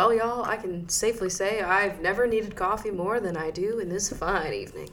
[0.00, 3.90] Well, y'all, I can safely say I've never needed coffee more than I do in
[3.90, 4.88] this fine evening.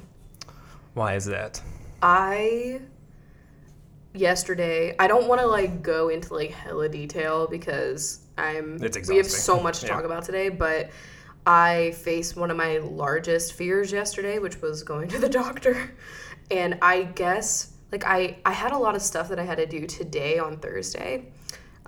[0.96, 1.62] Why is that?
[2.02, 2.82] I
[4.14, 9.14] yesterday I don't want to like go into like hella detail because I'm It's exhausting.
[9.14, 9.94] we have so much to Yeah.
[9.94, 10.90] talk about today, but
[11.46, 15.90] I faced one of my largest fears yesterday, which was going to the doctor.
[16.52, 19.68] And I guess like I I had a lot of stuff that I had to
[19.68, 21.32] do today on Thursday.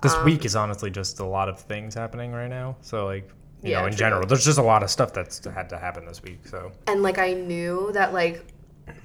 [0.00, 2.76] This Um, week is honestly just a lot of things happening right now.
[2.80, 3.28] So like,
[3.62, 3.98] you Yeah, know, in true.
[3.98, 6.46] general, there's just a lot of stuff that's had to happen this week.
[6.46, 8.44] So and like I knew that like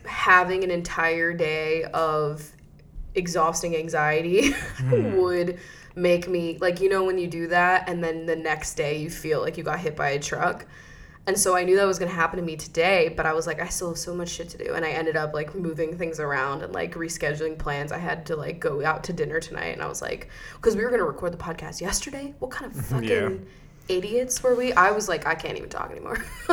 [0.06, 2.52] having an entire day of
[3.16, 4.54] exhausting anxiety
[4.92, 5.60] would
[5.96, 9.10] make me like you know when you do that and then the next day you
[9.10, 10.66] feel like you got hit by a truck
[11.28, 13.48] and so I knew that was going to happen to me today but I was
[13.48, 15.98] like I still have so much shit to do and I ended up like moving
[15.98, 19.68] things around and like rescheduling plans I had to like go out to dinner tonight
[19.74, 22.72] and I was like because we were going to record the podcast yesterday what kind
[22.72, 23.30] of fucking Yeah.
[23.88, 26.24] idiots were we I was like I can't even talk anymore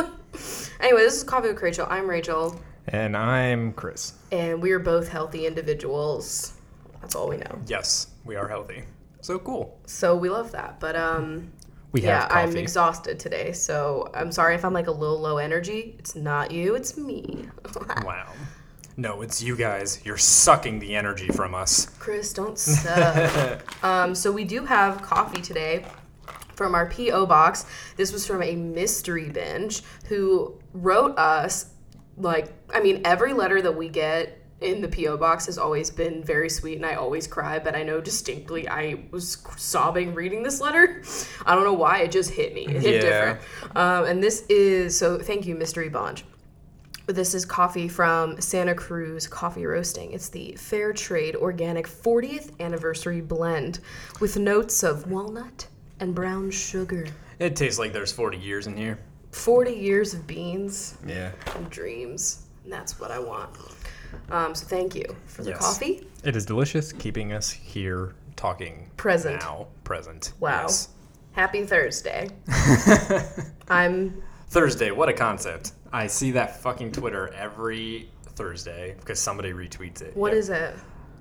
[0.79, 4.13] anyway this is Coffee with Rachel I'm Rachel and I'm Chris.
[4.31, 6.53] and we are both healthy individuals.
[6.99, 7.59] That's all we know.
[7.65, 8.83] Yes, we are healthy.
[9.21, 9.79] So cool.
[9.87, 10.81] So we love that.
[10.81, 11.51] But um
[11.93, 13.51] We yeah, I'm exhausted today.
[13.51, 15.95] So I'm sorry if I'm like a little low energy.
[15.99, 17.45] It's not you, it's me.
[18.03, 18.27] wow.
[18.97, 20.01] No, it's you guys.
[20.03, 21.85] You're sucking the energy from us.
[21.99, 23.83] Chris, don't suck.
[23.83, 25.85] um so we do have coffee today
[26.55, 27.67] from our PO box.
[27.95, 31.67] This was from a mystery binge who wrote us
[32.17, 36.23] like I mean every letter that we get in the PO box has always been
[36.23, 40.61] very sweet and I always cry but I know distinctly I was sobbing reading this
[40.61, 41.03] letter.
[41.45, 42.65] I don't know why it just hit me.
[42.67, 43.09] It hit Yeah.
[43.35, 43.39] different.
[43.77, 46.23] Um, and this is so thank you mystery bonge.
[47.05, 50.13] This is coffee from Santa Cruz Coffee Roasting.
[50.13, 53.81] It's the Fair Trade Organic 40th Anniversary Blend
[54.21, 55.67] with notes of walnut
[55.99, 57.05] and brown sugar.
[57.39, 58.99] It tastes like there's 40 years in here.
[59.31, 61.31] 40 years of beans Yeah.
[61.55, 62.43] and dreams.
[62.63, 63.49] And that's what I want.
[64.31, 65.59] Um, so thank you for the Yes.
[65.59, 66.07] coffee.
[66.23, 69.41] It is delicious, keeping us here talking Present.
[69.41, 69.67] now.
[69.83, 70.33] Present.
[70.39, 70.61] Wow.
[70.63, 70.89] Yes.
[71.33, 72.29] Happy Thursday.
[73.69, 75.71] I'm Thursday, what a concept.
[75.91, 80.15] I see that fucking Twitter every Thursday because somebody retweets it.
[80.15, 80.37] What Yeah.
[80.39, 80.75] is it?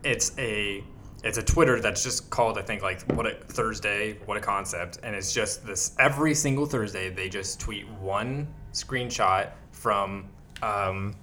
[0.05, 0.85] It's a
[1.25, 4.99] it's a Twitter that's just called I think like what a Thursday, what a concept,
[5.05, 10.29] and it's just this every single Thursday they just tweet one screenshot from
[10.63, 11.15] um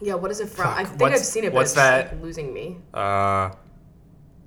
[0.00, 0.68] Yeah, what is it from?
[0.68, 2.12] I think I've seen it, but what's it's just, that?
[2.12, 2.76] like, losing me.
[2.94, 3.50] uh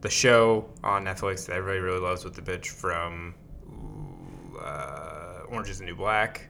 [0.01, 3.35] the show on Netflix that everybody really loves with the bitch from
[4.61, 6.47] uh, Orange is the New Black.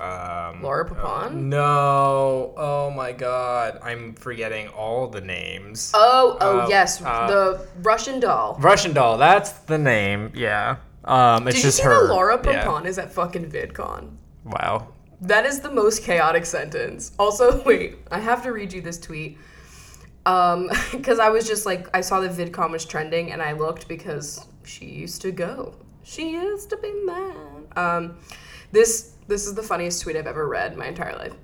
[0.00, 1.34] Um, Laura Prepon?
[1.34, 2.54] No.
[2.56, 3.78] Oh my god.
[3.82, 5.92] I'm forgetting all the names.
[5.94, 8.56] Oh, oh Uh, yes, uh, the Russian doll.
[8.60, 10.32] Russian doll, that's the name.
[10.34, 10.76] Yeah.
[11.04, 12.08] Um it's Did you just see her.
[12.08, 12.82] Laura Yeah.
[12.82, 14.16] Is at fucking VidCon?
[14.44, 14.88] Wow.
[15.22, 17.12] That is the most chaotic sentence.
[17.18, 19.38] Also, wait, I have to read you this tweet.
[20.26, 23.88] Um, because I was just like, I saw that VidCon was trending, and I looked
[23.88, 25.74] because she used to go.
[26.02, 27.66] She used to be mine.
[27.76, 28.16] Um,
[28.72, 31.34] this this is the funniest tweet I've ever read my entire life.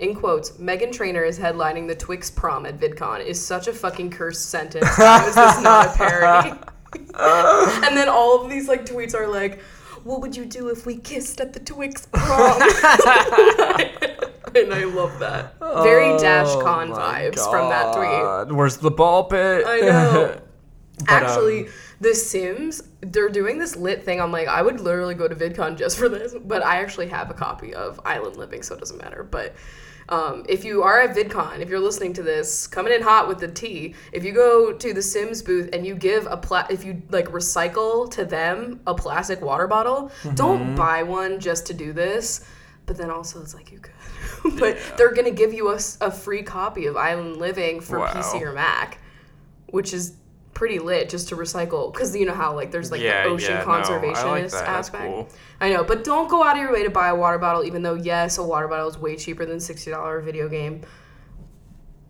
[0.00, 4.10] In quotes, Meghan Trainor is headlining the Twix prom at VidCon is such a fucking
[4.10, 4.86] cursed sentence.
[4.96, 6.50] How is this not a parody?
[6.94, 9.60] and then all of these like tweets are like,
[10.04, 12.62] "What would you do if we kissed at the Twix prom?"
[14.54, 15.58] and I love that.
[15.60, 18.56] Very Dash Con vibes from that tweet.
[18.56, 19.64] Where's the ball pit?
[19.66, 20.40] I know.
[20.98, 21.68] But, um, Actually,
[22.00, 24.20] The Sims, they're doing this lit thing.
[24.20, 27.30] I'm like, I would literally go to VidCon just for this, but I actually have
[27.30, 29.22] a copy of Island Living, so it doesn't matter.
[29.22, 29.54] But
[30.08, 33.38] um, if you are at VidCon, if you're listening to this, coming in hot with
[33.40, 36.84] the tea, if you go to the Sims booth and you give a pla- if
[36.84, 40.34] you like recycle to them a plastic water bottle, Mm-hmm.
[40.34, 42.44] don't buy one just to do this.
[42.86, 43.92] But then also, it's like you could.
[44.58, 48.12] but they're gonna give you a free copy of Island Living for Wow.
[48.14, 48.98] PC or Mac,
[49.66, 50.14] which is
[50.54, 53.50] pretty lit just to recycle because you know how like there's like Yeah, the ocean
[53.56, 54.66] yeah, no, like conservationist that.
[54.66, 55.04] That's aspect.
[55.04, 55.28] cool.
[55.60, 57.82] I know, but don't go out of your way to buy a water bottle, even
[57.82, 60.82] though yes, a water bottle is way cheaper than sixty dollar video game.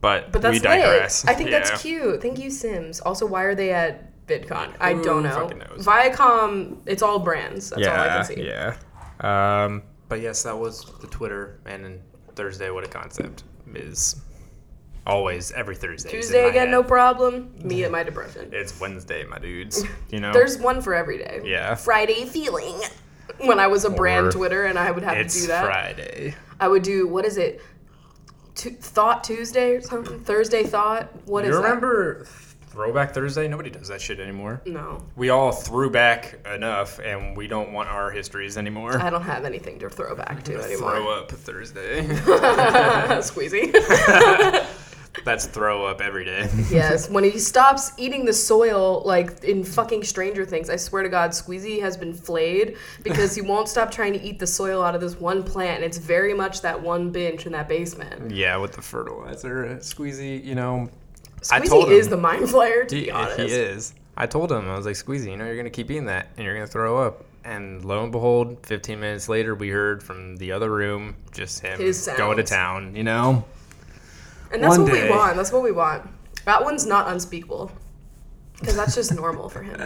[0.01, 1.25] But, But that's we digress.
[1.25, 1.33] lit.
[1.33, 1.59] I think Yeah.
[1.59, 2.23] that's cute.
[2.23, 3.01] Thank you, Sims.
[3.01, 4.75] Also, why are they at VidCon?
[4.79, 5.49] I Who don't know.
[5.79, 7.71] Viacom, it's all brands.
[7.71, 8.43] That's all I yeah, can see.
[8.47, 9.65] yeah.
[9.65, 12.01] Um, but yes, that was the Twitter, and
[12.37, 13.43] Thursday, what a concept
[13.75, 14.21] is
[15.05, 16.11] always every Thursday.
[16.11, 17.53] Tuesday again, no problem.
[17.65, 18.51] Me at my depression.
[18.53, 19.83] It's Wednesday, my dudes.
[20.11, 21.41] You know, There's one for every day.
[21.45, 21.75] Yeah.
[21.75, 22.75] Friday feeling.
[23.41, 25.65] When I was a brand Twitter and I would have to do that.
[25.65, 26.35] Friday.
[26.61, 27.61] I would do what is it?
[28.55, 30.19] Tu- thought Tuesday or something?
[30.21, 31.11] Thursday thought.
[31.27, 31.63] What is you that?
[31.63, 32.27] remember
[32.69, 33.49] Throwback Thursday?
[33.49, 34.61] Nobody does that shit anymore.
[34.67, 39.01] No, We all threw back enough, and we don't want our histories anymore.
[39.01, 40.93] I don't have anything to throw back to anymore.
[40.93, 42.03] Throw up Thursday.
[43.23, 43.73] Squeezy.
[45.29, 46.49] That's throw up every day.
[46.71, 51.11] yes, when he stops eating the soil, like in fucking Stranger Things, I swear to
[51.11, 54.95] God, Squeezy has been flayed because he won't stop trying to eat the soil out
[54.95, 55.77] of this one plant.
[55.77, 58.31] And it's very much that one bench in that basement.
[58.31, 60.43] yeah, with the fertilizer, Squeezy.
[60.43, 60.89] You know,
[61.53, 63.39] I Squeezy told is him- the mind flayer, to he, be honest.
[63.39, 63.93] he is.
[64.17, 66.47] I told him I was like, Squeezy, you know, you're gonna keep eating that, and
[66.47, 67.27] you're gonna throw up.
[67.45, 71.79] And lo and behold, 15 minutes later, we heard from the other room just him
[72.17, 72.97] going to town.
[72.97, 73.45] You know.
[74.53, 75.05] And that's One what day.
[75.05, 75.37] we want.
[75.37, 76.09] That's what we want.
[76.45, 77.71] That one's not unspeakable.
[78.59, 79.79] Because that's just normal for him.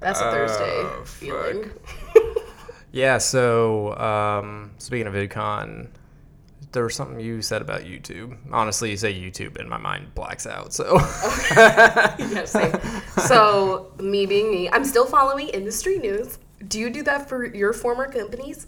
[0.00, 1.70] That's a Thursday Oh, feeling.
[2.92, 3.18] Yeah.
[3.18, 5.88] So um, speaking of VidCon,
[6.72, 8.36] there was something you said about YouTube.
[8.50, 10.72] Honestly, you say YouTube, and my mind blacks out.
[10.72, 10.96] So.
[11.56, 12.72] yeah, same.
[13.26, 16.38] So, me being me, I'm still following industry news.
[16.68, 18.66] Do you do that for your former companies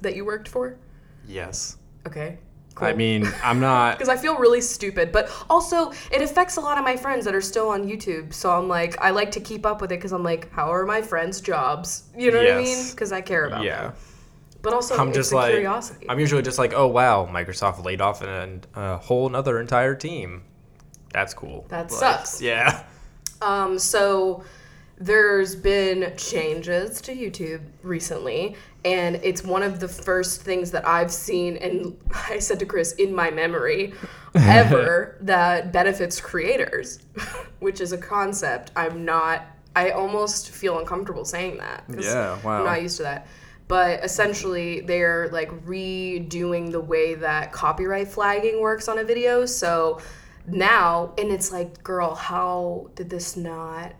[0.00, 0.76] that you worked for?
[1.26, 1.76] yes.
[2.06, 2.38] Okay.
[2.80, 3.98] I mean, I'm not.
[3.98, 7.34] because I feel really stupid, but also it affects a lot of my friends that
[7.34, 8.32] are still on YouTube.
[8.32, 10.86] So I'm like, I like to keep up with it because I'm like, how are
[10.86, 12.04] my friends' jobs?
[12.16, 12.90] You know what I mean?
[12.90, 13.82] Because I care about Yeah.
[13.82, 13.92] them.
[14.60, 16.06] But also, I'm just like curiosity.
[16.08, 20.42] I'm usually just like, oh wow, Microsoft laid off an, a whole another entire team.
[21.12, 21.64] That's cool.
[21.68, 22.42] That Like, sucks.
[22.42, 22.82] Yeah.
[23.40, 24.42] Um, so
[25.00, 31.12] there's been changes to YouTube recently, and it's one of the first things that I've
[31.12, 31.96] seen, and
[32.28, 33.94] I said to Chris, in my memory,
[34.34, 37.00] ever that benefits creators,
[37.60, 39.46] which is a concept I'm not.
[39.76, 41.84] I almost feel uncomfortable saying that.
[41.88, 42.58] Yeah, wow.
[42.58, 43.28] I'm not used to that.
[43.68, 49.46] But essentially, they're like redoing the way that copyright flagging works on a video.
[49.46, 50.00] So
[50.46, 53.92] now, and it's like, girl, how did this not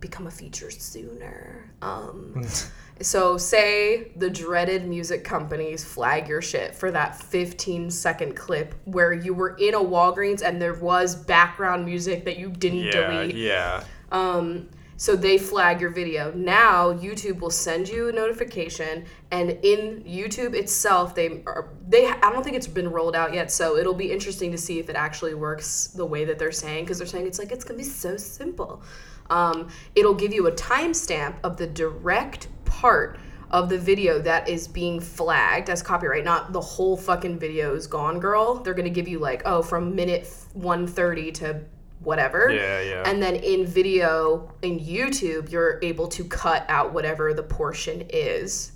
[0.00, 1.70] become a feature sooner?
[1.82, 2.42] Um,
[3.00, 9.12] so, say the dreaded music companies flag your shit for that 15 second clip where
[9.12, 13.10] you were in a Walgreens and there was background music that you didn't Yeah.
[13.10, 13.36] delete.
[13.36, 13.84] Yeah.
[14.10, 14.68] Um,
[15.00, 16.32] so they flag your video.
[16.34, 22.08] Now YouTube will send you a notification, and in YouTube itself, they are they.
[22.08, 24.90] I don't think it's been rolled out yet, so it'll be interesting to see if
[24.90, 27.78] it actually works the way that they're saying, because they're saying it's like it's gonna
[27.78, 28.82] be so simple.
[29.30, 33.18] Um, it'll give you a timestamp of the direct part
[33.50, 37.86] of the video that is being flagged as copyright, not the whole fucking video is
[37.86, 38.56] gone, girl.
[38.56, 41.60] They're gonna give you like, oh, from minute 130 to
[42.00, 42.50] whatever.
[42.50, 43.02] Yeah, yeah.
[43.08, 48.72] And then in video in YouTube, you're able to cut out whatever the portion is.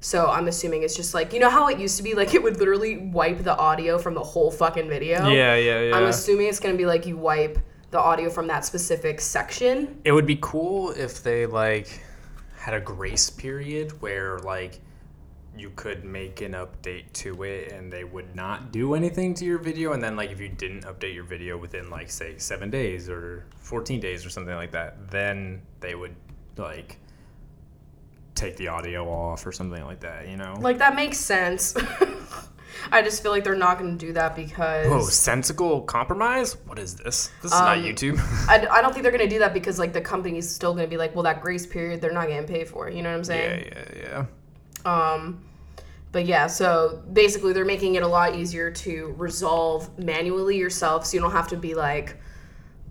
[0.00, 2.42] So I'm assuming it's just like you know how it used to be like it
[2.42, 5.28] would literally wipe the audio from the whole fucking video.
[5.28, 5.96] Yeah, yeah, yeah.
[5.96, 7.58] I'm assuming it's gonna be like you wipe
[7.90, 10.00] the audio from that specific section.
[10.04, 12.00] It would be cool if they like
[12.56, 14.80] had a grace period where like
[15.56, 19.58] you could make an update to it and they would not do anything to your
[19.58, 23.08] video and then like if you didn't update your video within like say 7 days
[23.08, 26.14] or 14 days or something like that then they would
[26.56, 26.98] like
[28.38, 30.56] take the audio off or something like that, you know?
[30.60, 31.76] Like that makes sense.
[32.92, 36.56] I just feel like they're not gonna do that because Whoa, sensical compromise?
[36.66, 37.30] What is this?
[37.42, 38.18] This is not Um, YouTube.
[38.48, 40.96] I, I don't think they're gonna do that because like the company's still gonna be
[40.96, 42.88] like, well, that grace period they're not getting paid for.
[42.88, 43.66] You know what I'm saying?
[43.72, 44.26] yeah, yeah,
[44.84, 45.12] yeah.
[45.14, 45.42] Um,
[46.12, 51.16] but yeah, so basically they're making it a lot easier to resolve manually yourself, so
[51.16, 52.16] you don't have to be like,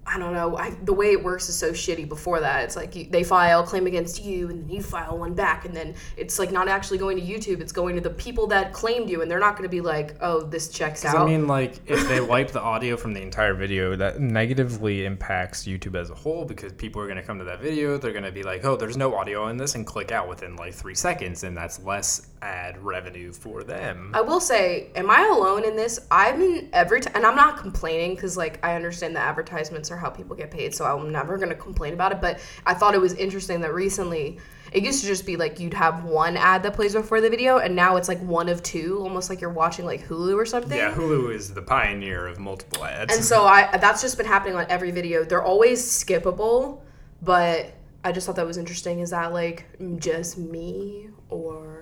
[0.08, 2.08] I don't know, I, the way it works is so shitty.
[2.08, 5.18] Before that, it's like you, they file a claim against you, and then you file
[5.18, 8.10] one back, and then it's like not actually going to YouTube; it's going to the
[8.10, 11.18] people that claimed you, and they're not going to be like, oh, this checks out.
[11.18, 15.66] I mean, like, if they wipe the audio from the entire video, that negatively impacts
[15.66, 17.98] YouTube as a whole because people are going to come to that video.
[17.98, 20.56] They're going to be like, oh, there's no audio in this, and click out within
[20.56, 24.12] like three seconds, and that's less ad revenue for them.
[24.14, 26.00] I will say, am I alone in this?
[26.10, 29.97] I've been every time, and I'm not complaining because, like, I understand the advertisements are
[29.98, 32.22] how people get paid, so I'm never gonna complain about it.
[32.22, 34.40] But I thought it was interesting that recently
[34.72, 37.58] it used to just be like you'd have one ad that plays before the video,
[37.60, 40.78] and now it's like one of two, almost like you're watching like Hulu or something.
[40.78, 43.16] yeah, Hulu is the pioneer of multiple ads.
[43.16, 45.24] And so I that's just been happening on every video.
[45.24, 46.82] They're always skippable,
[47.22, 47.74] but
[48.04, 49.00] I just thought that was interesting.
[49.00, 49.66] Is that like
[49.98, 51.77] just me or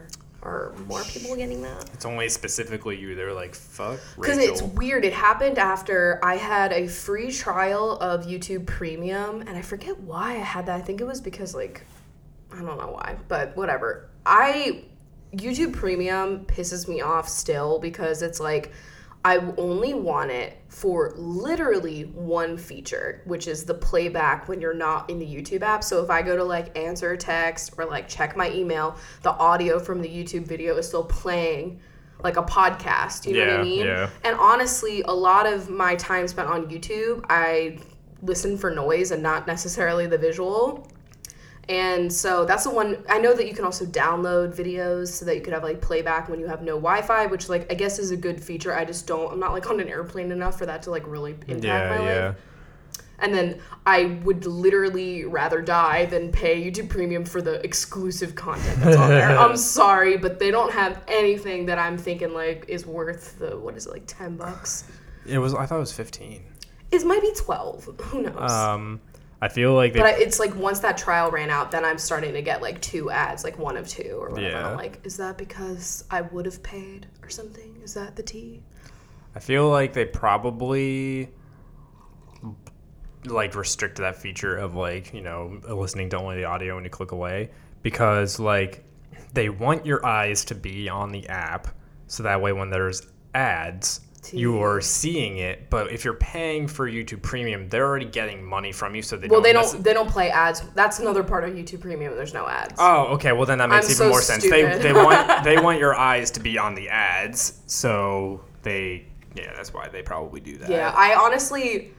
[0.45, 1.89] are more people getting that?
[1.93, 3.15] it's only specifically you.
[3.15, 5.03] They're like, fuck, Because it's weird.
[5.03, 10.33] It happened after I had a free trial of YouTube Premium, and I forget why
[10.33, 10.75] I had that.
[10.75, 11.85] I think it was because, like,
[12.53, 14.09] I don't know why, but whatever.
[14.25, 14.85] I.
[15.33, 18.71] YouTube Premium pisses me off still because it's like.
[19.25, 25.09] I only want it for literally one feature, which is the playback when you're not
[25.09, 25.83] in the YouTube app.
[25.83, 29.31] So if I go to like answer a text or like check my email, the
[29.31, 31.79] audio from the YouTube video is still playing
[32.23, 33.25] like a podcast.
[33.25, 33.85] You know what I mean?
[33.87, 34.11] yeah.
[34.23, 37.79] And honestly, a lot of my time spent on YouTube, I
[38.21, 40.87] listen for noise and not necessarily the visual.
[41.67, 45.35] And so that's the one I know that you can also download videos so that
[45.35, 48.11] you could have like playback when you have no Wi-Fi, which like I guess is
[48.11, 48.75] a good feature.
[48.75, 51.31] I just don't I'm not like on an airplane enough for that to like really
[51.47, 52.25] impact Yeah, my yeah.
[52.27, 52.35] life.
[53.17, 58.79] And then I would literally rather die than pay YouTube Premium for the exclusive content
[58.81, 59.29] that's on there.
[59.39, 63.75] I'm sorry, but they don't have anything that I'm thinking like is worth the what
[63.77, 64.83] is it like 10 bucks?
[65.25, 65.53] It was.
[65.55, 66.43] I thought it was 15.
[66.91, 67.85] It might be 12.
[68.01, 68.51] Who knows?
[68.51, 68.99] Um,
[69.41, 69.99] I feel like they.
[69.99, 72.81] but I, it's like once that trial ran out, then I'm starting to get like
[72.81, 74.49] two ads, like one of two or whatever.
[74.49, 74.69] Yeah.
[74.69, 77.79] I'm like, is that because I would have paid or something?
[77.83, 78.61] Is that the tea?
[79.35, 81.29] I feel like they probably
[83.25, 86.89] like restrict that feature of like you know listening to only the audio when you
[86.89, 87.49] click away
[87.81, 88.83] because like
[89.33, 91.67] they want your eyes to be on the app
[92.07, 93.01] so that way when there's
[93.33, 94.01] ads
[94.33, 98.71] you are seeing it but if you're paying for youtube premium they're already getting money
[98.71, 99.83] from you so they Well, don't they don't.
[99.83, 100.61] They don't play ads.
[100.75, 102.15] That's another part of YouTube Premium.
[102.15, 102.75] There's no ads.
[102.79, 103.31] Oh, okay.
[103.31, 104.43] Well, then that makes I'm even so more sense.
[104.43, 109.05] They they want they want your eyes to be on the ads, so they
[109.35, 110.69] yeah, that's why they probably do that.
[110.69, 111.91] yeah, I honestly,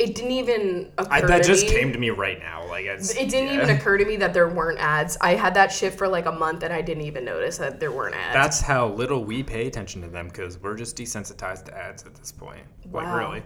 [0.00, 1.70] it didn't even occur I, that to just me.
[1.72, 2.66] came to me right now.
[2.66, 3.62] Like it's, It didn't yeah.
[3.62, 5.16] even occur to me that there weren't ads.
[5.20, 7.92] I had that shit for like a month and I didn't even notice that there
[7.92, 8.32] weren't ads.
[8.34, 12.14] That's how little we pay attention to them because we're just desensitized to ads at
[12.14, 12.62] this point.
[12.90, 13.18] Like Wow.
[13.18, 13.42] really.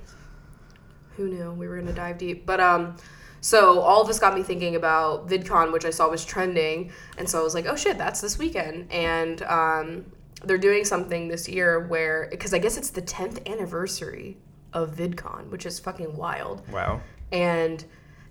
[1.16, 2.96] who knew we were gonna dive deep but um
[3.40, 7.28] so all of this got me thinking about vidcon which i saw was trending and
[7.28, 10.04] so i was like oh shit that's this weekend and um
[10.44, 14.36] they're doing something this year where because i guess it's the 10th anniversary
[14.74, 16.62] of vidcon which is fucking wild.
[16.70, 17.00] Wow.
[17.32, 17.84] and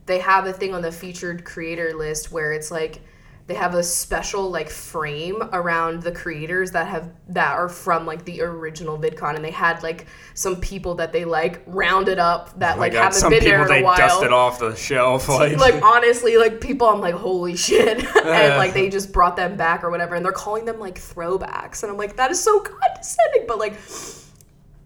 [0.05, 3.01] they have a thing on the featured creator list where it's like
[3.47, 8.23] they have a special like frame around the creators that have that are from like
[8.23, 12.77] the original VidCon, and they had like some people that they like rounded up that
[12.77, 13.97] Oh like God, haven't some been people there in they a while.
[13.97, 18.73] dusted off the shelf like, like honestly, like people, I'm like, holy shit, and like
[18.73, 21.97] they just brought them back or whatever, and they're calling them like throwbacks, and I'm
[21.97, 23.73] like, that is so condescending, but like,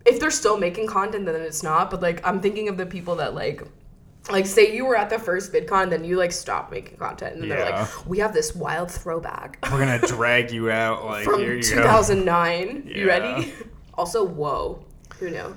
[0.06, 1.90] if they're still making content, then it's not.
[1.92, 3.62] But like, I'm thinking of the people that like.
[4.30, 7.44] Like say you were at the first VidCon, then you like stop making content, and
[7.44, 11.40] then they're like, "We have this wild throwback we're gonna drag you out like from
[11.40, 11.82] here you go.
[11.84, 12.92] 2009.
[12.94, 13.54] You ready?
[13.94, 14.84] Also, whoa,
[15.18, 15.56] who knew?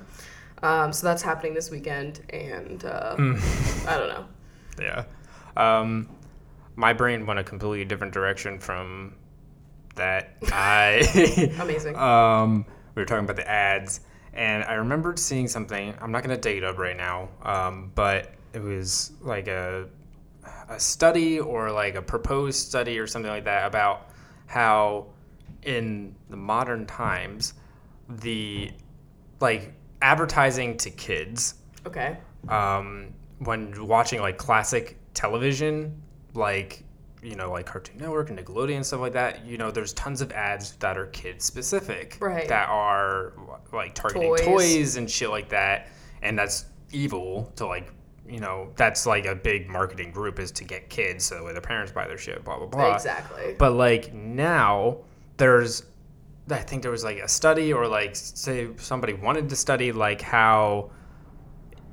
[0.62, 3.16] Um, so that's happening this weekend, and uh,
[3.88, 4.24] I don't know.
[4.80, 5.04] Yeah.
[5.56, 6.08] Um,
[6.76, 9.14] my brain went a completely different direction from
[9.96, 10.36] that.
[10.52, 11.96] I Amazing.
[11.96, 14.00] um, we were talking about the ads,
[14.32, 15.94] and I remembered seeing something.
[16.00, 19.88] I'm not gonna dig it up right now, um, but it was like a
[20.68, 24.08] a study or like a proposed study or something like that about
[24.46, 25.06] how
[25.62, 27.54] in the modern times
[28.08, 28.70] the
[29.40, 29.72] like
[30.02, 31.54] advertising to kids
[31.86, 32.16] Okay.
[32.48, 36.00] um, when watching like classic television,
[36.34, 36.84] like
[37.22, 40.20] you know, like Cartoon Network and Nickelodeon and stuff like that, you know, there's tons
[40.20, 42.48] of ads that are kid specific, Right.
[42.48, 43.32] That are
[43.72, 44.44] like targeting Toys.
[44.44, 44.96] toys.
[44.96, 45.88] and shit like that,
[46.22, 47.92] and that's evil to like.
[48.28, 51.50] You know, that's like a big marketing group is to get kids so that way
[51.52, 52.94] their parents buy their shit, blah blah blah.
[52.94, 53.56] Exactly.
[53.58, 54.98] But like now,
[55.36, 55.82] there's,
[56.48, 60.20] I think there was like a study or like say somebody wanted to study like
[60.20, 60.92] how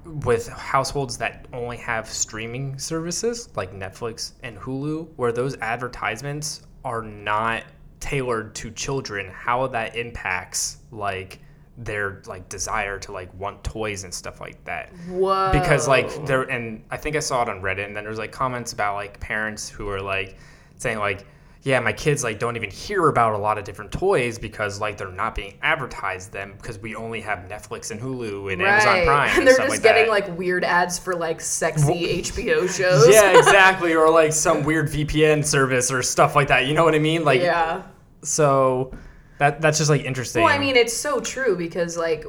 [0.07, 7.01] with households that only have streaming services like Netflix and Hulu, where those advertisements are
[7.01, 7.63] not
[7.99, 11.39] tailored to children, how that impacts like
[11.77, 15.51] their like desire to like want toys and stuff like that Whoa.
[15.53, 18.31] because like there and i think i saw it on reddit and then there's like
[18.31, 20.37] comments about like parents who are like
[20.77, 21.27] saying like
[21.67, 24.97] yeah my kids like don't even hear about a lot of different toys because like
[24.97, 29.29] they're not being advertised them because we only have netflix and hulu and amazon prime
[29.29, 30.09] and, and they're just like getting that.
[30.09, 33.09] like weird ads for like sexy HBO shows.
[33.09, 36.95] yeah exactly or like some weird vpn service or stuff like that you know what
[36.95, 37.83] i mean like yeah.
[38.23, 38.91] so
[39.37, 42.25] that that's just like interesting Well, I mean, it's so true because like,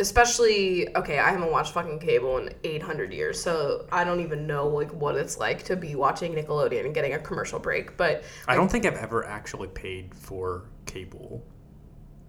[0.00, 4.66] especially okay, I haven't watched fucking cable in 800 years, so I don't even know
[4.66, 7.96] like what it's like to be watching Nickelodeon and getting a commercial break.
[7.96, 11.44] But i don't think i've ever actually paid for cable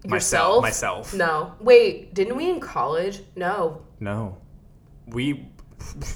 [0.03, 3.21] yourself, myself No, wait, didn't we in college?
[3.35, 4.37] No, No.
[5.07, 5.49] We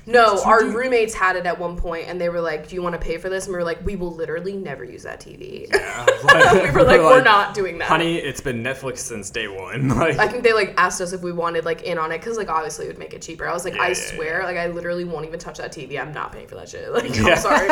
[0.05, 2.81] No, our do- roommates had it at one point, and they were like, "Do you
[2.81, 5.19] want to pay for this?" And we were like, "We will literally never use that
[5.19, 9.29] TV." Yeah, like- we were like, "We're not doing that." Honey, it's been Netflix since
[9.29, 9.89] day one.
[9.95, 12.37] Like, I think they like asked us if we wanted like in on it because
[12.37, 13.47] like obviously it would make it cheaper.
[13.47, 15.99] I was like, Yeah, I yeah, swear, like I literally won't even touch that TV.
[15.99, 16.91] I'm not paying for that shit.
[16.91, 17.11] Like.
[17.17, 17.69] I'm sorry.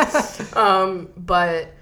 [0.54, 1.72] um, but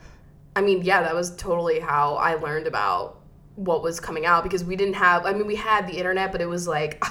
[0.55, 3.21] I mean, yeah, that was totally how I learned about
[3.57, 5.25] what was coming out because we didn't have.
[5.27, 7.03] I mean, we had the internet, but it was like.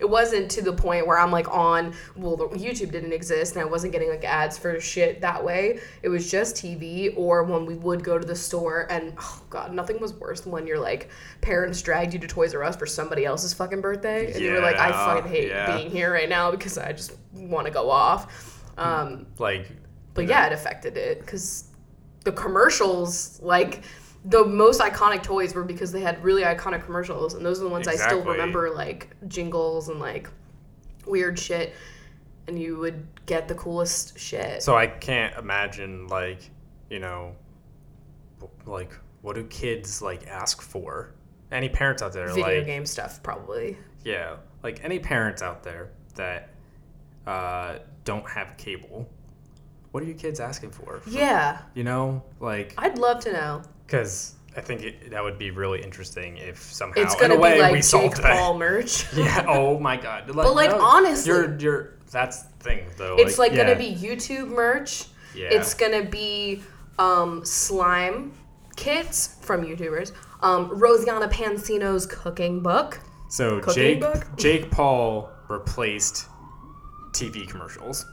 [0.00, 3.62] It wasn't to the point where I'm like on, well, the- YouTube didn't exist and
[3.62, 5.80] I wasn't getting like ads for shit that way.
[6.02, 9.72] It was just TV or when we would go to the store and, oh God,
[9.72, 12.86] nothing was worse than when your like parents dragged you to Toys R Us for
[12.86, 15.76] somebody else's fucking birthday and you were like, I fucking hate yeah.
[15.76, 18.62] being here right now because I just want to go off.
[18.76, 19.70] Um, like,
[20.14, 21.64] but yeah, it affected it because
[22.24, 23.82] the commercials, like
[24.24, 27.70] the most iconic toys, were because they had really iconic commercials, and those are the
[27.70, 30.28] ones I still remember, like jingles and like
[31.06, 31.74] weird shit.
[32.46, 34.62] And you would get the coolest shit.
[34.62, 36.50] so I can't imagine, like,
[36.88, 37.34] you know,
[38.64, 41.12] like, what do kids like ask for?
[41.52, 43.76] Any parents out there, Video like, game stuff, probably.
[44.04, 46.50] yeah, like any parents out there that
[47.26, 49.06] uh, don't have cable,
[49.90, 51.02] what are your kids asking for?
[51.06, 53.62] Yeah, You know, like, I'd love to know.
[53.88, 57.38] Because I think it, that would be really interesting if somehow, It's in gonna a
[57.38, 58.36] way, be like we Jake solved that.
[58.36, 59.10] Paul merch.
[59.14, 59.46] Yeah.
[59.48, 60.24] Oh my God.
[60.26, 63.16] But, like, honestly- you're you're that's the thing though.
[63.18, 63.64] It's like yeah.
[63.64, 65.06] gonna be YouTube merch.
[65.34, 65.48] Yeah.
[65.50, 66.62] It's gonna be
[66.98, 68.32] um, slime
[68.76, 70.12] kits from YouTubers.
[70.42, 73.00] Um, Rosanna Pansino's cooking book.
[73.30, 74.26] so cooking Jake book?
[74.36, 76.26] Jake Paul replaced
[77.12, 78.04] TV commercials.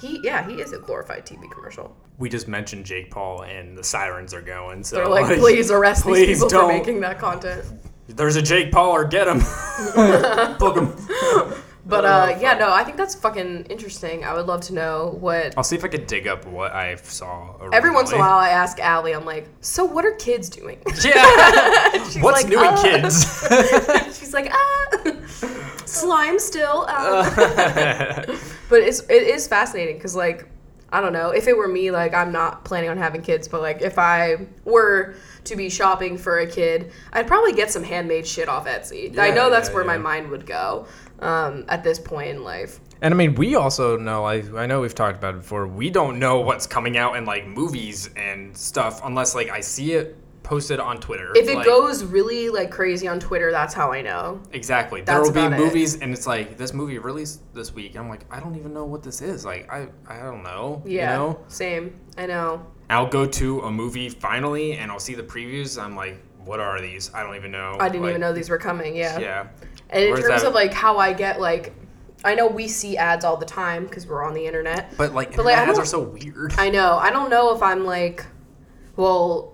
[0.00, 1.96] He yeah, he is a glorified TV commercial.
[2.18, 4.84] We just mentioned Jake Paul and the sirens are going.
[4.84, 6.70] So They're like, please arrest please these people don't.
[6.70, 7.64] for making that content.
[8.06, 9.38] There's a Jake Paul or get him.
[10.58, 11.54] Book him.
[11.86, 14.24] But uh, yeah, no, I think that's fucking interesting.
[14.24, 15.52] I would love to know what.
[15.56, 17.58] I'll see if I could dig up what I saw.
[17.74, 20.78] Every once in a while, I ask Allie, I'm like, so what are kids doing?
[21.04, 21.92] Yeah.
[22.10, 24.18] She's What's like, new in "Uh." kids?
[24.18, 25.12] She's like, ah,
[25.84, 26.86] slime still.
[26.88, 27.30] Uh.
[28.70, 30.48] but it's it is fascinating because like
[30.92, 33.60] I don't know if it were me like I'm not planning on having kids, but
[33.60, 38.26] like if I were to be shopping for a kid, I'd probably get some handmade
[38.26, 39.16] shit off Etsy.
[39.18, 40.86] I know that's yeah, where my mind would go
[41.20, 42.80] um, at this point in life.
[43.02, 45.90] And I mean, we also know, I, I know we've talked about it before, we
[45.90, 50.16] don't know what's coming out in like movies and stuff unless like I see it
[50.44, 51.32] posted on Twitter.
[51.34, 54.40] If it Like, goes really like crazy on Twitter, that's how I know.
[54.52, 55.00] Exactly.
[55.00, 55.58] There will be about it.
[55.58, 57.96] movies and it's like, this movie released this week.
[57.96, 59.44] I'm like, I don't even know what this is.
[59.44, 60.82] Like, I, I don't know.
[60.86, 61.40] Yeah, You know?
[61.48, 61.98] same.
[62.16, 62.64] I know.
[62.90, 65.82] I'll go to a movie finally and I'll see the previews.
[65.82, 67.12] I'm like, what are these?
[67.14, 67.76] I don't even know.
[67.80, 68.94] I didn't Like, even know these were coming.
[68.94, 69.18] Yeah.
[69.18, 69.46] Yeah.
[69.90, 71.72] And in terms of like how I get like,
[72.22, 74.94] I know we see ads all the time because we're on the internet.
[74.98, 76.54] But like, But, like, ads are so weird.
[76.58, 76.96] I know.
[76.96, 78.26] I don't know if I'm like,
[78.96, 79.53] well,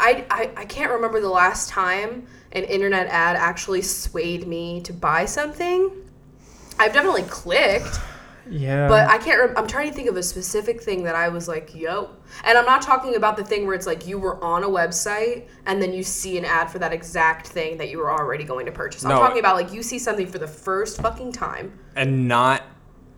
[0.00, 4.92] I, I I can't remember the last time an internet ad actually swayed me to
[4.92, 5.90] buy something.
[6.78, 8.00] I've definitely clicked,
[8.50, 8.88] Yeah.
[8.88, 9.38] but I can't.
[9.40, 12.10] Rem- I'm trying to think of a specific thing that I was like, "Yo,"
[12.44, 15.44] and I'm not talking about the thing where it's like you were on a website
[15.66, 18.66] and then you see an ad for that exact thing that you were already going
[18.66, 19.04] to purchase.
[19.04, 19.20] I'm No.
[19.20, 21.78] talking about like you see something for the first fucking time.
[21.96, 22.62] and not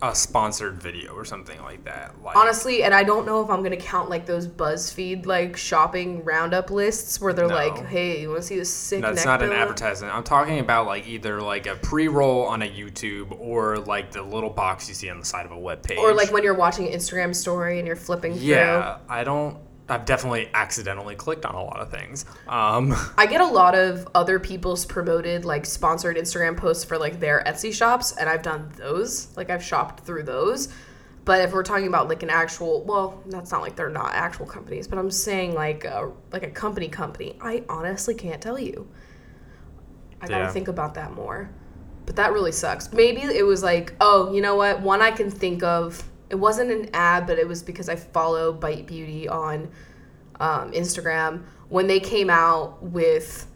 [0.01, 2.13] a sponsored video or something like that.
[2.23, 6.23] Like, Honestly, and I don't know if I'm gonna count like those BuzzFeed like shopping
[6.23, 7.55] roundup lists where they're No.
[7.55, 10.13] like, "Hey, you want to see this sick?" That's not an advertisement.
[10.13, 14.51] I'm talking about like either like a pre-roll on a YouTube or like the little
[14.51, 15.97] box you see on the side of a web page.
[15.97, 18.43] Or like when you're watching an Instagram story and you're flipping through.
[18.45, 19.57] yeah, I don't.
[19.89, 22.25] I've definitely accidentally clicked on a lot of things.
[22.47, 27.19] Um, I get a lot of other people's promoted like sponsored Instagram posts for like
[27.19, 29.35] their Etsy shops, and I've done those.
[29.37, 30.69] Like I've shopped through those.
[31.23, 34.45] But if we're talking about like an actual, well, that's not like they're not actual
[34.45, 37.37] companies, but I'm saying like a, like a company company.
[37.41, 38.87] I honestly can't tell you.
[40.21, 40.51] I gotta Yeah.
[40.51, 41.49] think about that more.
[42.05, 42.93] But that really sucks.
[42.93, 44.79] Maybe it was like, oh, you know what?
[44.81, 46.01] One I can think of.
[46.29, 49.69] It wasn't an ad, but it was because I follow Bite Beauty on
[50.39, 53.47] um, Instagram when they came out with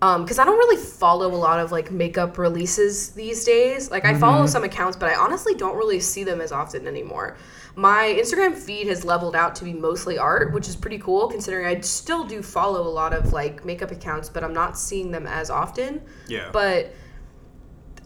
[0.00, 3.90] because I don't really follow a lot of like makeup releases these days.
[3.90, 7.36] Like I follow some accounts, but I honestly don't really see them as often anymore.
[7.74, 11.66] My Instagram feed has leveled out to be mostly art, which is pretty cool considering
[11.66, 15.26] I still do follow a lot of like makeup accounts, but I'm not seeing them
[15.26, 16.02] as often.
[16.28, 16.50] yeah.
[16.52, 16.92] But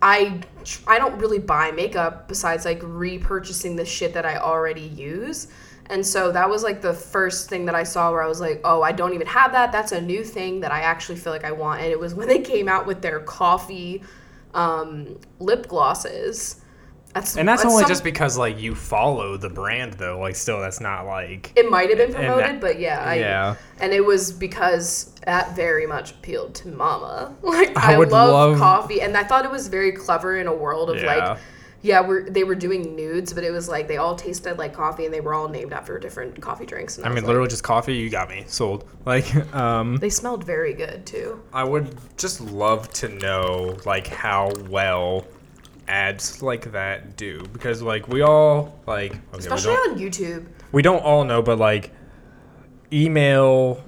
[0.02, 0.40] I
[0.86, 5.48] I don't really buy makeup besides like repurchasing the shit that I already use.
[5.90, 8.60] And so that was like the first thing that I saw where I was like,
[8.64, 9.72] "Oh, I don't even have that.
[9.72, 12.28] That's a new thing that I actually feel like I want." And it was when
[12.28, 14.02] they came out with their coffee
[14.54, 16.59] um, lip glosses.
[17.14, 20.18] That's And that's that's only some- just because like you follow the brand though.
[20.20, 23.56] Like still that's not like It might have been promoted, that- but yeah, I, yeah.
[23.80, 27.34] And it was because that very much appealed to Mama.
[27.42, 30.54] Like I I, love, love- coffee, and I thought it was very clever in a
[30.54, 31.06] world of Yeah.
[31.30, 31.38] like,
[31.82, 35.06] yeah, we're they were doing nudes, but it was like they all tasted like coffee,
[35.06, 36.96] and they were all named after different coffee drinks.
[36.98, 38.84] And I was mean like- literally just coffee, you got me sold.
[39.06, 41.42] Like um they smelled very good too.
[41.52, 45.24] I would just love to know like how well
[45.90, 47.42] ads like that do.
[47.52, 50.46] Because like we all like okay, Especially on YouTube.
[50.72, 51.92] we don't all know but like
[52.92, 53.82] email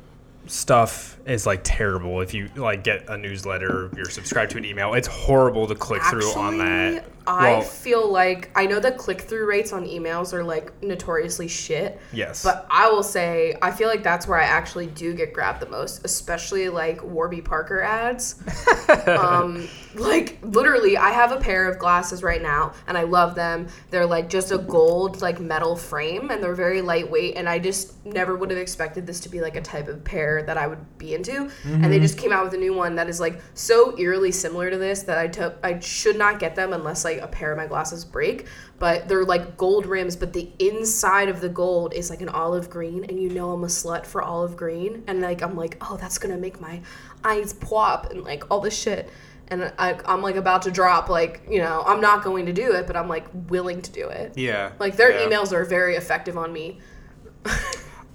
[0.47, 2.21] stuff is like terrible.
[2.21, 6.03] If you like get a newsletter you're subscribed to an email it's horrible to click
[6.03, 10.33] through on that I well feel like I know the click through rates on emails
[10.33, 12.01] are like notoriously shit.
[12.13, 15.61] yes But I will say, I feel like that's where I actually do get grabbed
[15.61, 18.43] the most, especially like Warby Parker ads.
[19.07, 23.69] um, like literally, I have a pair of glasses right now, and I love them.
[23.91, 27.37] They're like just a gold like metal frame, and they're very lightweight.
[27.37, 30.43] And I just never would have expected this to be like a type of pair
[30.45, 31.51] that I would be into.
[31.65, 34.71] And they just came out with a new one that is like so eerily similar
[34.71, 35.59] to this that I took.
[35.63, 38.47] I should not get them unless like a pair of my glasses break.
[38.79, 42.69] But they're like gold rims, but the inside of the gold is like an olive
[42.69, 45.05] green, and you know I'm a slut for olive green.
[45.07, 46.81] And like I'm like, oh, that's gonna make my
[47.25, 49.09] eyes pop and like all this shit.
[49.49, 52.73] And I, I'm like about to drop, like you know, I'm not going to do
[52.73, 54.33] it, but I'm like willing to do it.
[54.37, 55.27] yeah Like their yeah.
[55.29, 56.81] emails are very effective on me.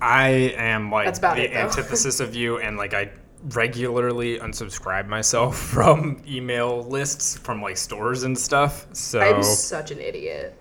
[0.01, 3.11] I am like That's about the it, antithesis of you, and like I
[3.43, 8.87] regularly unsubscribe myself from email lists from like stores and stuff.
[8.93, 10.59] So I'm such an idiot.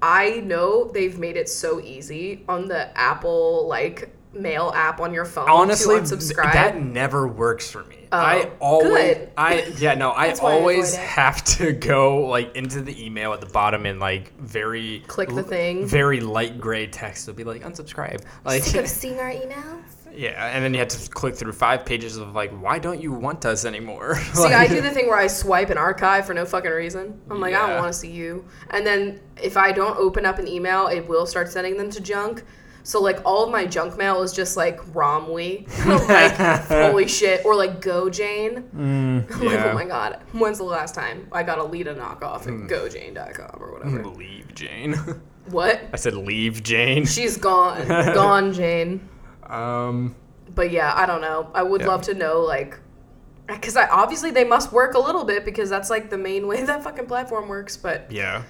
[0.00, 5.24] I know they've made it so easy on the Apple like mail app on your
[5.24, 6.52] phone honestly, to th- unsubscribe.
[6.52, 8.08] that never works for me.
[8.12, 9.30] Oh, I always, good.
[9.36, 13.32] I yeah no, I That's why I always have to go like into the email
[13.32, 15.86] at the bottom and like very Click the thing.
[15.86, 17.28] very light gray text.
[17.28, 19.82] It'll be like unsubscribe, like seeing our emails.
[20.14, 23.12] Yeah, and then you have to click through five pages of like why don't you
[23.12, 24.16] want us anymore?
[24.34, 27.20] See, I do the thing where I swipe and archive for no fucking reason.
[27.30, 28.44] I'm like, I don't want to see you.
[28.70, 32.00] And then if I don't open up an email, it will start sending them to
[32.00, 32.44] junk.
[32.82, 35.68] So like all of my junk mail is just like Romwe.
[36.08, 36.32] Like,
[36.68, 37.44] holy shit.
[37.44, 38.62] Or like Go Jane.
[38.74, 39.70] Mm, I'm like, oh yeah.
[39.70, 40.20] oh my god.
[40.32, 42.66] When's the last time I got a Lita knockoff at hmm.
[42.66, 44.04] gojane.com or whatever?
[44.06, 44.94] leave Jane.
[45.50, 45.80] What?
[45.92, 47.06] I said leave Jane.
[47.06, 47.86] She's gone.
[47.88, 49.08] gone, Jane.
[49.48, 50.14] Um,
[50.54, 51.50] But yeah, I don't know.
[51.54, 51.88] I would Yeah.
[51.88, 52.78] love to know like
[53.46, 56.62] because I obviously they must work a little bit because that's like the main way
[56.64, 57.76] that fucking platform works.
[57.76, 58.42] But yeah.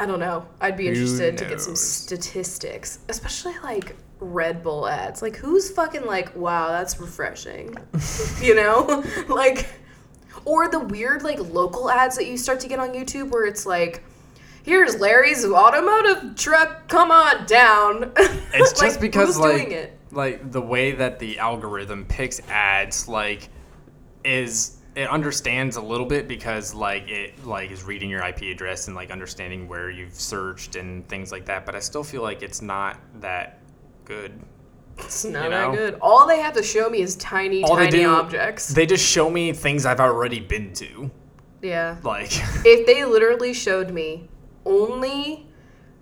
[0.00, 0.46] I don't know.
[0.60, 5.22] I'd be Who interested to get some statistics, especially like Red Bull ads.
[5.22, 7.76] Like who's fucking like, wow, that's refreshing.
[8.40, 9.04] you know?
[9.28, 9.68] like
[10.44, 13.64] or the weird like local ads that you start to get on YouTube where it's
[13.66, 14.02] like
[14.62, 16.88] Here's Larry's automotive truck.
[16.88, 18.12] Come on down.
[18.54, 19.98] It's just because like doing it?
[20.10, 23.48] like the way that the algorithm picks ads like
[24.24, 28.88] is it understands a little bit because like it like is reading your IP address
[28.88, 31.64] and like understanding where you've searched and things like that.
[31.64, 33.58] But I still feel like it's not that
[34.04, 34.38] good.
[34.98, 35.98] It's not you that good.
[36.02, 38.68] All they have to show me is tiny, All they tiny do- objects.
[38.68, 41.10] They just show me things I've already been to.
[41.62, 41.96] yeah.
[42.02, 42.30] Like
[42.66, 44.28] If they literally showed me
[44.64, 45.46] only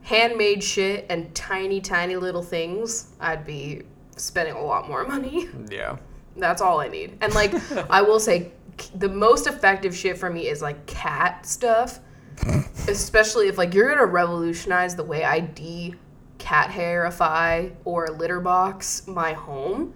[0.02, 3.82] handmade shit and tiny, tiny little things, I'd be
[4.16, 5.48] spending a lot more money.
[5.70, 5.96] yeah.
[6.36, 7.18] That's all I need.
[7.20, 7.52] And like,
[7.90, 8.52] I will say,
[8.94, 12.00] the most effective shit for me is like cat stuff.
[12.88, 15.94] Especially if like you're gonna revolutionize the way I de
[16.38, 19.92] cat hairify or litter box my home.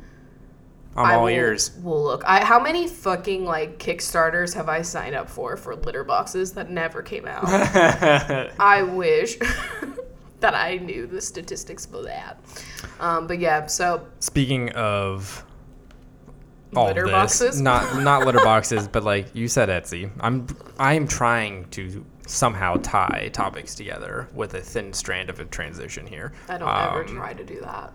[0.96, 1.72] I'm I all will, ears.
[1.82, 2.22] Will look.
[2.26, 6.70] I how many fucking like Kickstarters have I signed up for for litter boxes that
[6.70, 7.44] never came out?
[8.60, 9.36] I wish
[10.40, 12.38] that I knew the statistics for that.
[13.00, 15.44] Um, but yeah, so Speaking of
[16.76, 17.60] all Litter this, boxes?
[17.60, 20.10] not not litter boxes, but like you said, Etsy.
[20.20, 20.46] I'm
[20.78, 26.32] I'm trying to somehow tie topics together with a thin strand of a transition here.
[26.48, 27.92] I don't ever Um, try to do that.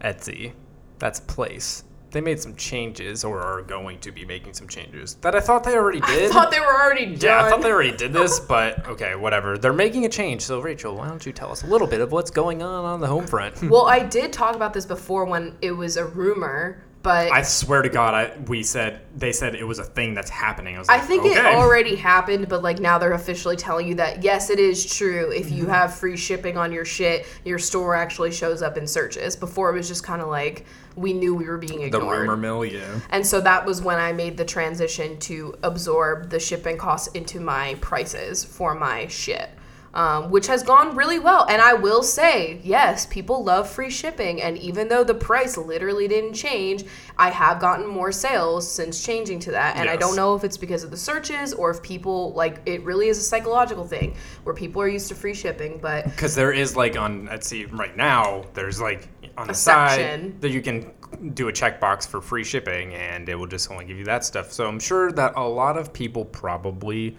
[0.00, 0.52] Etsy,
[0.98, 1.82] that's place.
[2.10, 5.62] They made some changes, or are going to be making some changes that I thought
[5.64, 6.30] they already did.
[6.30, 7.20] I thought they were already done.
[7.20, 9.56] yeah, I thought they already did this, but okay, whatever.
[9.58, 10.42] They're making a change.
[10.42, 13.00] So, Rachel, why don't you tell us a little bit of what's going on on
[13.00, 13.62] the home front?
[13.70, 17.80] well, I did talk about this before when it was a rumor, but I swear
[17.80, 20.76] to God, I we said they said it was a thing that's happening.
[20.76, 23.94] I was I like, think it already happened, but like now they're officially telling you
[23.94, 25.30] that yes, it is true.
[25.30, 25.56] If Mm-hmm.
[25.56, 29.34] you have free shipping on your shit, your store actually shows up in searches.
[29.36, 30.66] Before it was just kind of like
[31.00, 32.04] we knew we were being ignored.
[32.04, 33.00] the rumor mill, yeah.
[33.10, 37.40] And so that was when I made the transition to absorb the shipping costs into
[37.40, 39.48] my prices for my shit.
[39.92, 41.46] um, which has gone really well.
[41.48, 44.40] And I will say, yes, people love free shipping.
[44.40, 46.84] And even though the price literally didn't change,
[47.18, 49.76] I have gotten more sales since changing to that.
[49.76, 52.84] And I don't know if it's because of the searches or if people like it
[52.84, 55.80] really is a psychological thing where people are used to free shipping.
[55.82, 59.08] But Because there is like on Etsy right now, there's like
[59.40, 60.40] on the A side section.
[60.40, 60.92] that you can
[61.34, 64.52] do a checkbox for free shipping, and it will just only give you that stuff.
[64.52, 67.16] So I'm sure that a lot of people probably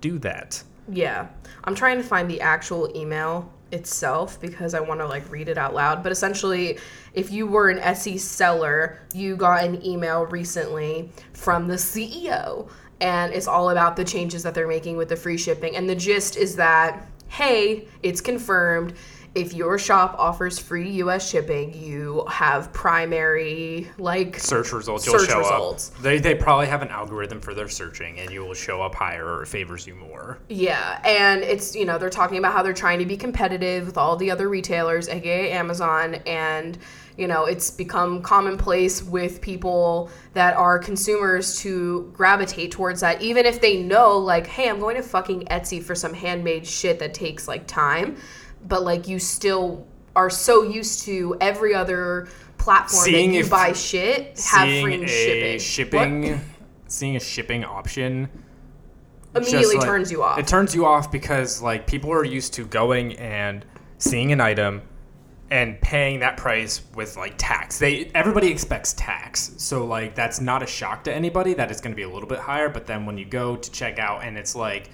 [0.00, 0.62] do that.
[0.88, 1.28] Yeah.
[1.64, 5.58] I'm trying to find the actual email itself because I want to like read it
[5.58, 6.02] out loud.
[6.02, 6.78] But essentially,
[7.14, 12.68] if you were an Etsy seller, you got an email recently from the CEO
[13.00, 15.76] and it's all about the changes that they're making with the free shipping.
[15.76, 18.94] And the gist is that, hey, it's confirmed.
[19.34, 25.30] If your shop offers free US shipping, you have primary like Search results, you'll Search
[25.30, 25.90] show results.
[25.90, 26.02] up.
[26.02, 29.26] They, they probably have an algorithm for their searching, and you will show up higher
[29.26, 30.38] or it favors you more.
[30.48, 33.98] Yeah, and it's you know they're talking about how they're trying to be competitive with
[33.98, 36.78] all the other retailers, aka Amazon, and
[37.16, 43.46] you know it's become commonplace with people that are consumers to gravitate towards that, even
[43.46, 47.14] if they know like, hey, I'm going to fucking Etsy for some handmade shit that
[47.14, 48.16] takes like time,
[48.66, 53.50] but like you still are so used to every other platform Seeing that you if-
[53.50, 55.08] buy shit have seeing free a
[55.58, 55.58] shipping.
[56.24, 56.40] shipping,
[56.86, 58.28] seeing a shipping option
[59.34, 60.38] immediately like- turns you off.
[60.38, 63.64] It turns you off because like people are used to going and
[63.98, 64.82] seeing an item
[65.50, 67.78] and paying that price with like tax.
[67.78, 69.52] They everybody expects tax.
[69.58, 72.28] So like that's not a shock to anybody that it's going to be a little
[72.28, 74.90] bit higher, but then when you go to check out and it's like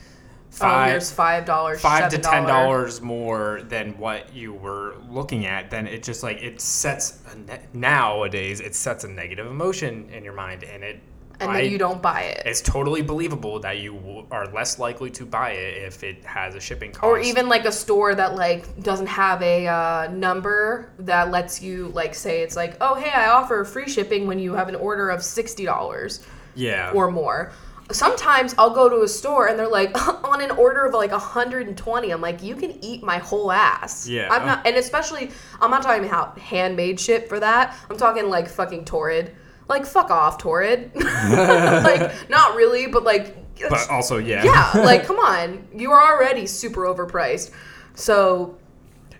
[0.50, 5.46] oh, five here's five dollars, five to ten dollars more than what you were looking
[5.46, 10.08] at, then it just like it sets a ne- nowadays it sets a negative emotion
[10.10, 11.00] in your mind, and it
[11.40, 12.42] and I- then you don't buy it.
[12.44, 16.54] It's totally believable that you w- are less likely to buy it if it has
[16.54, 17.04] a shipping cost.
[17.04, 21.88] or even like a store that like doesn't have a uh, number that lets you
[21.94, 25.08] like say it's like oh hey i offer free shipping when you have an order
[25.08, 27.52] of $60 yeah, or more
[27.92, 29.90] sometimes i'll go to a store and they're like
[30.24, 34.28] on an order of like 120 i'm like you can eat my whole ass Yeah.
[34.30, 38.48] i'm not and especially i'm not talking about handmade shit for that i'm talking like
[38.48, 39.34] fucking torrid
[39.68, 43.36] like fuck off torrid like not really but like
[43.68, 47.50] but also yeah, yeah, like come on, you are already super overpriced.
[47.94, 48.56] So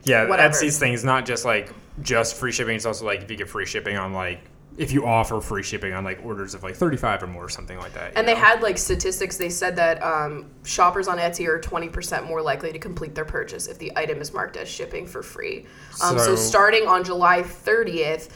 [0.04, 0.26] yeah.
[0.28, 0.54] whatever.
[0.54, 2.76] Etsy's thing is not just like just free shipping.
[2.76, 4.40] It's also like if you get free shipping on like
[4.78, 7.48] if you offer free shipping on like orders of like thirty five or more or
[7.48, 8.12] something like that.
[8.16, 8.40] and they know?
[8.40, 9.36] had like statistics.
[9.36, 13.24] They said that um, shoppers on Etsy are twenty percent more likely to complete their
[13.24, 15.66] purchase if the item is marked as shipping for free.
[16.02, 18.34] Um, so So- starting on July thirtieth.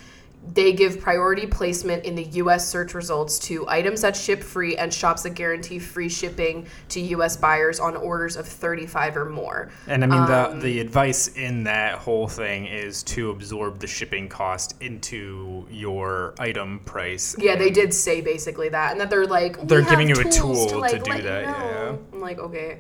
[0.52, 4.92] They give priority placement in the US search results to items that ship free and
[4.92, 9.70] shops that guarantee free shipping to US buyers on orders of 35 or more.
[9.87, 13.87] And I mean Um, the the advice in that whole thing is to absorb the
[13.87, 17.35] shipping cost into your item price.
[17.38, 20.70] Yeah, they did say basically that, and that they're like They're giving you a tools
[20.70, 21.98] tool like, to do that, know.
[22.12, 22.78] I'm like, okay.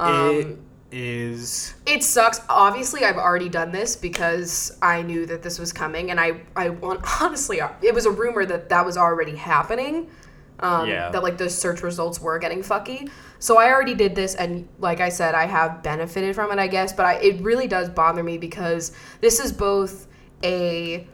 [0.00, 0.58] Um,
[0.94, 2.40] is it sucks.
[2.48, 6.68] Obviously, I've already done this because I knew that this was coming, and I, I
[6.68, 10.08] want honestly, it was a rumor that that was already happening.
[10.60, 11.10] Um, Yeah.
[11.10, 13.10] That like the search results were getting fucky.
[13.40, 16.68] So I already did this, and like I said, I have benefited from it, I
[16.68, 16.92] guess.
[16.92, 20.06] But I, it really does bother me because this is both
[20.44, 21.06] a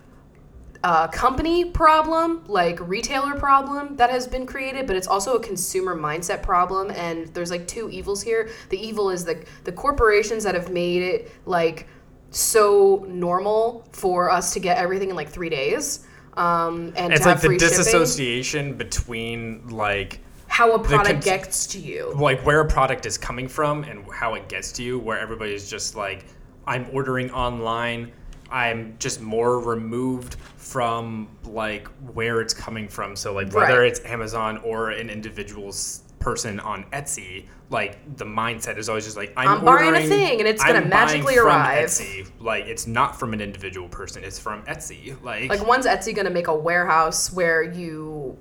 [0.82, 5.94] uh, company problem, like retailer problem that has been created, but it's also a consumer
[5.94, 6.90] mindset problem.
[6.92, 8.48] And there's like two evils here.
[8.70, 11.86] The evil is the the corporations that have made it like
[12.30, 16.06] so normal for us to get everything in like three days.
[16.34, 17.68] Um, and it's like the free shipping.
[17.76, 22.14] disassociation between like How a product cons- gets to you.
[22.16, 25.68] like where a product is coming from and how it gets to you where everybody's
[25.68, 26.24] just like
[26.68, 28.12] i'm ordering online
[28.50, 33.88] i'm just more removed from like where it's coming from so like whether Right.
[33.90, 39.32] it's amazon or an individual's person on etsy like the mindset is always just like
[39.36, 41.86] i'm, I'm buying a thing and it's gonna I'm magically from arrive.
[41.86, 46.14] etsy like it's not from an individual person it's from etsy like, Like when's Etsy
[46.14, 48.36] gonna make a warehouse where you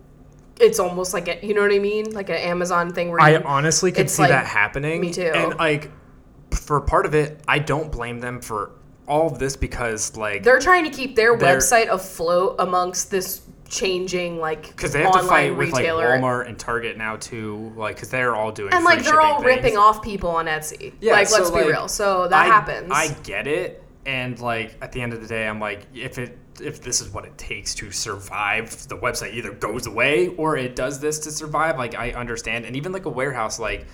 [0.59, 2.11] it's almost like a, you know what I mean?
[2.11, 4.99] Like an Amazon thing where I you, honestly could see like- that happening.
[4.99, 5.31] me too.
[5.33, 5.89] And like
[6.53, 8.71] for part of it, I don't blame them for
[9.09, 13.41] all of this because like they're trying to keep their They're- website afloat amongst this
[13.69, 16.07] changing like because they have to online fight with like retailer.
[16.07, 19.41] Walmart and Target now too, like because they're all doing and free like they're all
[19.41, 20.93] shipping ripping off people on Etsy.
[21.01, 21.87] Yeah, like so, let's be real.
[21.87, 22.91] So that I, happens.
[22.91, 26.37] I get it, and like at the end of the day, I'm like, if it
[26.61, 30.75] if this is what it takes to survive, the website either goes away or it
[30.75, 31.77] does this to survive.
[31.77, 33.85] Like I understand, and even like a warehouse, like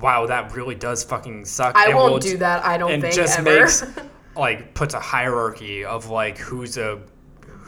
[0.00, 1.76] wow, that really does fucking suck.
[1.76, 2.64] I and won't will do that.
[2.64, 3.60] I don't and think just ever.
[3.60, 3.84] makes
[4.38, 7.00] like puts a hierarchy of like who's a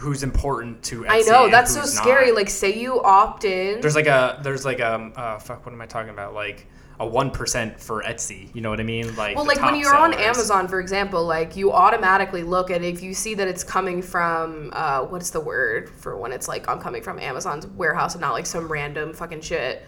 [0.01, 2.29] who's important to Etsy I know that's so scary.
[2.29, 2.37] not.
[2.37, 3.81] Like, say you opt in.
[3.81, 6.67] there's like a there's like um uh fuck what am I talking about like
[7.01, 8.55] a one percent for Etsy.
[8.55, 9.17] You know what I mean?
[9.17, 10.13] Like Well, like when you're on.
[10.15, 14.71] Amazon, for example, like you automatically look at if you see that it's coming from
[14.75, 18.33] uh, what's the word for when it's like I'm coming from Amazon's warehouse and not
[18.33, 19.83] like some random fucking shit.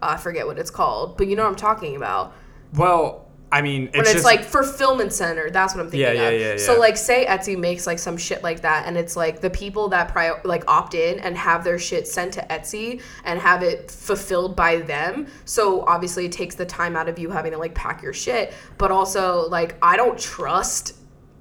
[0.00, 2.32] Uh, I forget what it's called, but you know what I'm talking about.
[2.72, 3.23] Well,
[3.54, 6.28] I mean, it's When it's, just like fulfillment center, that's what I'm thinking Yeah, yeah,
[6.28, 6.40] of.
[6.40, 9.48] yeah, So like, say Etsy makes like some shit like that, and it's like the
[9.50, 13.62] people that prior like opt in and have their shit sent to Etsy and have
[13.62, 15.28] it fulfilled by them.
[15.44, 18.52] So obviously, it takes the time out of you having to like pack your shit,
[18.76, 20.96] but also like I don't trust.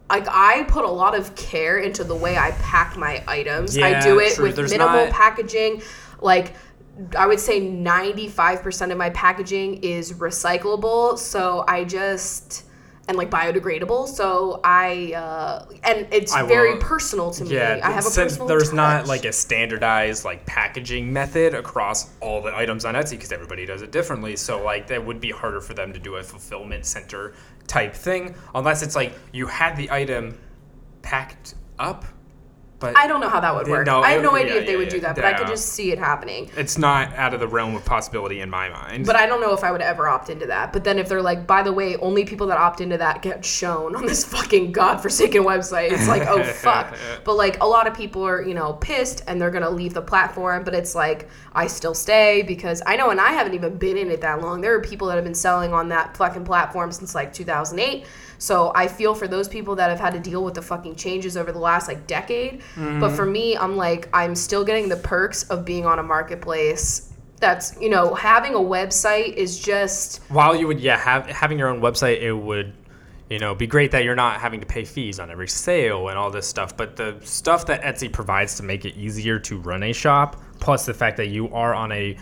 [0.10, 3.76] Like I put a lot of care into the way I pack my items.
[3.76, 4.46] I do it true.
[4.46, 5.82] with There's minimal not- packaging.
[6.22, 6.54] Like
[7.18, 11.18] I would say 95% of my packaging is recyclable.
[11.18, 12.66] So I just
[13.08, 14.08] and like biodegradable.
[14.08, 17.56] So I uh and it's I very personal to me.
[17.56, 22.42] Yeah, I have a personal there's not like a standardized like packaging method across all
[22.42, 24.36] the items on Etsy because everybody does it differently.
[24.36, 27.34] So like that would be harder for them to do a fulfillment center
[27.68, 30.38] type thing unless it's like you had the item
[31.02, 32.06] packed up,
[32.84, 33.86] but I don't know how that would work.
[33.86, 35.04] no, I have no yeah, idea if they yeah, would do yeah.
[35.04, 36.50] that, but I could just see it happening.
[36.58, 39.06] it's not out of the realm of possibility in my mind.
[39.06, 40.74] But I don't know if I would ever opt into that.
[40.74, 43.46] But then if they're like, by the way, only people that opt into that get
[43.46, 46.94] shown on this fucking godforsaken website, it's like, oh fuck.
[47.24, 50.02] But like a lot of people are, you know, pissed and they're gonna leave the
[50.02, 50.66] platform.
[50.66, 54.12] But it's like I still stay because I know, and I haven't even been in
[54.12, 54.60] it that long.
[54.60, 58.06] There are people that have been selling on that fucking platform since like 2008.
[58.44, 61.38] So I feel for those people that have had to deal with the fucking changes
[61.38, 62.62] over the last like decade.
[62.76, 63.16] But mm-hmm.
[63.16, 67.80] for me, I'm like, I'm still getting the perks of being on a marketplace that's
[67.80, 71.80] you know having a website is just While you would yeah have having your own
[71.80, 72.74] website, it would
[73.30, 76.18] you know be great that you're not having to pay fees on every sale and
[76.18, 76.76] all this stuff.
[76.76, 80.86] But the stuff that Etsy provides to make it easier to run a shop, plus
[80.86, 82.18] the fact that you are on a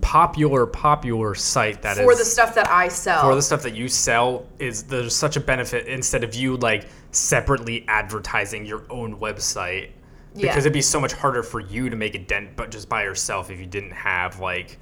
[0.00, 3.22] popular popular site that is for the stuff that I sell.
[3.22, 6.86] for the stuff that you sell is there's such a benefit instead of you like
[7.10, 9.90] separately advertising your own website
[10.34, 10.42] Yeah.
[10.48, 13.02] because it'd be so much harder for you to make a dent but just by
[13.02, 14.78] yourself if you didn't have like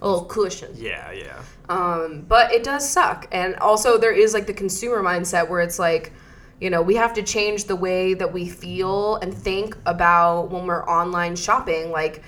[0.00, 0.70] a little cushion.
[0.76, 3.26] yeah yeah Um, but it does suck.
[3.32, 6.12] And also there is like the consumer mindset where it's like,
[6.60, 10.66] you know, we have to change the way that we feel and think about when
[10.66, 11.90] we're online shopping.
[11.90, 12.22] Like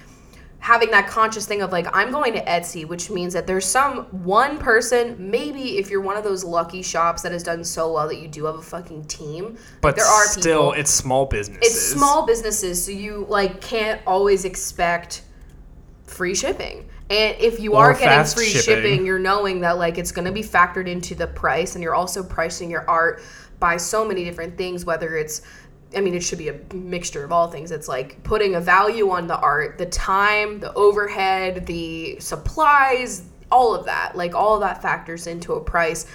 [0.60, 4.04] having that conscious thing of like, I'm going to Etsy, which means that there's some
[4.24, 8.06] one person, maybe if you're one of those lucky shops that has done so well
[8.08, 9.56] that you do have a fucking team.
[9.80, 10.72] but there are still people.
[10.74, 15.22] it's small businesses it's small businesses so you like can't always expect
[16.04, 18.62] free shipping and if you Or are getting free shipping.
[18.82, 19.06] shipping.
[19.06, 22.22] you're knowing that like it's going to be factored into the price and you're also
[22.22, 23.22] pricing your art
[23.58, 25.42] by so many different things whether it's
[25.96, 27.70] I mean, it should be a mixture of all things.
[27.72, 33.74] It's like putting a value on the art, the time, the overhead, the supplies, all
[33.74, 34.16] of that.
[34.16, 36.06] Like, all of that factors into a price.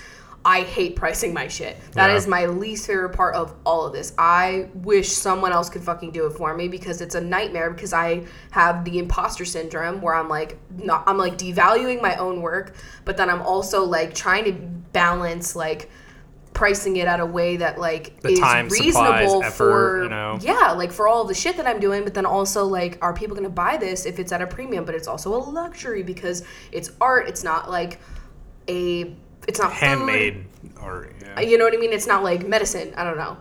[0.47, 1.75] I hate pricing my shit.
[1.93, 2.15] That Yeah.
[2.17, 4.13] is my least favorite part of all of this.
[4.17, 7.93] I wish someone else could fucking do it for me because it's a nightmare because
[7.93, 12.75] I have the imposter syndrome where I'm like not I'm like devaluing my own work,
[13.05, 15.89] but then I'm also like trying to balance like
[16.55, 20.09] pricing it at a way that like The is time, supplies, reasonable effort, for you
[20.09, 20.39] know?
[20.41, 23.35] yeah like for all the shit that i'm doing but then also like are people
[23.35, 26.91] gonna buy this if it's at a premium but it's also a luxury because it's
[26.99, 27.99] art it's not like
[28.69, 29.13] a
[29.47, 29.79] it's not food.
[29.79, 30.45] handmade
[30.81, 31.41] or yeah.
[31.41, 33.37] you know what i mean it's not like medicine i don't know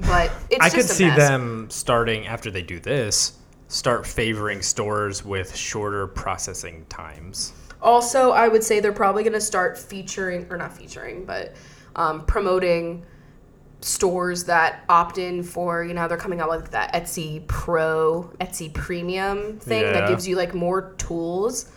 [0.00, 1.16] but it's I could see mess.
[1.16, 8.48] them starting after they do this start favoring stores with shorter processing times Also, I
[8.48, 11.54] would say they're probably going to start featuring, or not featuring, but
[11.98, 13.04] um, promoting
[13.80, 18.72] stores that opt in for, you know, they're coming out with that Etsy Pro, Etsy
[18.72, 21.70] Premium thing that gives you like more tools.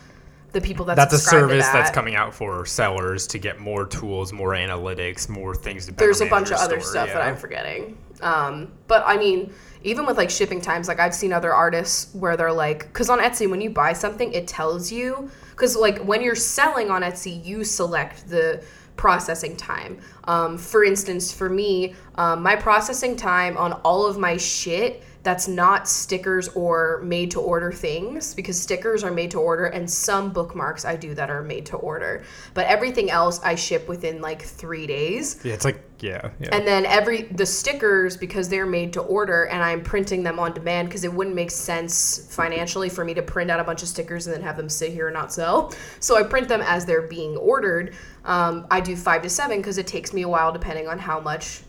[0.52, 4.32] The people that that's a service that's coming out for sellers to get more tools,
[4.34, 7.22] more analytics, more things to There's a bunch of other store, stuff that.
[7.22, 7.96] I'm forgetting.
[8.20, 12.36] Um, but I mean, even with like shipping times, like I've seen other artists where
[12.36, 16.20] they're like, because on Etsy, when you buy something, it tells you, because like when
[16.20, 18.62] you're selling on Etsy, you select the
[18.96, 19.98] processing time.
[20.24, 25.46] Um, for instance, for me, um, my processing time on all of my shit that's
[25.46, 30.32] not stickers or made to order things because stickers are made to order and some
[30.32, 32.24] bookmarks I do that are made to order.
[32.54, 35.40] But everything else I ship within like 3 days.
[35.44, 36.48] Yeah, it's like yeah, yeah.
[36.50, 40.52] And then every the stickers because they're made to order and I'm printing them on
[40.52, 43.88] demand because it wouldn't make sense financially for me to print out a bunch of
[43.88, 45.72] stickers and then have them sit here and not sell.
[46.00, 47.94] So I print them as they're being ordered.
[48.24, 51.20] Um, I do five to seven because it takes me a while depending on how
[51.20, 51.62] much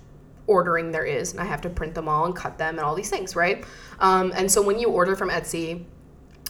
[0.48, 2.96] ordering there is and I have to print them all and cut them and all
[2.96, 3.64] these things, right?
[4.00, 5.84] Um, and so when you order from Etsy,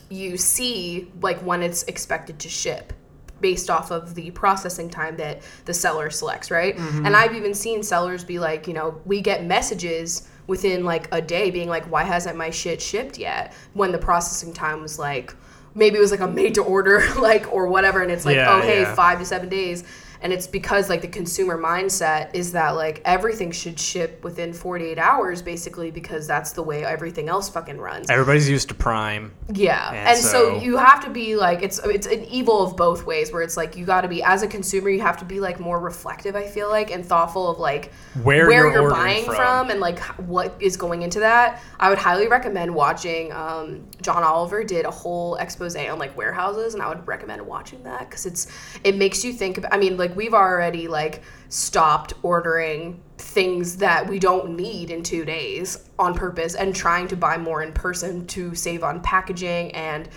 [0.10, 2.94] you see like when it's expected to ship
[3.42, 6.78] based off of the processing time that the seller selects, right?
[6.78, 11.22] And I've even seen sellers be like, you know, we get messages within like a
[11.22, 13.54] day being like, why hasn't my shit shipped yet?
[13.74, 15.36] When the processing time was like,
[15.76, 18.02] maybe it was like a made to order, like, or whatever.
[18.02, 18.96] And it's like, Yeah, oh, hey, yeah.
[18.96, 19.84] five to seven days.
[20.24, 24.98] And it's because like the consumer mindset is that like everything should ship within 48
[24.98, 28.10] hours basically because that's the way everything else fucking runs.
[28.10, 29.34] Everybody's used to Prime.
[29.54, 32.76] Yeah, And and, so, so- you have to be like it's it's an evil of
[32.78, 33.32] both ways.
[33.34, 35.60] Where it's like you got to be as a consumer, you have to be like
[35.60, 36.36] more reflective.
[36.38, 37.92] I feel like and thoughtful of like
[38.24, 39.36] Where where you're you're, buying from.
[39.36, 39.70] from.
[39.72, 41.62] and like what is going into that.
[41.82, 43.34] I would highly recommend watching.
[43.34, 47.84] Um, John Oliver did a whole expose on like warehouses, and I would recommend watching
[47.84, 48.48] that because it's
[48.86, 49.58] it makes you think.
[49.58, 55.04] About, I mean, like we've already like stopped ordering things that we don't need in
[55.04, 59.72] two days on purpose and trying to buy more in person to save on packaging
[59.72, 60.10] and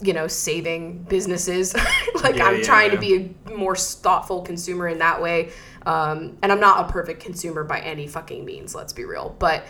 [0.00, 1.74] you know saving businesses.
[2.22, 2.94] Like Yeah, i'm yeah, trying yeah.
[2.96, 5.52] to be a more thoughtful consumer in that way.
[5.84, 9.36] Um, and i'm not a perfect consumer by any fucking means let's be real.
[9.38, 9.64] But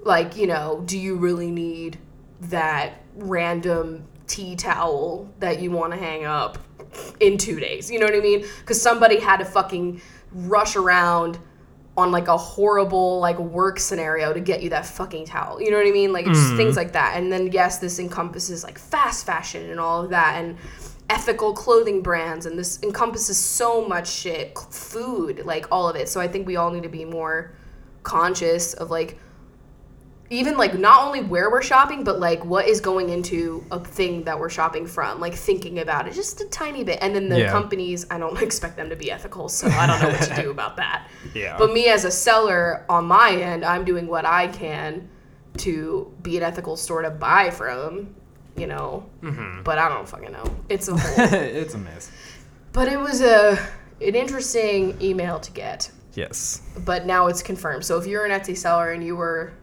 [0.00, 1.98] like you know do you really need
[2.42, 6.58] that random tea towel that you want to hang up
[7.20, 10.00] in two days you know what i mean because somebody had to fucking
[10.32, 11.38] rush around
[11.96, 15.60] on like a horrible like work scenario to get you that fucking towel.
[15.60, 16.12] You know what I mean?
[16.12, 16.78] Like it's just things hmm.
[16.78, 17.16] like that.
[17.16, 20.56] And then yes, this encompasses like fast fashion and all of that and
[21.10, 26.08] ethical clothing brands and this encompasses so much shit, food, like all of it.
[26.08, 27.52] So I think we all need to be more
[28.02, 29.18] conscious of like
[30.32, 34.24] even like not only where we're shopping but like what is going into a thing
[34.24, 37.40] that we're shopping from like thinking about it just a tiny bit and then the
[37.40, 37.50] Yeah.
[37.52, 40.50] companies i don't expect them to be ethical so i don't know what to do
[40.58, 41.56] about that Yeah.
[41.58, 45.08] but me as a seller on my end i'm doing what i can
[45.58, 48.14] to be an ethical store to buy from
[48.56, 49.62] you know Mm-hmm.
[49.64, 52.10] but i don't fucking know it's a whole it's a mess.
[52.72, 53.58] but it was a
[54.00, 56.60] an interesting email to get Yes.
[56.84, 57.86] but now it's confirmed.
[57.86, 59.54] So if you're an Etsy seller and you were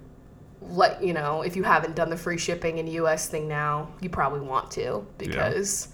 [0.69, 4.09] let you know, if you haven't done the free shipping in US thing now, you
[4.09, 5.89] probably want to because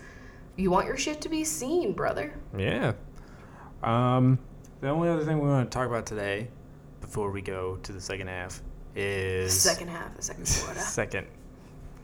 [0.57, 2.33] you want your shit to be seen, brother.
[2.57, 2.93] Yeah.
[3.83, 4.39] Um,
[4.81, 6.47] the only other thing we want to talk about today,
[7.01, 8.61] before we go to the second half,
[8.95, 10.79] is Second half, the second quarter.
[10.79, 11.27] Second.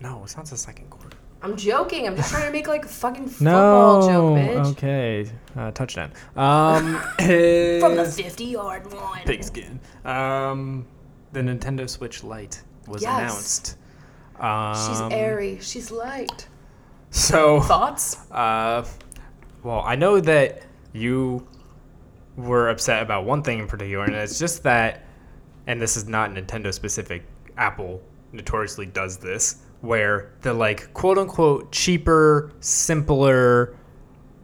[0.01, 1.17] No, it's not the second quarter.
[1.43, 2.05] I'm joking.
[2.07, 4.65] I'm just trying to make like a fucking football joke, bitch.
[4.73, 5.31] Okay.
[5.55, 6.11] Uh, touchdown.
[6.35, 9.25] Um, From the 50 yard line.
[9.25, 9.79] pigskin.
[10.05, 10.85] Um,
[11.31, 13.17] the Nintendo Switch Lite was Yes.
[13.19, 13.77] announced.
[14.39, 15.59] Um, She's airy.
[15.61, 16.47] She's light.
[17.11, 18.17] So, Thoughts?
[18.31, 18.85] uh,
[19.63, 20.63] well, I know that
[20.93, 21.45] you
[22.37, 25.05] were upset about one thing in particular, and it's just that,
[25.67, 27.23] and this is not Nintendo specific.
[27.57, 28.01] Apple
[28.31, 33.75] notoriously does this, where the like quote unquote cheaper, simpler,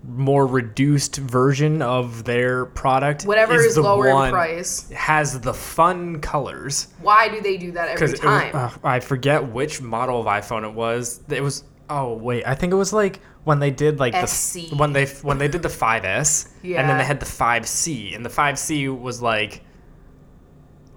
[0.07, 4.89] more reduced version of their product, Whatever is, the lower in price.
[4.91, 6.87] has the fun colors.
[7.01, 8.55] Why do they do that every time?
[8.55, 11.19] uh, I forget which model of iPhone it was.
[11.29, 14.71] It was oh wait, I think it was like when they did like the SC.
[14.77, 18.29] when they when they did the 5S, and then they had the 5C, and the
[18.29, 19.61] 5C was like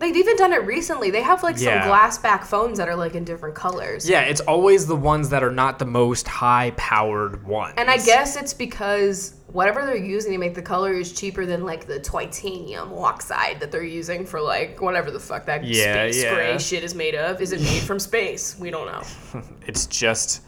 [0.01, 1.11] They've even done it recently.
[1.11, 4.09] They have like some glass back phones that are like in different colors.
[4.09, 7.75] yeah, it's always the ones that are not the most high powered ones.
[7.77, 11.65] And I guess it's because whatever they're using to make the color is cheaper than
[11.65, 16.23] like the titanium oxide that they're using for like whatever the fuck that Yeah, space
[16.23, 16.35] yeah.
[16.35, 17.41] gray shit is made of.
[17.43, 18.57] Is it made from space?
[18.59, 19.43] We don't know.
[19.67, 20.43] it's just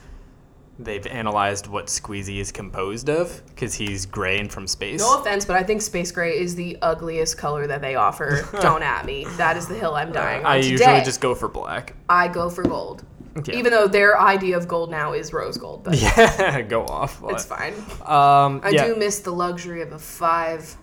[0.85, 5.01] they've analyzed what Squeezy is composed of because he's gray and from space.
[5.01, 8.49] No offense, but I think space gray is the ugliest color that they offer.
[8.61, 9.26] don't at me.
[9.37, 10.47] That is the hill I'm dying on.
[10.53, 11.95] I Today, usually just go for black.
[12.09, 13.05] I go for gold.
[13.47, 13.55] Yeah.
[13.57, 17.20] Even though their idea of gold now is rose gold, but Yeah, go off.
[17.20, 17.72] but- it's fine.
[18.05, 18.87] Um, I yeah.
[18.87, 20.76] do miss the luxury of a five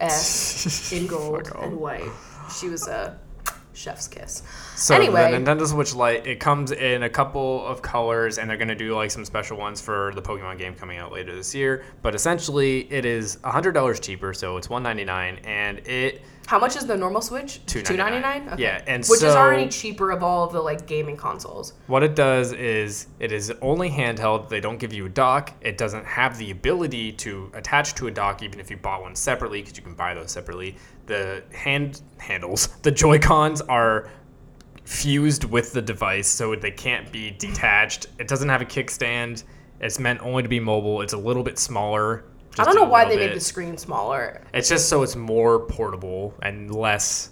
[0.00, 2.04] S in gold and white.
[2.60, 3.18] She was a
[3.78, 4.42] chef's kiss.
[4.76, 5.30] So Anyway.
[5.30, 8.94] the Nintendo Switch Lite, it comes in a couple of colors, and they're gonna do
[8.94, 11.84] like some special ones for the Pokemon game coming out later this year.
[12.02, 16.58] But essentially, it is hundred dollars cheaper, so it's one ninety nine, and it How
[16.58, 17.60] much is the normal Switch?
[17.66, 18.52] $2.99.
[18.54, 18.62] Okay.
[18.62, 21.74] Yeah, and which is already cheaper of all of the like gaming consoles.
[21.88, 24.48] What it does is it is only handheld.
[24.48, 25.52] They don't give you a dock.
[25.60, 29.14] It doesn't have the ability to attach to a dock, even if you bought one
[29.14, 30.76] separately, because you can buy those separately.
[31.08, 34.08] The hand handles, the Joy Cons are
[34.84, 38.06] fused with the device, so they can't be detached.
[38.18, 39.44] It doesn't have a kickstand.
[39.80, 41.02] It's meant only to be mobile.
[41.02, 42.24] It's a little bit smaller.
[42.58, 43.34] I don't know why they bit.
[43.34, 44.42] the screen smaller.
[44.52, 47.30] It's just so it's more portable and less.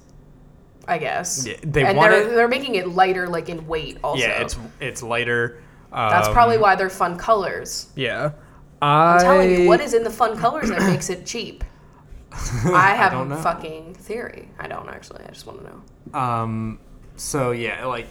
[0.89, 1.45] I guess.
[1.47, 3.99] Yeah, they and want they're it- they're making it lighter, like in weight.
[4.05, 5.61] Also, Yeah, it's it's lighter.
[5.93, 7.89] that's Um, probably why they're fun colors.
[7.97, 8.33] Yeah.
[8.81, 11.65] I'm I, telling you, what is in the fun colors that makes it cheap?
[12.75, 14.49] I have don't a fucking theory.
[14.59, 15.25] I don't actually.
[15.25, 15.65] I just want to
[16.13, 16.19] know.
[16.19, 16.79] Um.
[17.17, 18.07] So yeah, like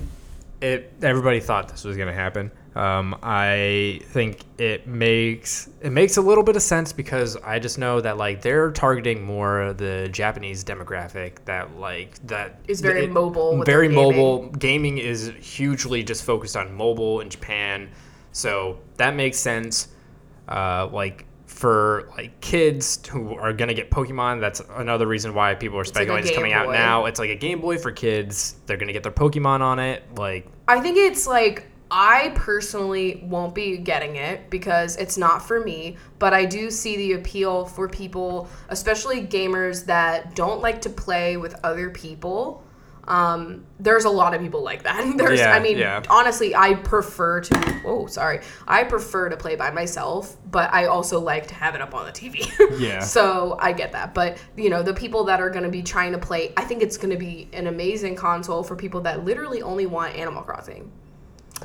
[0.62, 0.94] it.
[1.02, 2.52] Everybody thought this was gonna happen.
[2.76, 3.16] Um.
[3.24, 8.02] I think it makes it makes a little bit of sense because I just know
[8.02, 13.64] that like they're targeting more the Japanese demographic that like that Is very it- mobile
[13.64, 14.04] very gaming.
[14.04, 14.50] mobile.
[14.50, 17.90] Gaming is hugely just focused on mobile in Japan,
[18.32, 19.90] so that makes sense.
[20.48, 21.26] Uh, like
[21.66, 25.88] for like kids who are gonna get Pokemon, that's another reason why people are like
[25.88, 27.06] speculating it's Game coming out now.
[27.06, 28.58] It's like a Game Boy for kids.
[28.68, 30.04] They're gonna get their Pokemon on it.
[30.16, 35.60] Like I think it's like I personally won't be getting it because it's not for
[35.60, 40.90] me, but I do see the appeal for people, especially gamers that don't like to
[40.92, 42.64] play with other people.
[43.08, 45.14] Um, there's a lot of people like that.
[45.18, 46.02] There's, Yeah, I mean, yeah.
[46.10, 47.82] honestly, I prefer to.
[47.86, 51.82] Oh, sorry, I prefer to play by myself, but I also like to have it
[51.82, 52.52] up on the TV.
[52.80, 53.00] Yeah.
[53.00, 56.12] So I get that, but you know, the people that are going to be trying
[56.12, 59.62] to play, I think it's going to be an amazing console for people that literally
[59.62, 60.92] only want Animal Crossing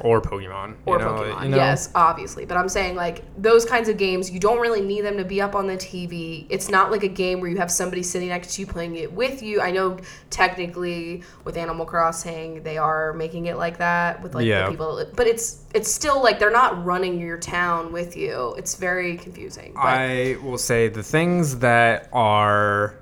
[0.03, 0.76] or Pokemon.
[0.86, 1.43] or you know, Pokemon.
[1.43, 1.57] you know?
[1.57, 2.45] Yes, obviously.
[2.47, 5.41] But I'm saying like those kinds of games, you don't really need them to be
[5.43, 6.47] up on the TV.
[6.49, 9.12] It's not like a game where you have somebody sitting next to you playing it
[9.12, 9.61] with you.
[9.61, 9.99] I know
[10.30, 14.64] technically with Animal Crossing they are making it like that with like Yeah.
[14.66, 18.55] the people, but it's it's still like they're not running your town with you.
[18.57, 19.72] It's very confusing.
[19.74, 22.95] But I will say the things that are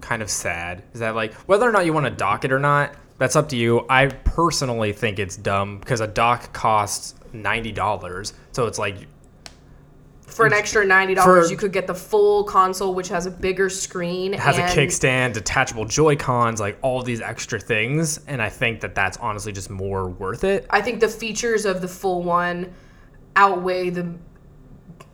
[0.00, 2.58] kind of sad is that like whether or not you want to dock it or
[2.60, 3.84] not, that's up to you.
[3.88, 8.96] I personally think it's dumb because a dock costs ninety dollars, so it's like
[10.26, 13.68] for an extra ninety dollars, you could get the full console, which has a bigger
[13.68, 14.32] screen.
[14.34, 18.94] has a kickstand, detachable Joy Cons, like all these extra things, and I think that
[18.94, 20.66] that's honestly just more worth it.
[20.70, 22.72] I think the features of the full one
[23.36, 24.14] outweigh the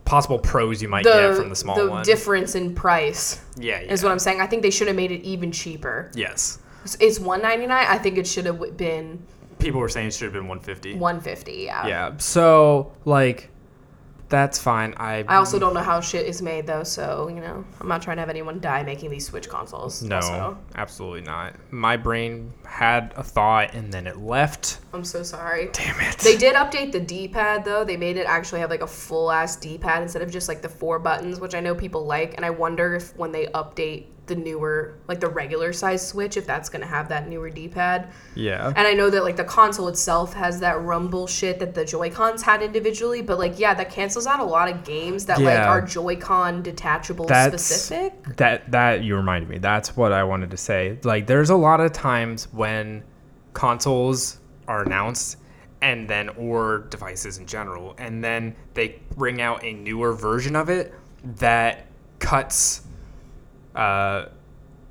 [0.05, 2.03] Possible pros you might the, get from the small the one.
[2.03, 3.91] difference in price yeah, yeah.
[3.91, 4.39] is what I'm saying.
[4.39, 6.11] I think they should have made it even cheaper.
[6.13, 6.59] yes.
[6.85, 7.85] It's- It's 199.
[7.89, 9.23] I think it should have been
[9.59, 10.95] People were saying it should have been 150.
[10.95, 11.51] 150.
[11.63, 11.87] Yeah.
[11.87, 12.11] Yeah.
[12.17, 13.49] So like
[14.27, 14.93] that's fine.
[14.97, 18.01] I I also don't know how shit is made though, so you know I'm not
[18.01, 20.01] trying to have anyone die making these Switch consoles.
[20.01, 20.57] no, also.
[20.75, 21.53] absolutely not.
[21.71, 24.79] My brain had a thought and then it left.
[24.93, 25.69] I'm so sorry.
[25.73, 26.17] Damn it.
[26.17, 27.83] They did update the D-pad though.
[27.85, 30.69] They made it actually have like a full ass D-pad instead of just like the
[30.69, 32.33] four buttons, which I know people like.
[32.35, 36.45] And I wonder if when they update the newer, like the regular size Switch, if
[36.45, 38.09] that's gonna have that newer D-pad.
[38.35, 38.73] yeah.
[38.75, 42.41] And I know that like the console itself has that rumble shit that the Joy-Cons
[42.41, 45.81] had individually, but like yeah, that cancels out a lot of games that like are
[45.81, 48.37] Joy-Con detachable That's specific.
[48.37, 49.57] that that you reminded me.
[49.57, 50.97] That's what I wanted to say.
[51.03, 53.03] Like there's a lot of times when
[53.53, 55.37] consoles are announced
[55.81, 60.69] and then or devices in general and then they bring out a newer version of
[60.69, 60.93] it
[61.37, 61.85] that
[62.19, 62.84] cuts
[63.75, 64.25] uh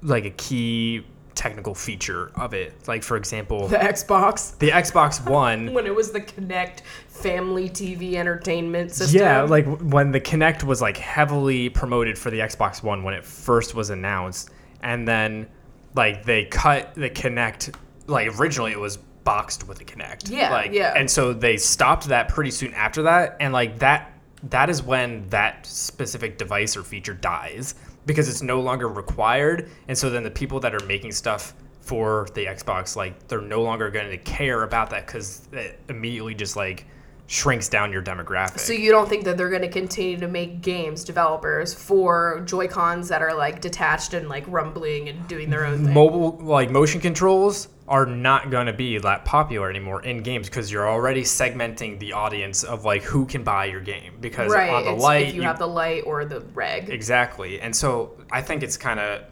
[0.03, 1.05] like a key
[1.35, 2.74] technical feature of it.
[2.87, 8.14] Like for example, The Xbox the Xbox One when it was the Kinect family TV
[8.14, 9.20] entertainment system.
[9.20, 13.24] Yeah, like when the Kinect was like heavily promoted for the Xbox One when it
[13.24, 14.51] first was announced,
[14.82, 15.49] and then
[15.95, 17.74] like they cut the Kinect.
[18.07, 20.30] Like originally, it was boxed with the Kinect.
[20.30, 20.93] Yeah, like, yeah.
[20.95, 24.11] And so they stopped that pretty soon after that, and like that.
[24.51, 27.74] That is when that specific device or feature dies
[28.07, 32.26] because it's no longer required, and so then the people that are making stuff for
[32.34, 36.57] the Xbox, like they're no longer going to care about that because it immediately just
[36.57, 36.86] like
[37.26, 38.58] shrinks down your demographic.
[38.58, 42.68] So you don't think that they're going to continue to make games developers for Joy
[42.68, 45.94] Cons that are like detached and like rumbling and doing their own thing?
[45.94, 50.70] mobile like motion controls are not going to be that popular anymore in games because
[50.70, 54.70] you're already segmenting the audience of like who can buy your game because right.
[54.70, 56.88] on the it's light if you, have the light or the reg.
[56.88, 59.22] exactly and so i think it's kind of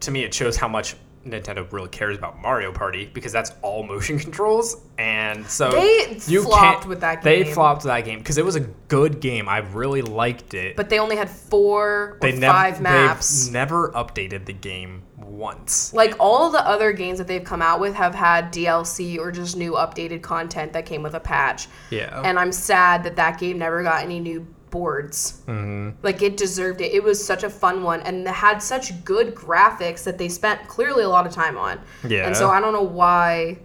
[0.00, 3.82] to me it shows how much Nintendo really cares about Mario Party because that's all
[3.82, 8.38] motion controls, and so They flopped can't- with that They flopped with that game because
[8.38, 9.48] it was a good game.
[9.48, 10.76] I really liked it.
[10.76, 13.44] But they only had four or they never five maps.
[13.46, 15.92] They've never updated the game once.
[15.94, 19.56] Like all the other games that they've come out with have had DLC or just
[19.56, 21.68] new updated content that came with a patch.
[21.90, 22.20] Yeah.
[22.24, 25.42] And I'm sad that that game never got any new boards.
[25.46, 25.90] Mm-hmm.
[26.02, 26.92] Like it deserved it.
[26.92, 30.66] It was such a fun one and it had such good graphics that they spent
[30.66, 31.80] clearly a lot of time on.
[32.06, 32.26] Yeah.
[32.26, 33.60] And so I don't know why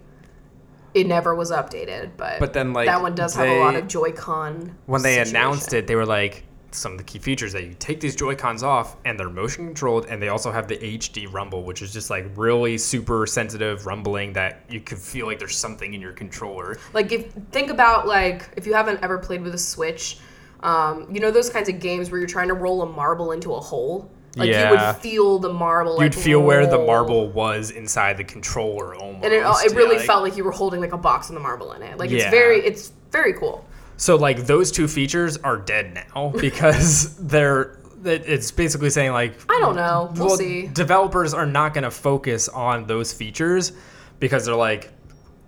[0.94, 3.86] it never was updated, but But then, like, that one does have a lot of
[3.86, 4.76] Joy-Con.
[4.86, 5.36] when they situation.
[5.36, 8.34] announced it, they were like some of the key features that you take these Joy
[8.36, 11.92] Cons off and they're motion controlled, and they also have the HD rumble, which is
[11.92, 16.12] just like really super sensitive rumbling that you could feel like there's something in your
[16.12, 16.78] controller.
[16.92, 20.18] Like if think about like if you haven't ever played with a Switch,
[20.62, 23.54] um, you know those kinds of games where you're trying to roll a marble into
[23.54, 24.10] a hole.
[24.36, 25.94] Like you would feel the marble.
[25.94, 29.24] You'd like, feel where the marble was inside the controller almost.
[29.24, 31.36] and it, it really Yeah, like- felt like you were holding like a box with
[31.36, 31.98] the marble in it.
[31.98, 33.66] Like it's very it's very cool.
[33.96, 39.58] So like those two features are dead now because they're it's basically saying like I
[39.60, 40.12] don't know.
[40.14, 40.68] We'll see.
[40.68, 43.72] Developers are not going to focus on those features
[44.20, 44.90] because they're like,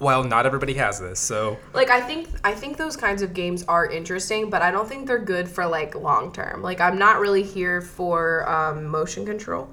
[0.02, 3.64] well, not everybody has this, so Like I think I think those kinds of games
[3.68, 6.60] are interesting, but I don't think they're good for like long term.
[6.62, 9.68] Like I'm not really here for um, motion control.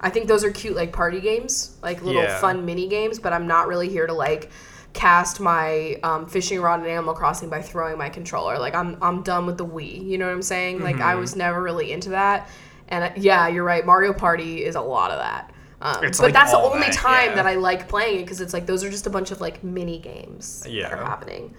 [0.00, 2.38] I think those are cute like party games, like little Yeah.
[2.40, 4.50] fun mini games, but I'm not really here to like
[4.92, 8.58] cast my um, fishing rod in Animal Crossing by throwing my controller.
[8.58, 10.04] Like I'm I'm done with the Wii.
[10.06, 10.80] You know what I'm saying?
[10.80, 11.04] Like Mm-hmm.
[11.04, 12.48] I was never really into that.
[12.88, 13.86] And yeah, you're right.
[13.86, 15.50] Mario Party is a lot of that.
[15.82, 17.36] Um, but like that's the only that, time yeah.
[17.36, 19.64] that I like playing it because it's like those are just a bunch of like
[19.64, 21.54] mini games that are happening.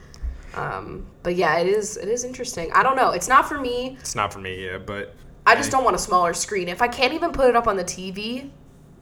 [0.54, 2.72] Um, but yeah, it is it is interesting.
[2.74, 3.12] I don't know.
[3.12, 3.98] It's not for me.
[4.00, 5.16] it's not for me, yeah, but
[5.48, 6.68] I just don't want a smaller screen.
[6.68, 8.50] If I can't even put it up on the TV,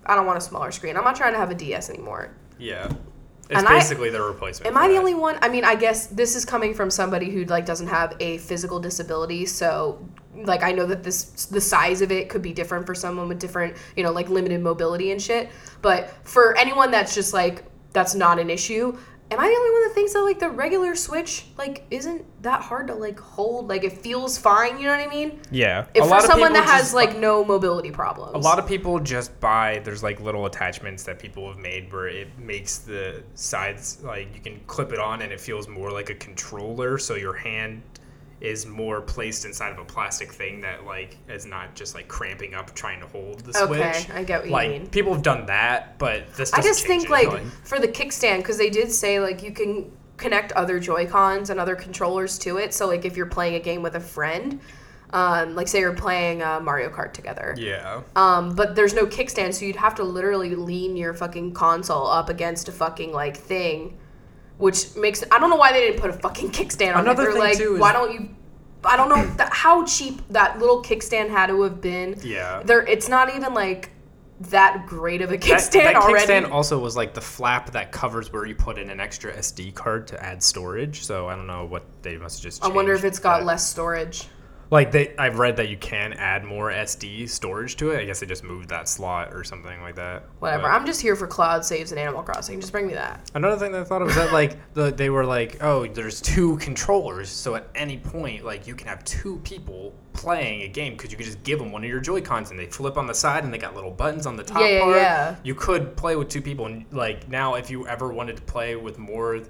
[0.06, 0.96] I don't want a smaller screen.
[0.96, 2.34] I'm not trying to have a DS anymore.
[2.58, 2.90] yeah.
[3.50, 4.68] It's And I- basically the replacement.
[4.72, 5.00] Am I the that.
[5.00, 5.38] only one?
[5.42, 8.80] I mean, I guess this is coming from somebody who like doesn't have a physical
[8.80, 10.06] disability, so
[10.44, 13.40] like I know that this the size of it could be different for someone with
[13.40, 15.50] different, you know, like limited mobility and shit.
[15.82, 18.96] But for anyone that's just like that's not an issue.
[19.32, 22.62] Am I the only one that thinks that like the regular Switch like isn't that
[22.62, 23.68] hard to like hold?
[23.68, 25.40] Like it feels fine, you know what I mean?
[25.52, 25.86] Yeah.
[25.94, 28.34] If a for lot someone people that has just- like no mobility problems.
[28.34, 32.08] A lot of people just buy there's like little attachments that people have made where
[32.08, 36.10] it makes the sides like you can clip it on and it feels more like
[36.10, 37.84] a controller so your hand
[38.42, 42.54] is more placed inside of a plastic thing that like is not just like cramping
[42.54, 43.80] up trying to hold the switch.
[43.80, 44.14] Okay.
[44.14, 44.88] I get what you like mean.
[44.88, 48.70] people have done that, but this I just think like for the kickstand because they
[48.70, 52.74] did say like you can connect other Joy Cons and other controllers to it.
[52.74, 54.60] So like if you're playing a game with a friend,
[55.12, 58.02] um, like say you're playing uh, Mario Kart together, yeah.
[58.16, 62.30] um, but there's no kickstand, so you'd have to literally lean your fucking console up
[62.30, 63.98] against a fucking like thing,
[64.60, 67.26] which makes I don't know why they didn't put a fucking kickstand on Another it.
[67.26, 68.30] They're thing, like, too, is- why don't you?
[68.84, 72.18] I don't know that, how cheap that little kickstand had to have been.
[72.24, 72.62] Yeah.
[72.64, 73.90] There, it's not even like
[74.40, 76.26] that great of a kickstand that already.
[76.26, 79.74] kickstand also was like the flap that covers where you put in an extra SD
[79.74, 81.04] card to add storage.
[81.04, 82.64] So I don't know what they must just.
[82.64, 83.46] I wonder if it's got that.
[83.46, 84.28] less storage.
[84.72, 88.00] Like they, I've read that you can add more SD storage to it.
[88.02, 90.26] I guess they just moved that slot or something like that.
[90.38, 90.64] Whatever.
[90.64, 92.60] But I'm just here for cloud saves and Animal Crossing.
[92.60, 93.32] Just bring me that.
[93.34, 96.22] another thing that I thought of was that like the they were like, oh, there's
[96.22, 100.94] two controllers, so at any point like you can have two people playing a game
[100.94, 103.08] because you could just give them one of your Joy Cons and they flip on
[103.08, 104.96] the side and they got little buttons on the top Yeah, yeah, part.
[104.98, 105.36] yeah.
[105.44, 108.76] You could play with two people and like now if you ever wanted to play
[108.76, 109.42] with more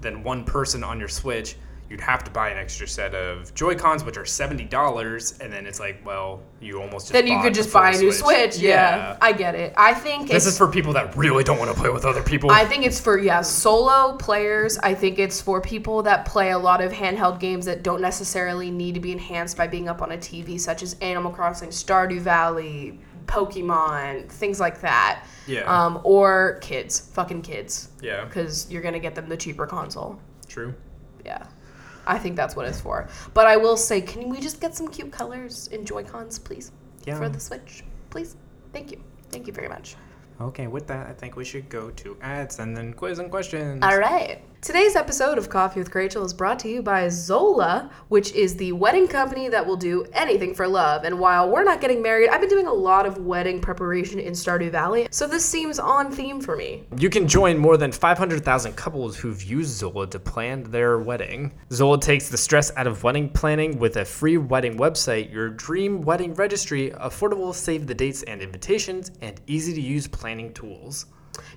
[0.00, 1.56] than one person on your Switch.
[1.90, 5.52] You'd have to buy an extra set of Joy Cons, which are seventy dollars, and
[5.52, 8.58] then it's like, well, you almost just Then you could just buy a new Switch.
[8.58, 9.16] Yeah.
[9.20, 9.74] I get it.
[9.76, 12.48] I think This is for people that really don't want to play with other people.
[12.52, 14.78] I think it's for yeah solo players.
[14.78, 18.70] I think it's for people that play a lot of handheld games that don't necessarily
[18.70, 22.20] need to be enhanced by being up on a TV, such as Animal Crossing, Stardew
[22.20, 25.24] Valley, Pokemon, things like that.
[25.48, 25.62] Yeah.
[25.62, 30.20] Um, or kids, fucking kids, yeah, because you're gonna get them the cheaper console.
[30.46, 30.72] true.
[31.24, 31.46] Yeah.
[32.10, 33.08] I think that's what it's for.
[33.34, 36.72] But I will say, can we just get some cute colors in Joy-Cons, please?
[37.06, 37.16] Yeah.
[37.16, 38.34] For the Switch, please?
[38.72, 39.00] Thank you.
[39.30, 39.94] Thank you very much.
[40.40, 43.84] Okay, with that, I think we should go to ads and then quiz and questions.
[43.84, 44.42] All right.
[44.62, 48.72] Today's episode of Coffee with Rachel is brought to you by Zola, which is the
[48.72, 51.04] wedding company that will do anything for love.
[51.04, 54.34] And while we're not getting married, I've been doing a lot of wedding preparation in
[54.34, 56.86] Stardew Valley, so this seems on theme for me.
[56.98, 61.54] You can join more than 500,000 couples who've used Zola to plan their wedding.
[61.72, 66.02] Zola takes the stress out of wedding planning with a free wedding website, your dream
[66.02, 71.06] wedding registry, affordable save the dates and invitations, and easy to use planning tools.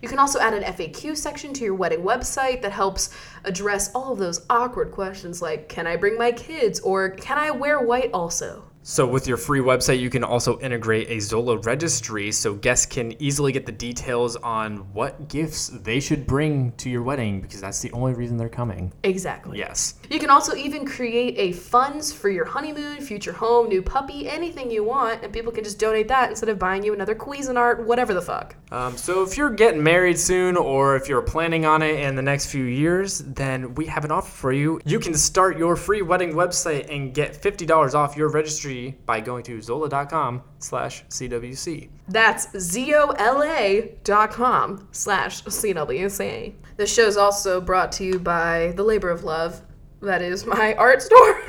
[0.01, 3.09] You can also add an FAQ section to your wedding website that helps
[3.43, 6.79] address all of those awkward questions like Can I bring my kids?
[6.79, 8.63] or Can I wear white also?
[8.85, 13.13] So, with your free website, you can also integrate a Zola registry so guests can
[13.21, 17.79] easily get the details on what gifts they should bring to your wedding because that's
[17.79, 18.91] the only reason they're coming.
[19.03, 19.57] Exactly.
[19.57, 19.93] Yes.
[20.09, 24.69] You can also even create a funds for your honeymoon, future home, new puppy, anything
[24.69, 28.13] you want, and people can just donate that instead of buying you another Cuisinart, whatever
[28.13, 28.53] the fuck.
[28.69, 32.21] Um, so, if you're getting married soon or if you're planning on it in the
[32.21, 34.81] next few years, then we have an offer for you.
[34.83, 38.72] You can start your free wedding website and get $50 off your registry
[39.05, 41.89] by going to zola.com slash CWC.
[42.07, 46.53] That's Z-O-L-A dot com slash CWC.
[46.77, 49.61] This show is also brought to you by The Labor of Love.
[50.01, 51.41] That is my art store.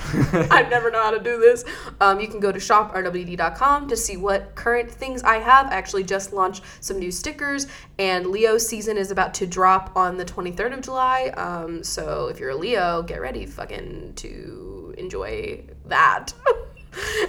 [0.51, 1.65] I never know how to do this.
[2.01, 5.67] Um, you can go to shoprwd.com to see what current things I have.
[5.67, 7.67] I actually just launched some new stickers,
[7.99, 11.29] and Leo season is about to drop on the 23rd of July.
[11.37, 16.33] Um, so if you're a Leo, get ready fucking to enjoy that.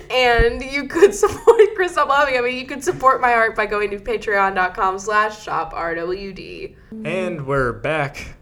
[0.09, 2.37] and you could support Chris Loving.
[2.37, 6.75] I mean, you could support my art by going to patreon.com slash shoprwd.
[7.03, 8.35] And we're back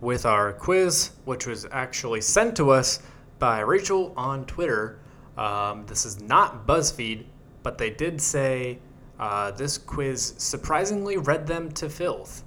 [0.00, 3.00] with our quiz, which was actually sent to us
[3.38, 5.00] by Rachel on Twitter.
[5.36, 7.24] Um, this is not BuzzFeed,
[7.62, 8.78] but they did say
[9.18, 12.44] uh, this quiz surprisingly read them to filth.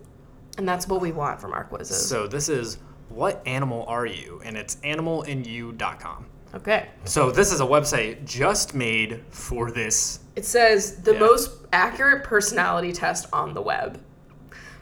[0.58, 2.08] And that's what we want from our quizzes.
[2.08, 4.42] So this is What Animal Are You?
[4.44, 6.26] And it's animalinyou.com.
[6.54, 6.90] Okay.
[7.06, 10.20] So this is a website just made for this.
[10.36, 11.20] It says the Yeah.
[11.20, 14.02] most accurate personality test on the web.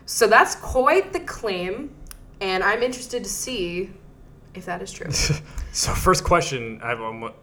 [0.05, 1.93] So that's quite the claim,
[2.41, 3.91] and I'm interested to see
[4.55, 5.09] if that is true.
[5.71, 6.93] So first question, I,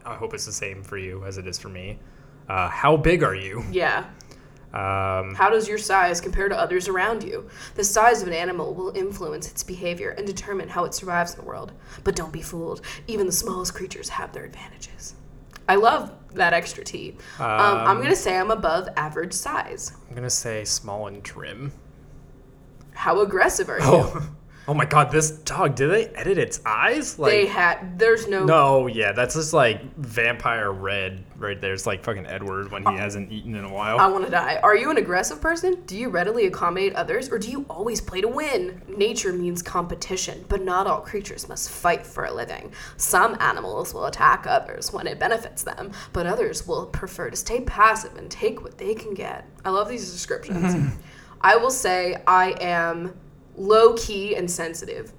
[0.05, 1.97] I hope it's the same for you as it is for me.
[2.49, 3.63] Uh, how big are you?
[3.71, 4.07] yeah.
[4.77, 7.49] Um, How does your size compare to others around you?
[7.77, 11.41] The size of an animal will influence its behavior and determine how it survives in
[11.41, 11.73] the world.
[12.05, 15.15] But don't be fooled, even the smallest creatures have their advantages.
[15.67, 17.17] I love that extra T.
[17.39, 19.93] Um, I'm going to say I'm above average size.
[20.09, 21.73] I'm gonna say small and trim.
[22.93, 23.85] How aggressive are you?
[23.87, 24.29] Oh,
[24.69, 25.11] oh my God!
[25.11, 25.75] This dog.
[25.75, 27.19] Did they edit its eyes?
[27.19, 31.73] Like, They had, there's no, no, yeah, that's just like vampire red right there.
[31.73, 32.97] It's like fucking Edward when he oh.
[32.97, 33.99] hasn't eaten in a while.
[33.99, 34.59] I want to die.
[34.63, 35.83] Are you an aggressive person?
[35.87, 38.83] Do you readily accommodate others, or do you always play to win?
[38.89, 42.73] Nature means competition, but not all creatures must fight for a living.
[42.97, 47.61] Some animals will attack others when it benefits them, but others will prefer to stay
[47.61, 49.47] passive and take what they can get.
[49.65, 50.97] I love these descriptions.
[51.41, 53.15] I will say I am
[53.57, 55.13] low key and sensitive.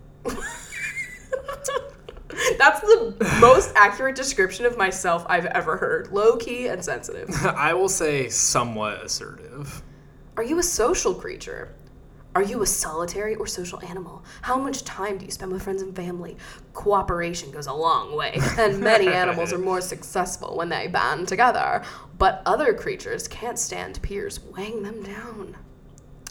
[2.58, 6.12] That's the most accurate description of myself I've ever heard.
[6.12, 7.30] Low key and sensitive.
[7.46, 9.82] I will say somewhat assertive.
[10.36, 11.74] Are you a social creature?
[12.36, 14.24] Are you a solitary or social animal?
[14.44, 16.38] How much time do you spend with friends and family?
[16.74, 21.82] Cooperation goes a long way, and many animals are more successful when they band together.
[22.20, 25.58] But other creatures can't stand peers weighing them down.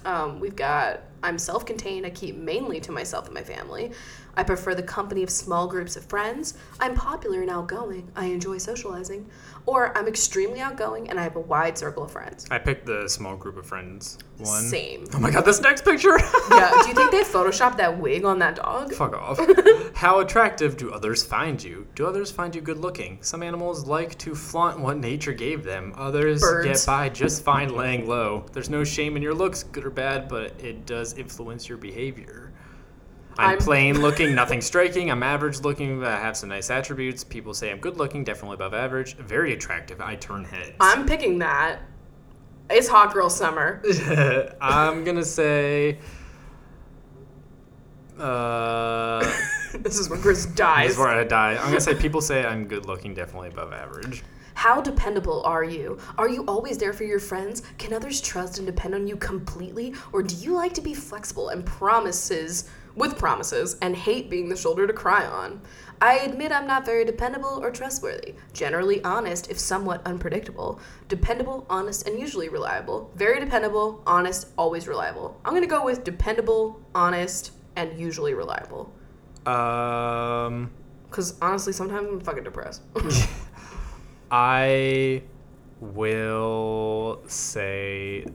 [0.07, 3.91] Um, we've got I'm self contained, I keep mainly to myself and my family.
[4.37, 6.55] I prefer the company of small groups of friends.
[6.81, 8.11] I'm popular and outgoing.
[8.15, 9.27] I enjoy socializing.
[9.65, 12.47] Or I'm extremely outgoing and I have a wide circle of friends.
[12.51, 14.63] I picked the small group of friends one.
[14.65, 15.07] Same.
[15.15, 15.45] Oh my God!
[15.45, 16.19] This next picture.
[16.49, 18.93] Yeah, do you think they photoshopped that wig on that dog?
[18.95, 19.39] Fuck off.
[19.95, 21.87] How attractive do others find you?
[21.95, 23.19] Do others find you good looking?
[23.21, 25.93] Some animals like to flaunt what nature gave them.
[25.97, 26.67] Others Birds.
[26.67, 28.47] get by just fine laying low.
[28.53, 32.46] There's no shame in your looks, good or bad, but it does influence your behavior.
[33.39, 35.11] I'm, I'm- plain looking, nothing striking.
[35.11, 37.25] I'm average looking, I have some nice attributes.
[37.25, 39.17] People say I'm good looking, definitely above average.
[39.17, 40.01] Very attractive.
[40.01, 40.73] I turn heads.
[40.81, 41.81] I'm picking that.
[42.69, 43.83] It's hot girl summer.
[44.61, 45.99] I'm gonna say.
[48.19, 49.21] Uh,
[49.81, 50.87] this is when Chris dies.
[50.89, 51.53] This is where I die.
[51.53, 54.25] I'm gonna say people say I'm good looking, definitely above average.
[54.55, 55.99] How dependable are you?
[56.17, 57.63] Are you always there for your friends?
[57.77, 59.95] Can others trust and depend on you completely?
[60.13, 64.57] Or do you like to be flexible and promises with promises and hate being the
[64.57, 65.61] shoulder to cry on?
[66.01, 68.35] I admit I'm not very dependable or trustworthy.
[68.53, 70.81] Generally honest, if somewhat unpredictable.
[71.09, 73.11] Dependable, honest, and usually reliable.
[73.15, 75.41] Very dependable, honest, always reliable.
[75.45, 78.93] I'm gonna go with dependable, honest, and usually reliable?
[79.47, 80.71] Um,
[81.09, 82.83] Because honestly, sometimes I'm fucking depressed.
[84.31, 85.23] I
[85.81, 88.27] will say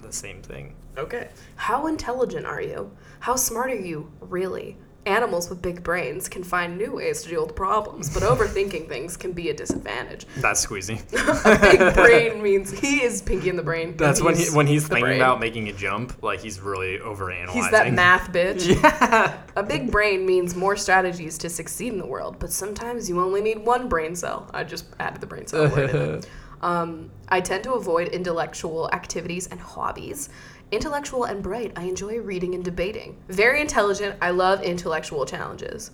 [0.00, 0.74] the same thing.
[0.96, 1.30] okay.
[1.56, 2.90] How intelligent are you?
[3.22, 4.76] How smart are you, really?
[5.06, 9.16] Animals with big brains can find new ways to deal with problems, but overthinking things
[9.16, 10.26] can be a disadvantage.
[10.38, 10.98] That's squeezy.
[11.44, 13.96] A big brain means he is Pinky and the Brain.
[13.96, 15.16] That's when he when he's thinking brain.
[15.18, 17.50] about making a jump, like he's really overanalyzing.
[17.50, 18.66] He's that math bitch.
[18.66, 19.38] Yeah.
[19.54, 23.40] A big brain means more strategies to succeed in the world, but sometimes you only
[23.40, 24.50] need one brain cell.
[24.52, 26.22] I just added the brain cell word in.
[26.60, 30.28] Um, I tend to avoid intellectual activities and hobbies.
[30.72, 33.22] Intellectual and bright, I enjoy reading and debating.
[33.28, 35.90] Very intelligent, I love intellectual challenges.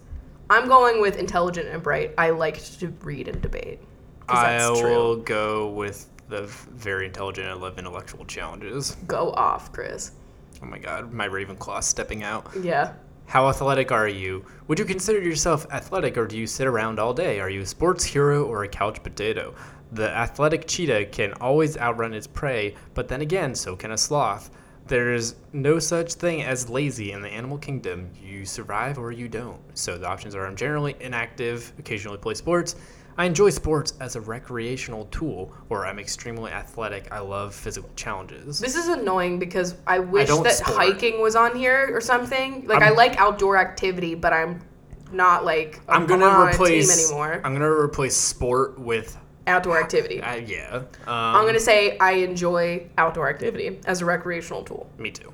[0.49, 2.15] I'm going with intelligent and bright.
[2.17, 3.81] I like to read and debate.
[4.29, 8.97] I will go with the very intelligent I love intellectual challenges.
[9.09, 10.13] Go off, Chris.
[10.63, 12.49] Oh my god, my Ravenclaw stepping out.
[12.63, 12.93] Yeah.
[13.27, 14.45] How athletic are you?
[14.69, 17.41] Would you consider yourself athletic or do you sit around all day?
[17.41, 19.57] Are you a sports hero or a couch potato?
[19.91, 24.51] The athletic cheetah can always outrun its prey, but then again, so can a sloth.
[24.89, 28.11] There's no such thing as lazy in the animal kingdom.
[28.23, 29.61] You survive or you don't.
[29.75, 32.75] So the options are I'm generally inactive, occasionally play sports.
[33.19, 37.11] I enjoy sports as a recreational tool, or I'm extremely athletic.
[37.11, 38.61] I love physical challenges.
[38.61, 40.77] This is annoying because I wish don't that sport.
[40.77, 42.65] hiking was on here or something.
[42.67, 44.61] Like i I'm- like outdoor activity, but I'm
[45.11, 47.41] not like i I'm gonna on a replace team anymore.
[47.45, 49.19] I'm gonna replace sport with
[49.49, 50.21] outdoor activity.
[50.23, 50.77] uh, yeah.
[50.77, 54.89] Um, I'm gonna say I enjoy outdoor activity as a recreational tool.
[54.99, 55.33] Me too.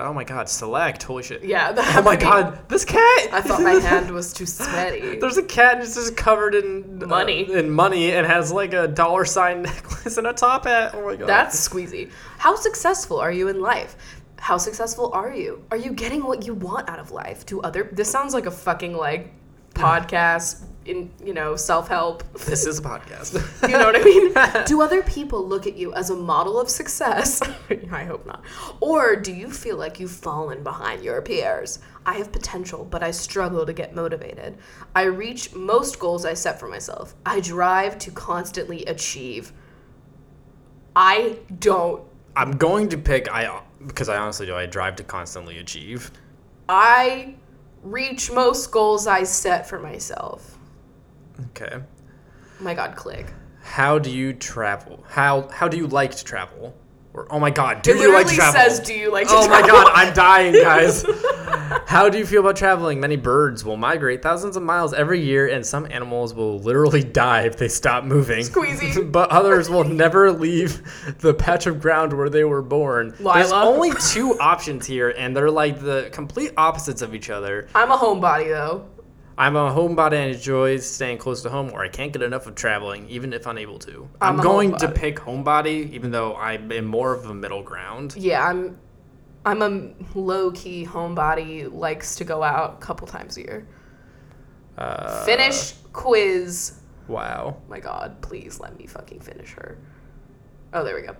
[0.00, 1.02] Oh my god, select.
[1.02, 1.42] Holy shit.
[1.42, 1.74] Yeah.
[1.96, 3.28] Oh my god, this cat!
[3.32, 5.18] I thought my hand was too sweaty.
[5.20, 7.52] There's a cat and it's just covered in uh, Money.
[7.52, 10.92] in money and has like a dollar sign necklace and a top hat.
[10.94, 11.28] Oh my god.
[11.28, 12.12] That's squeezy.
[12.38, 13.96] How successful are you in life?
[14.38, 15.64] How successful are you?
[15.72, 17.44] Are you getting what you want out of life?
[17.44, 19.32] Do other this sounds like a fucking like
[19.74, 23.36] podcast in you know self-help this is a podcast.
[23.68, 24.64] You know what I mean?
[24.66, 27.42] do other people look at you as a model of success?
[27.92, 28.42] I hope not.
[28.80, 31.80] Or do you feel like you've fallen behind your peers?
[32.06, 34.56] I have potential, but I struggle to get motivated.
[34.94, 37.14] I reach most goals I set for myself.
[37.26, 39.52] I drive to constantly achieve.
[40.96, 42.02] I don't.
[42.34, 44.54] I'm going to pick I because I honestly do.
[44.54, 46.10] I drive to constantly achieve.
[46.68, 47.34] I
[47.82, 50.57] reach most goals I set for myself.
[51.46, 51.78] Okay.
[52.60, 53.32] My god, click.
[53.62, 55.04] How do you travel?
[55.08, 56.74] How how do you like to travel?
[57.14, 58.60] Or oh my god, do It you like literally to travel?
[58.60, 61.04] says, "Do you like to Oh my god, I'm dying, guys.
[61.86, 63.00] How do you feel about traveling?
[63.00, 67.42] Many birds will migrate thousands of miles every year, and some animals will literally die
[67.42, 68.40] if they stop moving.
[68.44, 69.10] Squeezy.
[69.12, 70.82] but others will never leave
[71.20, 73.08] the patch of ground where they were born.
[73.18, 73.64] There's Lila.
[73.64, 77.68] only two options here, and they're like the complete opposites of each other.
[77.74, 78.86] I'm a homebody though.
[79.38, 82.56] I'm a homebody and enjoy staying close to home, or I can't get enough of
[82.56, 84.08] traveling, even if unable to.
[84.20, 88.16] I'm, I'm going to pick homebody, even though I'm in more of a middle ground.
[88.16, 88.76] Yeah, I'm
[89.46, 93.68] I'm a low key homebody, likes to go out a couple times a year.
[94.76, 96.80] Uh, Finish quiz.
[97.06, 97.58] Wow.
[97.68, 99.78] My god, please let me fucking finish her.
[100.74, 101.16] Oh, there we go.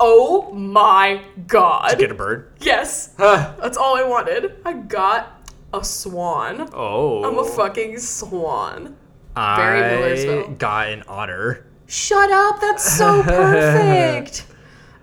[0.00, 1.96] Oh my god.
[1.96, 2.52] Get a bird.
[2.60, 3.14] yes.
[3.16, 3.54] Huh.
[3.60, 4.56] That's all I wanted.
[4.64, 5.35] I got
[5.76, 6.68] a swan.
[6.72, 7.24] Oh.
[7.24, 8.96] I'm a fucking swan.
[9.34, 10.48] Barry I Millersville.
[10.58, 11.66] got an otter.
[11.86, 14.46] Shut up, that's so perfect.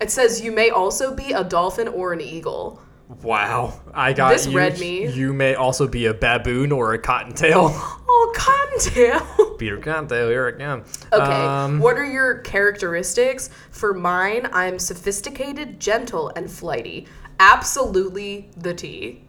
[0.01, 2.82] It says you may also be a dolphin or an eagle.
[3.21, 3.80] Wow.
[3.93, 4.57] I got This you.
[4.57, 5.07] read me.
[5.07, 7.69] You may also be a baboon or a cottontail.
[8.15, 9.55] Oh, cottontail.
[9.57, 10.84] Peter Cottontail, here I am.
[11.11, 11.24] Okay.
[11.24, 13.49] Um, what are your characteristics?
[13.71, 17.07] For mine, I'm sophisticated, gentle, and flighty.
[17.40, 19.22] Absolutely the T.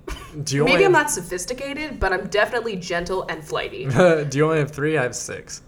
[0.45, 3.85] do you Maybe only I'm not sophisticated, but I'm definitely gentle and flighty.
[4.29, 4.97] do you only have three?
[4.99, 5.63] I have six.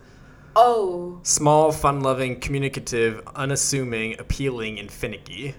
[0.54, 5.54] oh, Small, fun-loving, communicative, unassuming, appealing, and finicky.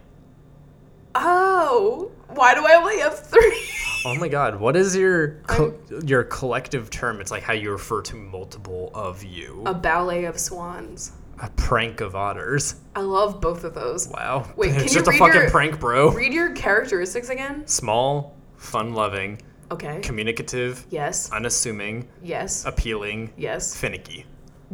[1.16, 2.12] oh.
[2.30, 3.64] Why do I only have three?
[4.06, 4.60] Oh my God!
[4.60, 5.74] What is your co-
[6.06, 7.22] your collective term?
[7.22, 9.64] It's like how you refer to multiple of you.
[9.66, 11.14] A ballet of swans.
[11.40, 12.76] A prank of otters.
[12.96, 14.08] I love both of those.
[14.08, 14.50] Wow.
[14.56, 16.12] Wait, can it's you just a read fucking your- prank, bro.
[16.12, 17.66] Read your characteristics again.
[17.68, 19.40] Small, fun-loving,
[19.72, 20.00] Okay.
[20.02, 21.30] communicative, Yes.
[21.32, 22.66] unassuming, Yes.
[22.66, 23.76] appealing, Yes.
[23.76, 24.26] finicky.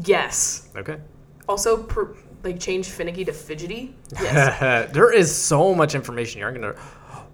[0.05, 0.69] Yes.
[0.77, 0.97] Okay.
[1.49, 3.95] Also, per, like change finicky to fidgety.
[4.21, 4.91] Yes.
[4.93, 6.43] there is so much information.
[6.43, 6.75] I'm gonna.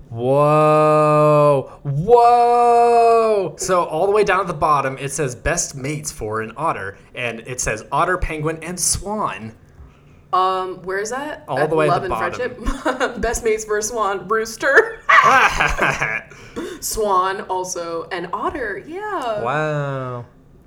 [0.10, 1.80] Whoa!
[1.84, 3.56] Whoa!
[3.58, 6.98] So all the way down at the bottom, it says best mates for an otter,
[7.14, 9.56] and it says otter, penguin, and swan.
[10.34, 11.44] um, where is that?
[11.48, 13.22] All the way at Love the and friendship.
[13.22, 14.28] Best mates for a swan.
[14.28, 15.02] Rooster.
[16.82, 18.84] Swan also, and otter.
[18.86, 19.42] Yeah.
[19.44, 20.26] Wow.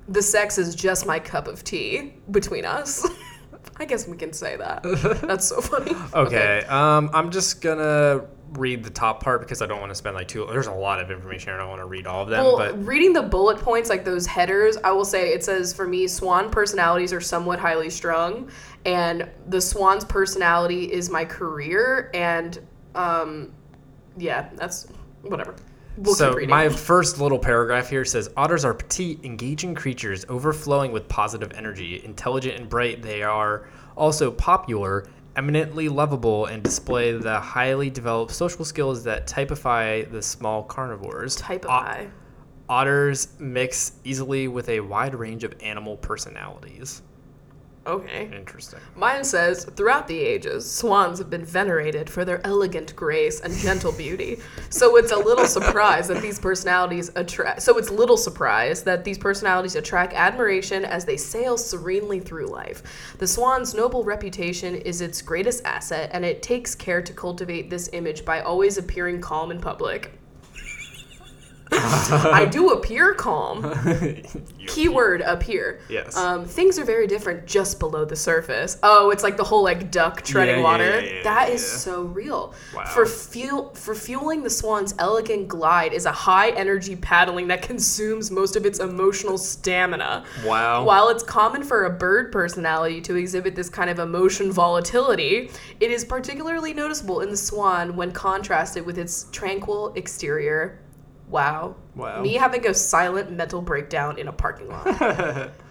[0.08, 3.06] The sex is just my cup of tea between us.
[3.76, 4.82] I guess we can say that.
[5.26, 5.92] That's so funny.
[6.14, 6.64] Okay.
[6.68, 10.28] Um, I'm just gonna read the top part because I don't want to spend like
[10.28, 10.46] two.
[10.46, 11.48] There's a lot of information.
[11.48, 13.88] here, I don't want to read all of them, Well, but reading the bullet points,
[13.88, 17.90] like those headers, I will say it says for me, swan personalities are somewhat highly
[17.90, 18.50] strung,
[18.84, 22.58] and the swan's personality is my career, and
[22.94, 23.52] um,
[24.16, 24.88] yeah, that's
[25.22, 25.54] whatever.
[25.98, 31.06] We'll so my first little paragraph here says otters are petite, engaging creatures, overflowing with
[31.08, 33.02] positive energy, intelligent and bright.
[33.02, 40.02] They are also popular, eminently lovable, and display the highly developed social skills that typify
[40.02, 41.36] the small carnivores.
[41.36, 42.10] type of Ot-
[42.68, 47.02] Otters mix easily with a wide range of animal personalities.
[47.86, 48.30] Okay.
[48.32, 48.78] Interesting.
[48.94, 53.90] Mine says, throughout the ages, swans have been venerated for their elegant grace and gentle
[53.92, 54.38] beauty.
[54.70, 57.62] So it's a little surprise that these personalities attract.
[57.62, 63.16] So it's little surprise that these personalities attract admiration as they sail serenely through life.
[63.18, 67.90] The swan's noble reputation is its greatest asset, and it takes care to cultivate this
[67.92, 70.12] image by always appearing calm in public.
[71.72, 73.62] I do appear calm.
[74.66, 75.80] Keyword appear.
[75.88, 76.16] Yes.
[76.16, 78.78] Um, things are very different just below the surface.
[78.82, 81.00] Oh, it's like the whole like duck treading Yeah, water.
[81.00, 82.54] yeah, yeah, That is so real.
[82.74, 82.84] Wow.
[82.86, 88.30] For fuel for fueling the swan's elegant glide is a high energy paddling that consumes
[88.30, 90.24] most of its emotional stamina.
[90.44, 90.84] Wow.
[90.84, 95.50] While it's common for a bird personality to exhibit this kind of emotion volatility,
[95.80, 100.78] it is particularly noticeable in the swan when contrasted with its tranquil exterior.
[101.32, 101.74] Wow.
[101.96, 102.22] Wow.
[102.22, 105.50] Me having a silent mental breakdown in a parking lot.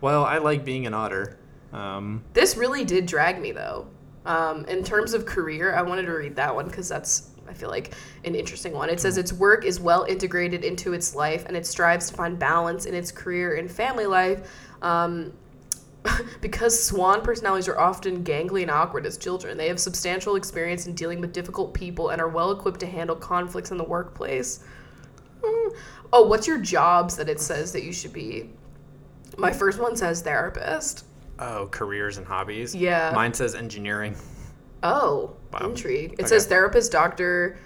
[0.00, 1.38] Well, I like being an otter.
[1.72, 3.86] Um, This really did drag me though.
[4.26, 7.70] Um, in terms of career, I wanted to read that one because that's I feel
[7.70, 7.94] like
[8.24, 8.90] an interesting one.
[8.90, 12.38] It says its work is well integrated into its life and it strives to find
[12.38, 14.46] balance in its career and family life.
[14.82, 15.32] Um,
[16.42, 20.94] because swan personalities are often gangly and awkward as children, they have substantial experience in
[20.94, 24.64] dealing with difficult people and are well equipped to handle conflicts in the workplace.
[25.44, 25.68] Hmm.
[26.12, 28.50] Oh, what's your jobs that it says that you should be?
[29.36, 31.04] My first one says therapist.
[31.40, 32.74] oh, careers and hobbies.
[32.74, 33.10] Yeah.
[33.14, 34.14] Mine says engineering.
[34.82, 35.60] Oh, Wow.
[35.70, 36.12] intrigue.
[36.14, 36.28] It Okay.
[36.28, 37.56] says therapist, doctor,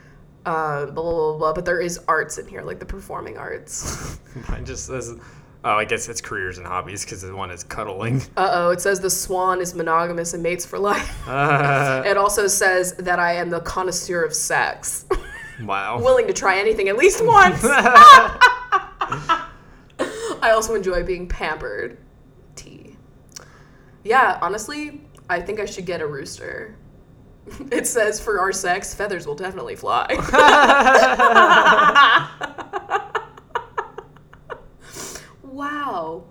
[0.47, 4.19] uh, blah, blah, blah, blah, but there is arts in here, like the performing arts.
[4.49, 5.15] Mine just says.
[5.65, 8.23] Oh, I guess it's careers and hobbies because the one is cuddling.
[8.37, 11.29] Uh oh, it says the swan is monogamous and mates for life.
[11.29, 15.05] Uh, It also says that I am the connoisseur of sex,
[15.63, 15.99] wow.
[16.01, 17.61] willing to try anything at least once.
[20.41, 21.99] I also enjoy being pampered.
[22.55, 22.97] T.
[24.05, 26.77] Yeah, honestly, I think I should get a rooster.
[27.73, 30.07] It says for our sex, feathers will definitely fly.
[35.43, 36.25] wow.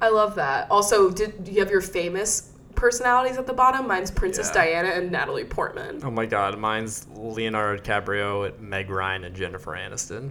[0.00, 0.70] I love that.
[0.70, 3.86] Also, did do you have your famous personalities at the bottom?
[3.86, 4.64] Mine's Princess Yeah.
[4.64, 6.00] Diana and Natalie Portman.
[6.04, 10.30] oh my God, mine's Leonardo DiCaprio, Meg Ryan, and Jennifer Aniston.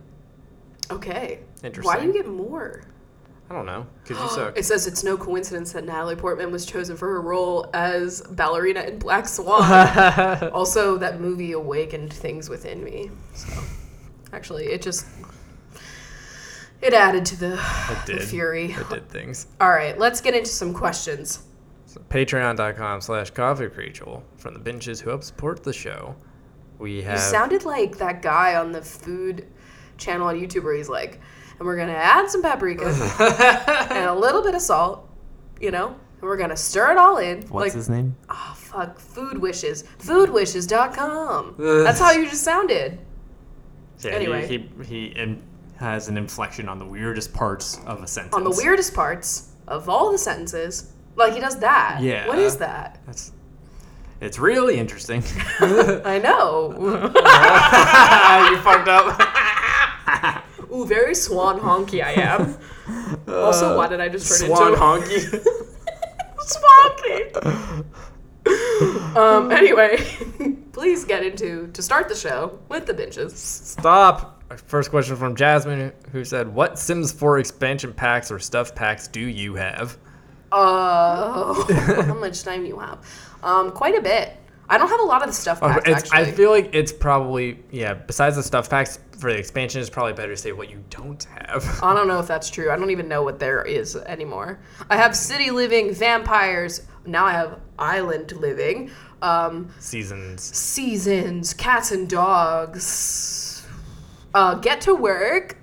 [0.90, 1.40] Okay.
[1.64, 1.84] Interesting.
[1.84, 2.84] Why do you get more?
[3.50, 4.58] I don't know, because you suck.
[4.58, 8.82] It says it's no coincidence that Natalie Portman was chosen for her role as ballerina
[8.82, 9.62] in Black Swan.
[10.54, 13.10] also, that movie awakened things within me.
[13.34, 13.50] So,
[14.34, 15.06] actually, it just
[16.82, 17.50] it added to the,
[18.06, 18.72] the fury.
[18.72, 19.48] It did things.
[19.60, 21.44] All right, let's get into some questions.
[21.98, 26.16] So Patreon.com slash coffee Rachel from the benches who help support the show.
[26.80, 27.16] We have.
[27.18, 29.48] You sounded like that guy on the food
[29.98, 31.20] channel on YouTube where he's like,
[31.58, 32.86] and we're gonna add some paprika
[33.92, 35.10] and a little bit of salt,
[35.60, 37.42] you know, and we're gonna stir it all in.
[37.48, 38.16] what's like, his name?
[38.30, 39.84] Oh fuck, food wishes.
[40.00, 41.56] Foodwishes.com.
[41.84, 43.00] That's how you just sounded.
[44.02, 44.48] Yeah, Anyway.
[44.48, 45.42] he he, he in,
[45.78, 48.36] has an inflection on the weirdest parts of a sentence.
[48.36, 50.94] On the weirdest parts of all the sentences.
[51.18, 52.00] Like he does that.
[52.02, 52.28] Yeah.
[52.28, 53.00] What is that?
[53.06, 53.32] That's
[54.22, 55.24] it's really interesting.
[55.60, 56.74] I know.
[58.50, 60.44] you fucked up.
[60.72, 62.58] Ooh, very swan honky I am.
[63.28, 65.24] also, why did I just turn Swan into swan honky.
[68.46, 69.18] swanky?
[69.18, 69.52] um.
[69.52, 69.98] Anyway,
[70.72, 73.34] please get into to start the show with the benches.
[73.36, 74.36] Stop.
[74.68, 79.20] First question from Jasmine, who said, "What Sims 4 expansion packs or stuff packs do
[79.22, 79.98] you have?"
[80.52, 81.54] Uh,
[82.04, 83.00] how much time do you have?
[83.44, 84.36] Um, quite a bit.
[84.70, 86.92] I don't have a lot of the stuff Oh, packs it's, I feel like it's
[86.92, 87.94] probably yeah.
[87.94, 91.24] Besides the stuff packs for the expansion, it's probably better to say what you don't
[91.24, 91.80] have.
[91.84, 92.70] I don't know if that's true.
[92.70, 94.60] I don't even know what there is anymore.
[94.90, 96.82] I have city living, vampires.
[97.06, 98.92] Now I have island living,
[99.22, 100.44] um, Seasons.
[100.44, 103.66] seasons, cats and dogs.
[104.34, 105.58] Uh, Get to Work.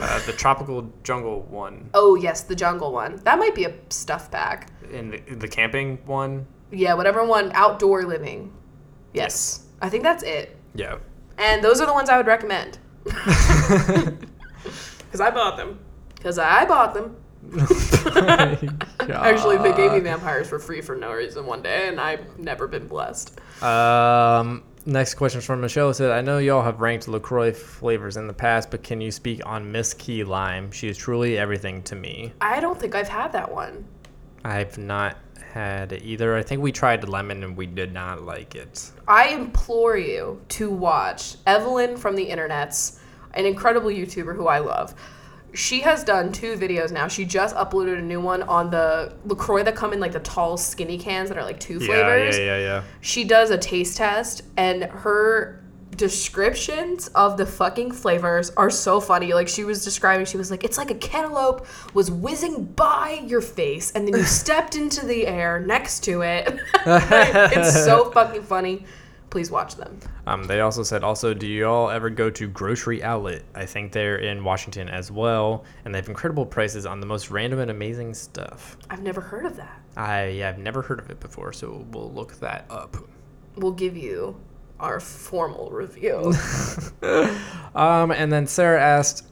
[0.00, 3.16] Uh, the tropical jungle one Oh yes, the jungle one.
[3.24, 4.70] That might be a stuff pack.
[4.92, 6.46] and the, the camping one.
[6.72, 7.52] Yeah, whatever one.
[7.54, 8.52] Outdoor living.
[9.12, 9.66] Yes.
[9.82, 10.56] I think that's it.
[10.74, 10.98] Yeah.
[11.38, 12.78] And those are the ones I would recommend.
[15.10, 15.80] Because I bought them.
[16.14, 17.16] Because I bought them.
[19.10, 22.68] Actually, they gave me vampires for free for no reason one day, and I've never
[22.68, 23.40] been blessed.
[23.60, 28.32] Um, next question from Michelle said, "I know y'all have ranked Lacroix flavors in the
[28.32, 30.70] past, but can you speak on Miss Key Lime?
[30.70, 32.32] She is truly everything to me.
[32.40, 33.84] I don't think I've had that one.
[34.44, 35.16] I've not
[35.52, 36.36] had it either.
[36.36, 38.90] I think we tried lemon and we did not like it.
[39.08, 43.00] I implore you to watch Evelyn from the internets,
[43.34, 44.94] an incredible YouTuber who I love.
[45.54, 47.08] She has done two videos now.
[47.08, 50.56] She just uploaded a new one on the LaCroix that come in like the tall,
[50.56, 52.38] skinny cans that are like two flavors.
[52.38, 52.82] yeah, yeah.
[53.00, 55.60] She does a taste test, and her
[55.96, 59.34] descriptions of the fucking flavors are so funny.
[59.34, 63.42] Like she was describing, she was like, "It's like a cantaloupe was whizzing by your
[63.42, 66.46] face, and then you stepped into the air next to it."
[66.86, 68.86] it's so fucking funny.
[69.30, 69.98] Please watch them.
[70.26, 73.42] Um, they also said, also, do you all ever go to Grocery Outlet?
[73.54, 77.30] I think they're in Washington as well, and they have incredible prices on the most
[77.30, 78.76] random and amazing stuff.
[78.90, 79.80] I've never heard of that.
[79.96, 82.96] I i've never heard of it before, so we'll look that up.
[83.56, 84.36] We'll give you
[84.78, 86.34] our formal review.
[87.74, 89.26] Um, and then Sarah asked,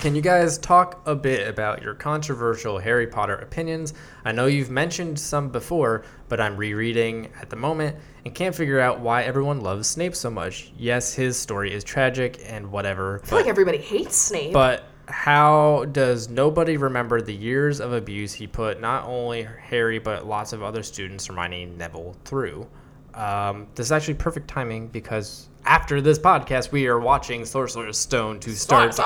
[0.00, 3.94] can you guys talk a bit about your controversial Harry Potter opinions?
[4.24, 8.78] I know you've mentioned some before, but I'm rereading at the moment and can't figure
[8.78, 10.72] out why everyone loves Snape so much.
[10.76, 14.52] Yes, his story is tragic and whatever, I feel like everybody hates Snape.
[14.52, 20.26] but how does nobody remember the years of abuse he put not only Harry but
[20.26, 22.66] lots of other students, Hermione, Neville, through?
[23.14, 28.40] Um, this is actually perfect timing because after this podcast, we are watching Sorcerer's Stone
[28.40, 28.98] to start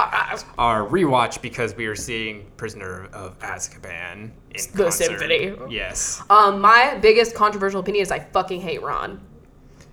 [0.59, 4.33] our rewatch because we are seeing Prisoner of Azkaban in
[4.75, 5.05] The concert.
[5.05, 5.55] symphony.
[5.69, 6.23] Yes.
[6.31, 9.21] um, my biggest controversial opinion is I fucking hate Ron.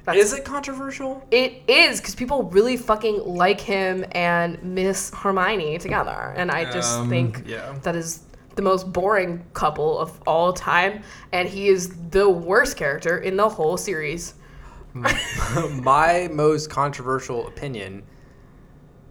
[0.05, 1.25] That's Is it controversial?
[1.31, 6.99] It is because people really fucking like him and Miss Hermione together, and I just
[6.99, 7.75] Um, think yeah.
[7.83, 8.21] that is
[8.55, 11.03] the most boring couple of all time,
[11.33, 14.33] and he is the worst character in the whole series.
[15.83, 18.03] My most controversial opinion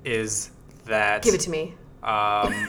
[0.05, 0.51] is
[0.85, 1.75] that Give it to me.
[2.03, 2.69] um,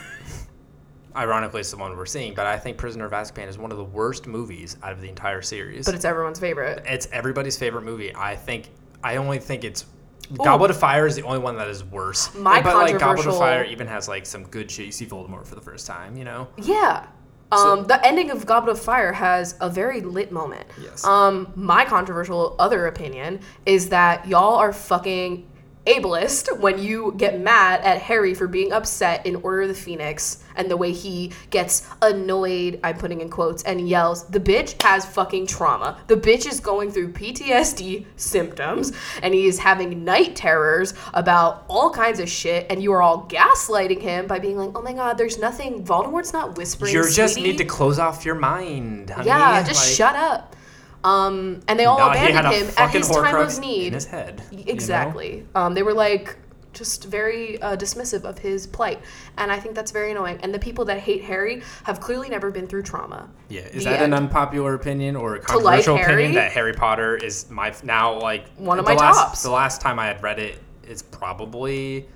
[1.15, 3.77] ironically it's the one we're seeing, but I think Prisoner of Azkaban is one of
[3.77, 5.85] the worst movies out of the entire series.
[5.85, 6.83] But it's everyone's favorite.
[6.85, 8.15] it's everybody's favorite movie.
[8.15, 8.69] I think
[9.03, 9.85] I only think it's
[10.33, 12.33] Goblet of Fire is the only one that is worse.
[12.35, 14.85] My but like Goblet of Fire even has like some good shit.
[14.87, 16.47] You see Voldemort for the first time, you know.
[16.57, 17.07] Yeah.
[17.51, 20.65] Um, the ending of Goblet of Fire has a very lit moment.
[20.81, 21.05] Yes.
[21.05, 25.47] Um, my controversial other opinion is that y'all are fucking
[25.87, 30.43] ableist when you get mad at Harry for being upset in Order of the Phoenix
[30.55, 34.25] and the way he gets annoyed, I'm putting in quotes, and yells.
[34.25, 35.99] The bitch has fucking trauma.
[36.07, 41.91] The bitch is going through PTSD symptoms and he is having night terrors about all
[41.91, 45.17] kinds of shit, and you are all gaslighting him by being like, oh my god,
[45.17, 45.83] there's nothing.
[45.83, 46.93] Voldemort's not whispering.
[46.93, 49.27] You just need to close off your mind, honey.
[49.27, 50.55] Yeah, just Like, shut up.
[51.03, 53.87] Um, and they all nah, abandoned him at his time of need.
[53.87, 54.41] in his head.
[54.51, 54.63] you know?
[54.67, 55.45] Exactly.
[55.55, 56.37] Um, they were like
[56.73, 58.99] just very uh, dismissive of his plight,
[59.37, 60.39] and I think that's very annoying.
[60.43, 63.29] And the people that hate Harry have clearly never been through trauma.
[63.49, 66.13] Yeah, is The that an unpopular opinion or a like controversial Harry?
[66.13, 69.43] opinion that Harry Potter is my now like One of my last, tops.
[69.43, 72.07] The last time I had read it is probably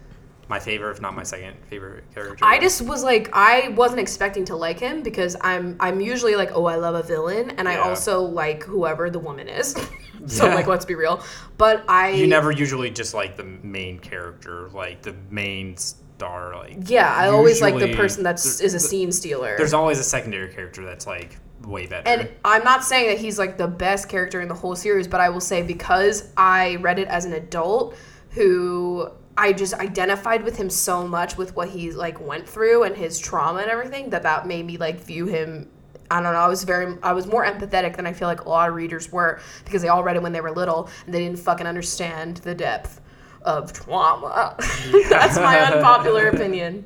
[0.51, 2.43] my favorite, if not my second favorite character.
[2.45, 6.51] I just was like, I wasn't expecting to like him because I'm I'm usually like,
[6.53, 9.73] oh, I love a villain, and I also like whoever the woman is.
[10.27, 10.55] so Yeah.
[10.55, 11.23] like, let's be real.
[11.57, 16.53] But I you never usually just like the main character, like the main star.
[16.57, 19.55] Like yeah, I always like the person that's there- is a scene stealer.
[19.57, 22.09] There's always a secondary character that's like way better.
[22.09, 25.21] And I'm not saying that he's like the best character in the whole series, but
[25.21, 27.95] I will say because I read it as an adult
[28.31, 32.95] who I just identified with him so much with what he like went through and
[32.95, 35.69] his trauma and everything that that made me like view him
[36.09, 36.39] I don't know.
[36.39, 39.13] I was very, I was more empathetic than I feel like a lot of readers
[39.13, 42.37] were because they all read it when they were little and they didn't fucking understand
[42.37, 42.99] the depth
[43.43, 44.57] of trauma.
[45.09, 46.85] That's my unpopular opinion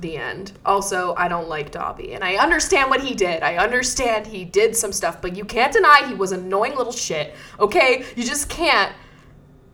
[0.00, 0.52] the end.
[0.64, 3.42] Also, I don't like Dobby, and I understand what he did.
[3.42, 7.34] I understand he did some stuff, but you can't deny he was annoying little shit.
[7.58, 8.92] Okay, you just can't.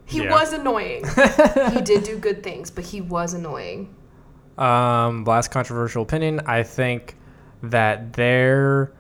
[0.07, 0.31] He Yeah.
[0.31, 1.05] was annoying.
[1.73, 3.95] he did do good things, but he was annoying.
[4.57, 6.41] Um, last controversial opinion.
[6.47, 7.17] I think
[7.63, 8.93] that there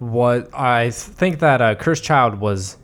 [0.00, 0.48] was.
[0.52, 2.76] I think that uh, Cursed Child was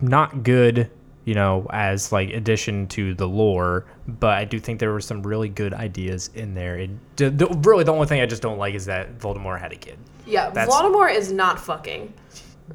[0.00, 0.90] not good
[1.24, 3.86] you know, as like addition to the lore.
[4.08, 6.78] But I do think there were some really good ideas in there.
[6.78, 9.72] It, the, the, really, the only thing I just don't like is that Voldemort had
[9.72, 9.98] a kid.
[10.26, 12.12] Yeah, That's- Voldemort is not fucking.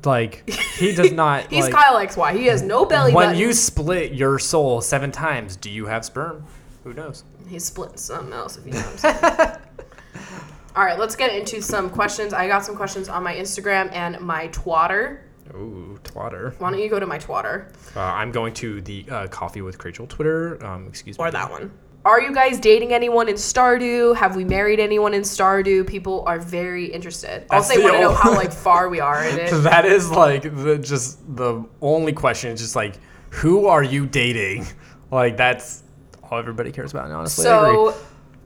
[0.04, 1.50] Like he does not.
[1.52, 2.36] He's like, Kyle XY.
[2.38, 3.42] He has no belly When button.
[3.42, 6.46] you split your soul seven times, do you have sperm?
[6.84, 7.24] Who knows?
[7.48, 9.58] He's splitting something else if you know what I'm saying.
[10.76, 12.34] All right, let's get into some questions.
[12.34, 15.20] I got some questions on my Instagram and my Twatter.
[15.54, 16.60] Ooh, twatter.
[16.60, 19.84] Why don't you go to my Twatter Uh, I'm going to the uh, Coffee with
[19.86, 20.64] Rachel Twitter.
[20.66, 21.24] Um, excuse me.
[21.24, 21.72] or that one?
[22.06, 24.16] Are you guys dating anyone in Stardew?
[24.16, 25.88] Have we married anyone in Stardew?
[25.88, 27.48] People are very interested.
[27.50, 29.50] That's Also, they the want to know how like far we are in it.
[29.64, 32.52] That is like the just the only question.
[32.52, 32.98] Is just like,
[33.32, 34.68] who are you dating?
[35.12, 35.84] Like that's
[36.24, 37.10] all everybody cares about.
[37.10, 37.96] Honestly, So,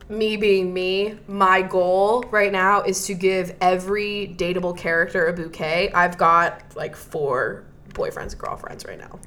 [0.08, 5.92] me being me, my goal right now is to give every dateable character a bouquet.
[5.92, 9.18] I've got like four boyfriends and girlfriends right now.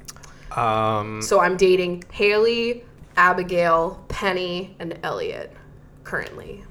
[0.60, 2.84] Um, So I'm dating Haley,
[3.16, 5.52] Abigail, Penny, and Elliot
[6.02, 6.64] currently.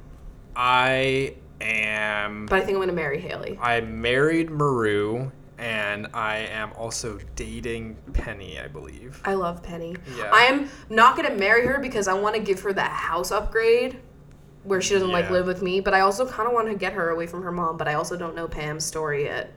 [0.55, 2.45] I am.
[2.45, 3.57] But I think I'm gonna marry Haley.
[3.61, 9.21] I married Maru, and I am also dating Penny, I believe.
[9.25, 9.95] I love Penny.
[10.17, 10.29] Yeah.
[10.33, 13.99] I am not gonna marry her because I want to give her that house upgrade
[14.63, 15.79] where she doesn't like live with me.
[15.79, 17.77] But I also kind of want to get her away from her mom.
[17.77, 19.53] But I also don't know Pam's story yet.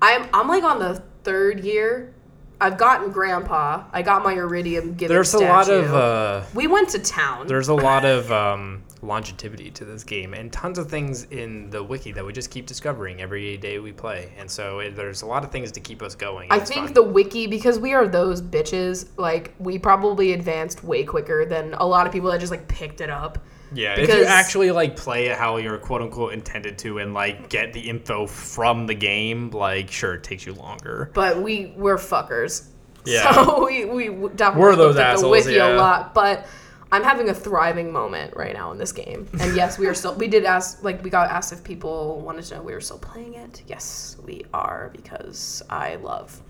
[0.00, 2.14] I'm I'm like on the third year.
[2.62, 3.84] I've gotten Grandpa.
[3.92, 7.48] I got my Iridium given There's a lot of uh, we went to town.
[7.48, 11.82] there's a lot of um, longevity to this game, and tons of things in the
[11.82, 14.32] wiki that we just keep discovering every day we play.
[14.38, 16.52] And so it, there's a lot of things to keep us going.
[16.52, 16.94] I think fun.
[16.94, 19.08] the wiki because we are those bitches.
[19.16, 23.00] Like we probably advanced way quicker than a lot of people that just like picked
[23.00, 23.44] it up.
[23.74, 27.14] Yeah, if you Because- actually like play it how you're quote unquote intended to and
[27.14, 31.10] like get the info from the game, like sure it takes you longer.
[31.14, 32.66] but we we're fuckers.
[33.04, 33.32] Yeah.
[33.44, 35.74] So we we definitely We're those at the assholes, wiki yeah.
[35.74, 36.46] a lot, but
[36.92, 39.26] I'm having a thriving moment right now in this game.
[39.40, 42.44] And yes, we are still we did ask like we got asked if people wanted
[42.44, 43.62] to know we were still playing it.
[43.66, 46.41] Yes, we are because I love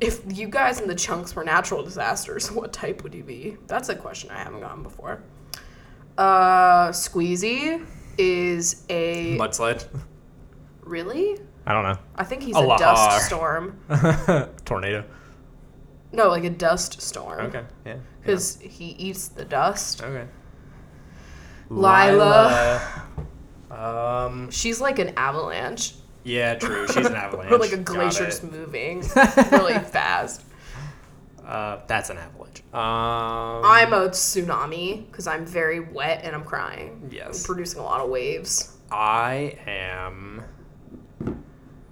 [0.00, 3.56] if you guys in the chunks were natural disasters, what type would you be?
[3.66, 5.22] That's a question I haven't gotten before.
[6.16, 7.84] Uh Squeezy
[8.16, 9.86] is a Mudslide.
[10.82, 11.38] really?
[11.66, 11.98] I don't know.
[12.14, 13.78] I think he's A a, dust storm.
[14.64, 15.04] Tornado.
[16.12, 17.46] No, like a dust storm.
[17.46, 17.64] Okay.
[17.84, 17.96] Yeah.
[18.20, 20.02] Because he eats the dust.
[20.02, 20.28] Okay.
[21.70, 22.80] Lila.
[23.70, 24.26] Lila.
[24.28, 24.50] Um.
[24.50, 25.94] She's like an avalanche.
[26.24, 26.54] Yeah.
[26.56, 26.86] True.
[26.88, 27.52] She's an avalanche.
[27.52, 29.00] Or like a glacier just moving
[29.52, 30.42] really fast.
[31.46, 32.62] Uh, that's an avalanche.
[32.72, 33.64] Um.
[33.64, 37.08] I'm a tsunami because I'm very wet and I'm crying.
[37.12, 37.42] Yes.
[37.42, 38.76] I'm producing a lot of waves.
[38.90, 40.42] I am.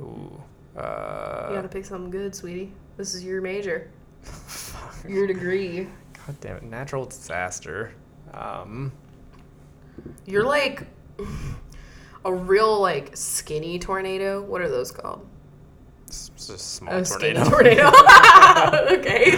[0.00, 0.42] Ooh.
[0.76, 1.46] Uh.
[1.50, 2.72] You gotta pick something good, sweetie.
[2.96, 3.90] This is your major.
[5.08, 5.88] Your degree.
[6.26, 6.62] God damn it!
[6.62, 7.92] Natural disaster.
[8.32, 8.92] Um.
[10.26, 10.86] You're like
[12.24, 14.42] a real like skinny tornado.
[14.42, 15.26] What are those called?
[16.06, 17.90] It's a small A skinny tornado.
[17.90, 17.92] tornado.
[18.98, 19.32] okay.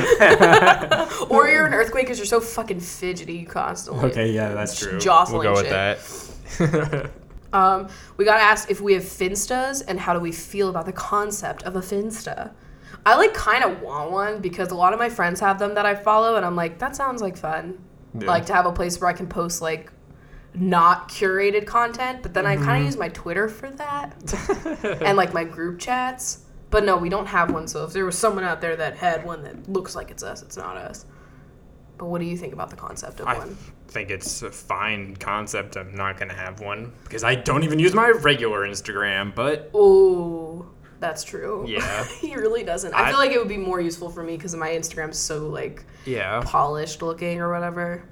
[1.31, 4.11] or you're an earthquake because you're so fucking fidgety constantly.
[4.11, 4.99] Okay, yeah, that's true.
[4.99, 7.11] Jostling we'll go with that.
[7.55, 10.93] Um, we got asked if we have finstas and how do we feel about the
[10.93, 12.53] concept of a finsta.
[13.07, 15.87] I like kind of want one because a lot of my friends have them that
[15.87, 17.79] I follow, and I'm like, that sounds like fun.
[18.19, 18.27] Yeah.
[18.27, 19.93] Like to have a place where I can post like
[20.55, 22.65] not curated content, but then I Mm-hmm.
[22.65, 26.41] kind of use my Twitter for that and like my group chats.
[26.71, 27.69] But no, we don't have one.
[27.69, 30.43] So if there was someone out there that had one that looks like it's us,
[30.43, 31.07] it's not us.
[31.99, 33.37] But what do you think about the concept of one?
[33.37, 33.57] I one?
[33.89, 35.77] think it's a fine concept.
[35.77, 39.33] I'm not gonna have one because I don't even use my regular Instagram.
[39.35, 40.67] But Oh,
[40.99, 41.65] that's true.
[41.69, 42.05] Yeah.
[42.21, 42.93] he really doesn't.
[42.95, 45.47] I, I- feel like it would be more useful for me because my Instagram's so
[45.49, 48.03] like yeah, polished looking or whatever.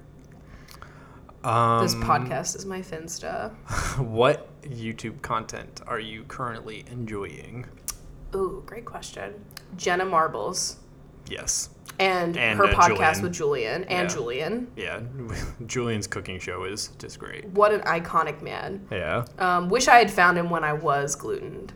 [1.45, 3.53] Um, This podcast is my Finsta.
[3.99, 7.67] What YouTube content are you currently enjoying?
[8.35, 9.35] Ooh, great question.
[9.77, 10.77] Jenna Marbles
[11.29, 11.71] Yes.
[11.99, 12.87] and, And, her uh, podcast
[13.17, 13.23] Julian.
[13.23, 14.15] with Julian and Yeah.
[14.15, 14.71] Julian.
[14.77, 15.01] Yeah.
[15.67, 17.45] Julian's cooking show is just great.
[17.51, 18.87] What an iconic man.
[18.91, 19.25] Yeah.
[19.39, 21.73] Um, wish I had found him when I was glutened.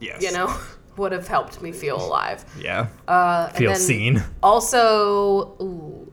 [0.00, 0.22] Yes.
[0.22, 0.54] You know,
[0.96, 2.44] would have helped me feel alive.
[2.60, 2.88] Yeah.
[3.08, 4.22] Uh, and Feel seen.
[4.42, 6.05] Also, ooh,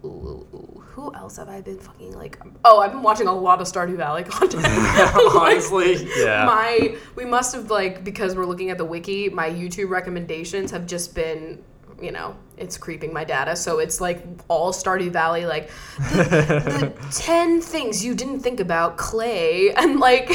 [1.04, 2.40] who else have I been fucking like?
[2.64, 4.66] Oh, I've been watching a lot of Stardew Valley content.
[5.36, 6.46] Honestly, yeah.
[6.46, 9.30] my we must have like because we're looking at the wiki.
[9.30, 11.64] My YouTube recommendations have just been.
[12.02, 17.08] You know, it's creeping my data, so it's like all Stardew Valley, like the, the
[17.12, 20.30] ten things you didn't think about clay, and like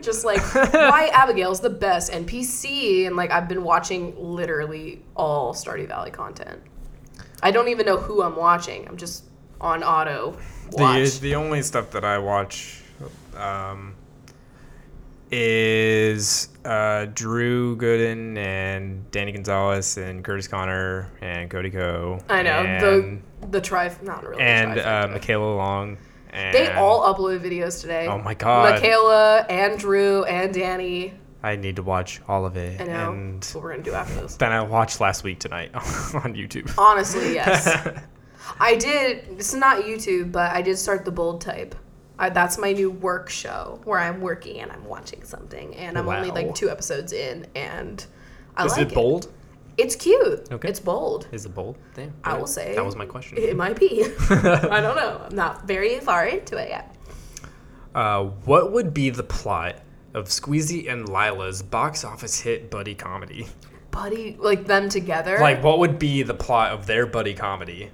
[0.00, 0.40] just like
[0.72, 6.60] why Abigail's the best NPC, and like I've been watching literally all Stardew Valley content.
[7.42, 8.88] I don't even know who I'm watching.
[8.88, 9.24] I'm just
[9.60, 10.36] on auto
[10.72, 11.14] watch.
[11.14, 12.82] The, the only stuff that I watch
[13.36, 13.94] um,
[15.30, 22.20] is uh, Drew Gooden and Danny Gonzalez and Kurtis Conner and Cody Ko.
[22.28, 25.08] I know and, the the tri not really and uh.
[25.10, 25.98] Michaela Long.
[26.30, 28.08] And They all uploaded videos today.
[28.08, 28.72] Oh my God.
[28.72, 31.14] Michaela and Drew and Danny.
[31.44, 32.80] I need to watch all of it.
[32.80, 33.12] I know.
[33.12, 34.36] And That's what we're gonna do after this.
[34.36, 36.76] then I watched last week tonight on YouTube.
[36.76, 38.00] Honestly, yes.
[38.58, 39.38] I did.
[39.38, 41.74] Is not YouTube, but I did start the bold type.
[42.18, 46.08] I, that's my new work show where I'm working and I'm watching something, and I'm
[46.08, 48.04] only like two episodes in, and
[48.56, 49.32] I Is like it bold?
[49.76, 50.52] It's cute.
[50.52, 50.68] Okay.
[50.68, 51.26] It's bold.
[51.32, 51.76] Is it bold?
[51.94, 52.12] Damn.
[52.22, 53.38] I will say That was my question.
[53.38, 54.04] It might be.
[54.30, 55.22] I don't know.
[55.28, 56.94] I'm not very far into it yet.
[57.94, 59.76] Uh, what would be the plot
[60.14, 63.48] of Squeezy and Lila's box office hit buddy comedy?
[63.90, 65.38] Buddy, like them together.
[65.40, 67.90] Like, what would be the plot of their buddy comedy?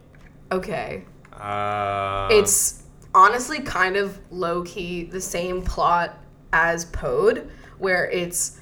[0.52, 2.82] Okay, Uh, it's
[3.14, 6.18] honestly kind of low key the same plot
[6.52, 7.48] as Pod,
[7.78, 8.58] where it's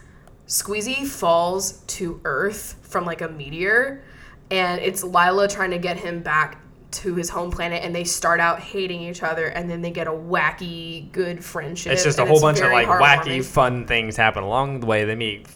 [0.47, 4.03] Squeezy falls to Earth from like a meteor,
[4.51, 8.41] and it's Lila trying to get him back to his home planet, and they start
[8.41, 11.93] out hating each other, and then they get a wacky good friendship.
[11.93, 15.05] it's just a whole bunch of like wacky, fun things happen along the way.
[15.05, 15.47] They meet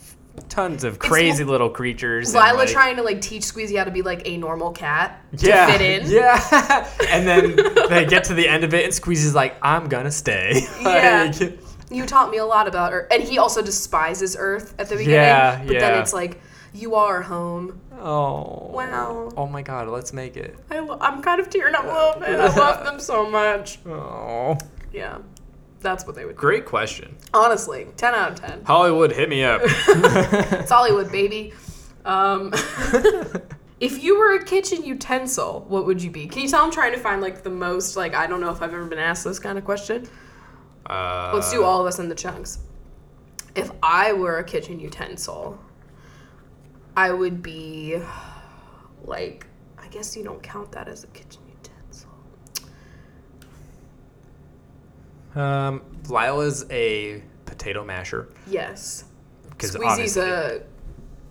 [0.49, 2.35] tons of crazy little creatures.
[2.35, 5.21] and, Lila like- trying to like teach Squeezy how to be like a normal cat
[5.39, 6.11] to yeah, fit in.
[6.11, 7.57] Yeah, and then
[7.89, 11.33] they get to the end of it, and Squeezy's like, "I'm gonna stay." Yeah.
[11.91, 13.09] You taught me a lot about Earth.
[13.13, 15.15] And he also despises Earth at the beginning.
[15.17, 16.41] Yeah, but then it's like,
[16.73, 17.83] you are home.
[18.01, 18.71] oh.
[18.73, 19.31] Wow.
[19.37, 20.57] Oh my God, let's make it.
[20.71, 22.41] I lo- I'm kind of tearing up a little bit.
[22.41, 23.79] I love them so much.
[23.85, 24.57] Oh.
[24.91, 25.19] Yeah.
[25.83, 26.41] That's what they would do.
[26.41, 27.17] Great question.
[27.35, 28.65] Honestly, 10 out of 10.
[28.65, 29.63] Hollywood, hit me up.
[30.63, 31.53] It's Hollywood, baby.
[32.05, 32.53] Um,
[33.81, 36.27] if you were a kitchen utensil, what would you be?
[36.27, 38.63] Can you tell I'm trying to find like the most, like, I don't know if
[38.63, 40.09] I've ever been asked this kind of question.
[40.87, 42.61] Uh, Let's do all of us in the chunks.
[43.55, 45.59] If I were a kitchen utensil,
[46.97, 48.01] I would be
[49.05, 49.47] like,
[49.79, 52.11] I guess you don't count that as a kitchen utensil.
[55.35, 58.29] Um, Lila's a potato masher.
[58.47, 59.05] Yes.
[59.59, 60.63] 'Cause Squeezy's a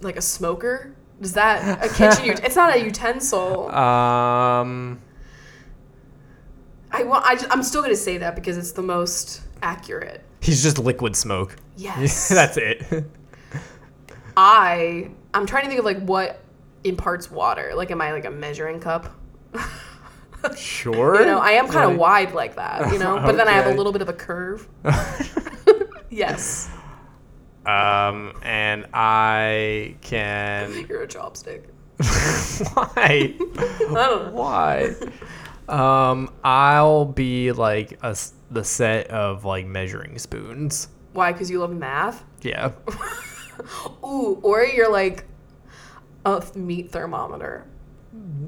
[0.01, 0.93] like a smoker.
[1.19, 2.29] Is that a kitchen?
[2.31, 3.69] ut- it's not a utensil.
[3.75, 4.99] Um,
[6.91, 7.25] I want.
[7.25, 10.23] I I'm still gonna say that because it's the most accurate.
[10.39, 11.55] he's just liquid smoke.
[11.77, 12.29] Yes.
[12.39, 12.83] That's it.
[14.35, 15.11] I.
[15.33, 16.41] I'm trying to think of like what
[16.83, 17.71] imparts water.
[17.75, 19.13] Like, am I like a measuring cup?
[20.57, 21.19] sure.
[21.19, 23.51] You know, I am kind of Like- wide like that, you know, but then I
[23.53, 24.67] have a little bit of a curve.
[26.09, 26.69] yes,
[27.65, 30.85] Um, and I can.
[30.89, 31.65] you're a chopstick.
[32.73, 32.95] Why?
[32.97, 33.35] I
[33.79, 34.29] don't know.
[34.33, 34.95] Why?
[35.69, 38.17] Um, I'll be like a,
[38.49, 40.87] the set of like measuring spoons.
[41.13, 41.31] Why?
[41.31, 42.23] Because you love math.
[42.41, 42.71] Yeah.
[44.03, 45.25] Ooh, or you're like
[46.25, 47.65] a meat thermometer.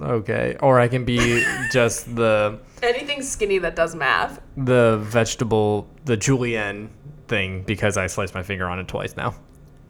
[0.01, 0.57] Okay.
[0.61, 4.41] Or I can be just the Anything skinny that does math.
[4.57, 6.89] the vegetable, the julienne
[7.27, 9.35] thing because I sliced my finger on it twice now.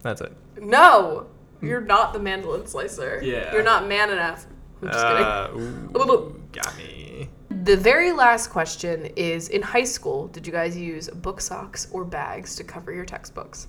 [0.04, 0.32] That's it.
[0.62, 1.26] No,
[1.62, 3.20] you're not the mandolin slicer.
[3.24, 3.52] Yeah.
[3.54, 4.45] You're not man enough.
[4.82, 5.98] I'm just Uh, kidding.
[5.98, 7.30] ooh, got me.
[7.64, 12.04] The very last question is: In high school, did you guys use book socks or
[12.04, 13.68] bags to cover your textbooks?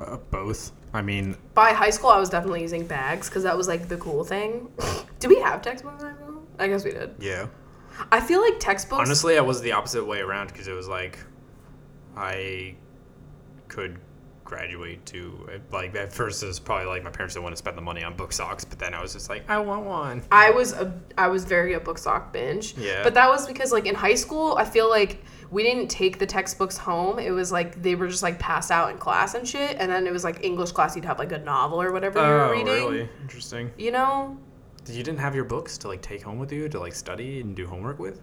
[0.00, 0.72] Uh, both.
[0.92, 3.96] I mean, By high school, I was definitely using bags because that was like the
[3.98, 4.68] cool thing.
[5.20, 6.02] did we have textbooks?
[6.02, 6.42] in high school?
[6.58, 7.14] I guess we did.
[7.20, 7.46] yeah.
[8.10, 9.00] I feel like textbooks.
[9.00, 11.18] Honestly, I was the opposite way around because it was like
[12.16, 12.74] I
[13.68, 13.98] could
[14.44, 17.76] graduate to like at first it was probably like my parents didn't want to spend
[17.78, 20.22] the money on book socks, but then I was just like I want one.
[20.32, 22.74] I was a I was very a book sock binge.
[22.76, 23.02] Yeah.
[23.02, 26.26] But that was because like in high school, I feel like we didn't take the
[26.26, 27.18] textbooks home.
[27.18, 29.76] It was like they were just like passed out in class and shit.
[29.80, 32.24] And then it was like English class, you'd have like a novel or whatever you
[32.26, 32.66] were Oh, reading.
[32.66, 33.08] really?
[33.22, 33.70] Interesting.
[33.76, 34.36] You know,
[34.86, 37.54] You didn't have your books to like take home with you to like study and
[37.56, 38.20] do homework with?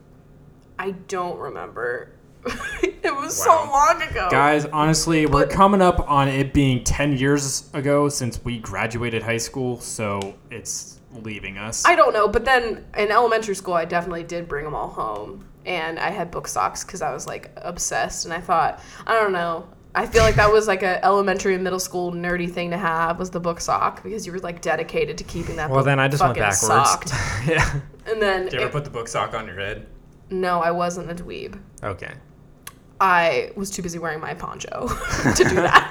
[0.79, 2.13] I don't remember.
[2.83, 3.65] it was Wow.
[3.65, 4.27] so long ago.
[4.31, 9.23] Guys, honestly, we're But- coming up on it being 10 years ago since we graduated
[9.23, 11.83] high school, so it's leaving us.
[11.85, 15.45] I don't know, but then in elementary school, I definitely did bring them all home,
[15.67, 19.31] and I had book socks because I was like obsessed, and I thought, I don't
[19.33, 22.77] know, I feel like that was like a elementary and middle school nerdy thing to
[22.77, 25.69] have was the book sock because you were like dedicated to keeping that.
[25.69, 27.11] Well, book then I just went fucking backwards.
[27.11, 27.11] socked.
[27.47, 27.79] yeah.
[28.11, 29.85] And then Did you ever it- put the book sock on your head?
[30.29, 31.59] no, I wasn't a dweeb.
[31.83, 32.13] Okay.
[32.99, 34.87] I was too busy wearing my poncho
[35.35, 35.89] to do that.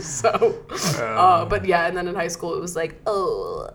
[0.00, 0.62] so,
[0.98, 3.70] uh, but yeah, and then in high school it was like, oh.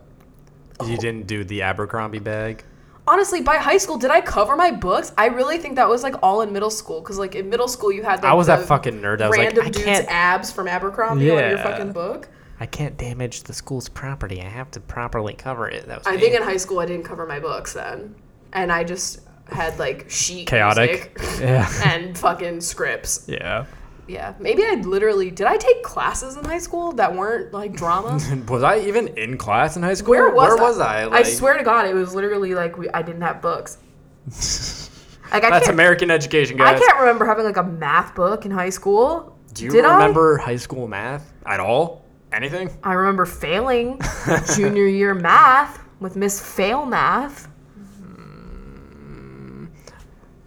[0.86, 2.64] You didn't do the Abercrombie bag.
[3.08, 5.14] Honestly, by high school, did I cover my books?
[5.18, 7.92] I really think that was like all in middle school, because like in middle school
[7.92, 9.22] you had like I was that fucking nerd.
[9.22, 12.28] I was like, random I dude's can't, abs from Abercrombie on your fucking book.
[12.60, 14.42] I can't damage the school's property.
[14.42, 15.88] I have to properly cover it.
[15.88, 16.22] That was I me.
[16.22, 18.16] think in high school I didn't cover my books then,
[18.52, 21.18] and I just had like sheet chaotic.
[21.40, 21.70] Yeah.
[21.86, 23.26] and fucking scripts.
[23.28, 23.66] Yeah.
[24.08, 25.48] Yeah, maybe I literally did.
[25.48, 28.20] I take classes in high school that weren't like drama.
[28.48, 30.12] Was I even in class in high school?
[30.12, 30.62] Where was Where I?
[30.62, 31.10] was I?
[31.10, 33.78] I swear to God, it was literally like we, I didn't have books.
[35.30, 36.78] Like I That's American education, guys.
[36.78, 39.38] I can't remember having like a math book in high school.
[39.54, 39.96] Do you Did I?
[39.96, 42.06] remember high school math at all?
[42.32, 42.70] Anything?
[42.82, 44.00] I remember failing
[44.56, 47.50] junior year math with Miss Fail Math.
[47.76, 49.66] Hmm.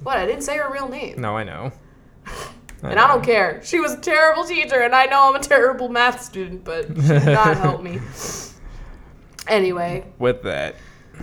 [0.03, 0.17] What?
[0.17, 1.21] I didn't say her real name.
[1.21, 1.73] No, I know.
[2.83, 3.61] And I don't care.
[3.63, 6.93] She was a terrible teacher, and I know I'm a terrible math student, but she
[6.95, 7.99] did not help me.
[9.49, 10.77] Anyway, With that.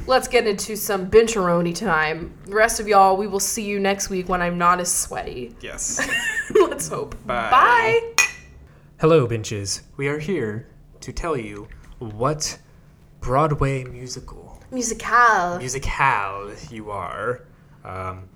[0.06, 2.34] let's get into some bencheroni time.
[2.46, 5.56] The rest of y'all, we will see you next week when I'm not as sweaty.
[5.62, 6.06] Yes.
[6.56, 7.16] let's hope.
[7.26, 7.50] Bye.
[7.52, 8.26] Bye.
[9.00, 9.84] Hello, benches.
[9.96, 10.68] We are here
[11.02, 11.68] to tell you
[12.00, 12.58] what
[13.22, 15.58] Broadway musical, Musical.
[15.60, 17.44] musicale you are.
[17.86, 18.28] Um,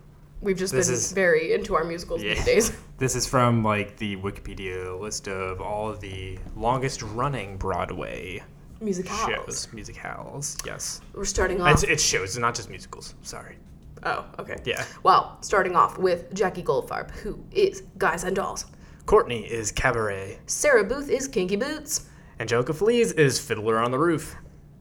[0.41, 2.34] We've just This been is- very into our musicals Yeah.
[2.34, 2.72] these days.
[2.97, 8.43] this is from like the Wikipedia list of all of the longest running Broadway
[8.80, 9.19] Musicals.
[9.19, 10.57] shows, musicals.
[10.65, 11.72] Yes, We're starting off.
[11.73, 13.13] it's, it's shows, it's not just musicals.
[13.22, 13.57] Sorry.
[14.03, 14.55] oh, okay.
[14.65, 14.84] Yeah.
[15.03, 18.65] Well, starting off with Jackie Goldfarb, who is Guys and Dolls.
[19.05, 20.39] Courtney is Cabaret.
[20.47, 22.07] Sarah Booth is Kinky Boots.
[22.39, 24.35] Angelica Flees is Fiddler on the Roof.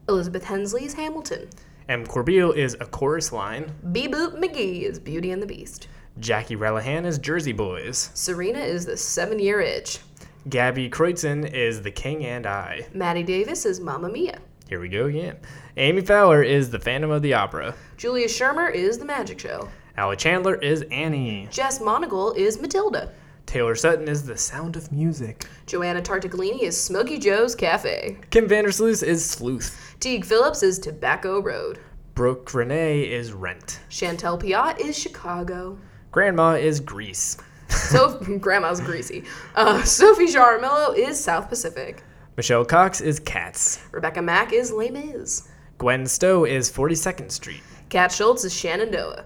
[0.09, 1.47] Elizabeth Hensley is Hamilton.
[1.91, 2.05] M.
[2.05, 3.69] Corbeil is A Chorus Line.
[3.91, 5.89] B Boot McGee is Beauty and the Beast.
[6.19, 8.11] Jackie Relihan is Jersey Boys.
[8.13, 9.99] Serena is the Seven Year Itch.
[10.47, 12.87] Gabby Kreutzen is The King and I.
[12.93, 14.39] Maddie Davis is Mamma Mia.
[14.69, 15.35] Here we go again.
[15.75, 17.75] Amy Fowler is The Phantom of the Opera.
[17.97, 19.67] Julia Shermer is The Magic Show.
[19.97, 21.49] Allie Chandler is Annie.
[21.51, 23.11] Jess Monagle is Matilda.
[23.51, 25.45] Taylor Sutton is The Sound of Music.
[25.65, 28.15] Joanna Tartaglini is Smokey Joe's Cafe.
[28.29, 29.97] Kim Vandersloot is Sleuth.
[29.99, 31.77] Teague Phillips is Tobacco Road.
[32.15, 33.81] Brooke Renee is Rent.
[33.89, 35.77] Chantel Piat is Chicago.
[36.13, 37.35] Grandma is Grease.
[37.67, 39.25] So Grandma's greasy.
[39.53, 42.03] Uh, Sophie Jaramillo is South Pacific.
[42.37, 43.83] Michelle Cox is Cats.
[43.91, 45.49] Rebecca Mack is Les Mis.
[45.77, 47.63] Gwen Stowe is 42nd Street.
[47.89, 49.25] Kat Schultz is Shenandoah.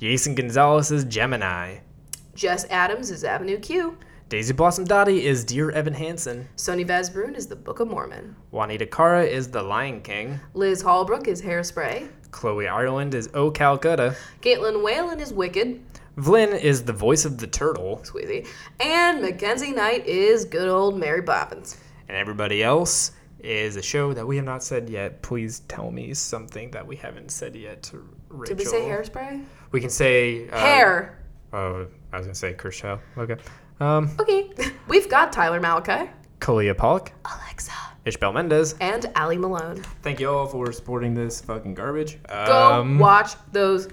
[0.00, 1.80] Jason Gonzalez is Gemini.
[2.36, 3.96] Jess Adams is Avenue Q.
[4.28, 6.46] Daisy Blossom Dottie is Dear Evan Hansen.
[6.56, 8.36] Sonny Vasbrun is The Book of Mormon.
[8.50, 10.38] Juanita Cara is The Lion King.
[10.52, 12.10] Liz Hallbrook is Hairspray.
[12.32, 14.14] Chloe Ireland is Oh Calcutta.
[14.42, 15.82] Caitlin Whalen is Wicked.
[16.18, 18.02] Vlyn is the voice of the turtle.
[18.04, 18.46] Squeezy.
[18.80, 21.78] And Mackenzie Knight is good old Mary Poppins.
[22.08, 25.22] And everybody else is a show that we have not said yet.
[25.22, 28.56] Please tell me something that we haven't said yet to Rachel.
[28.56, 29.42] Did we say Hairspray?
[29.72, 31.18] We can say uh, Hair.
[31.52, 31.86] Oh,
[32.16, 32.98] I was gonna say Kershaw.
[33.18, 33.36] Okay.
[33.78, 34.48] Um, Okay.
[34.88, 36.08] We've got Tyler Malachi,
[36.40, 37.72] Kalia Pollock, Alexa,
[38.06, 38.74] Ishbel Mendez.
[38.80, 39.82] and Ali Malone.
[40.00, 42.16] Thank you all for supporting this fucking garbage.
[42.26, 43.88] Go Um, watch those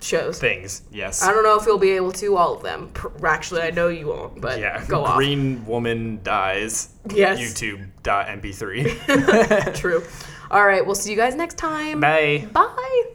[0.00, 0.38] shows.
[0.38, 0.80] things.
[0.90, 1.22] Yes.
[1.22, 2.88] I don't know if you'll be able to all of them.
[2.94, 4.82] Pr- Actually, I know you won't, but yeah.
[4.88, 5.16] go off.
[5.16, 6.88] Green woman dies.
[7.10, 7.38] Yes.
[7.38, 9.74] YouTube.mp3.
[9.78, 10.02] True.
[10.50, 12.00] All right, we'll see you guys next time.
[12.00, 12.48] Bye.
[12.52, 13.08] Bye.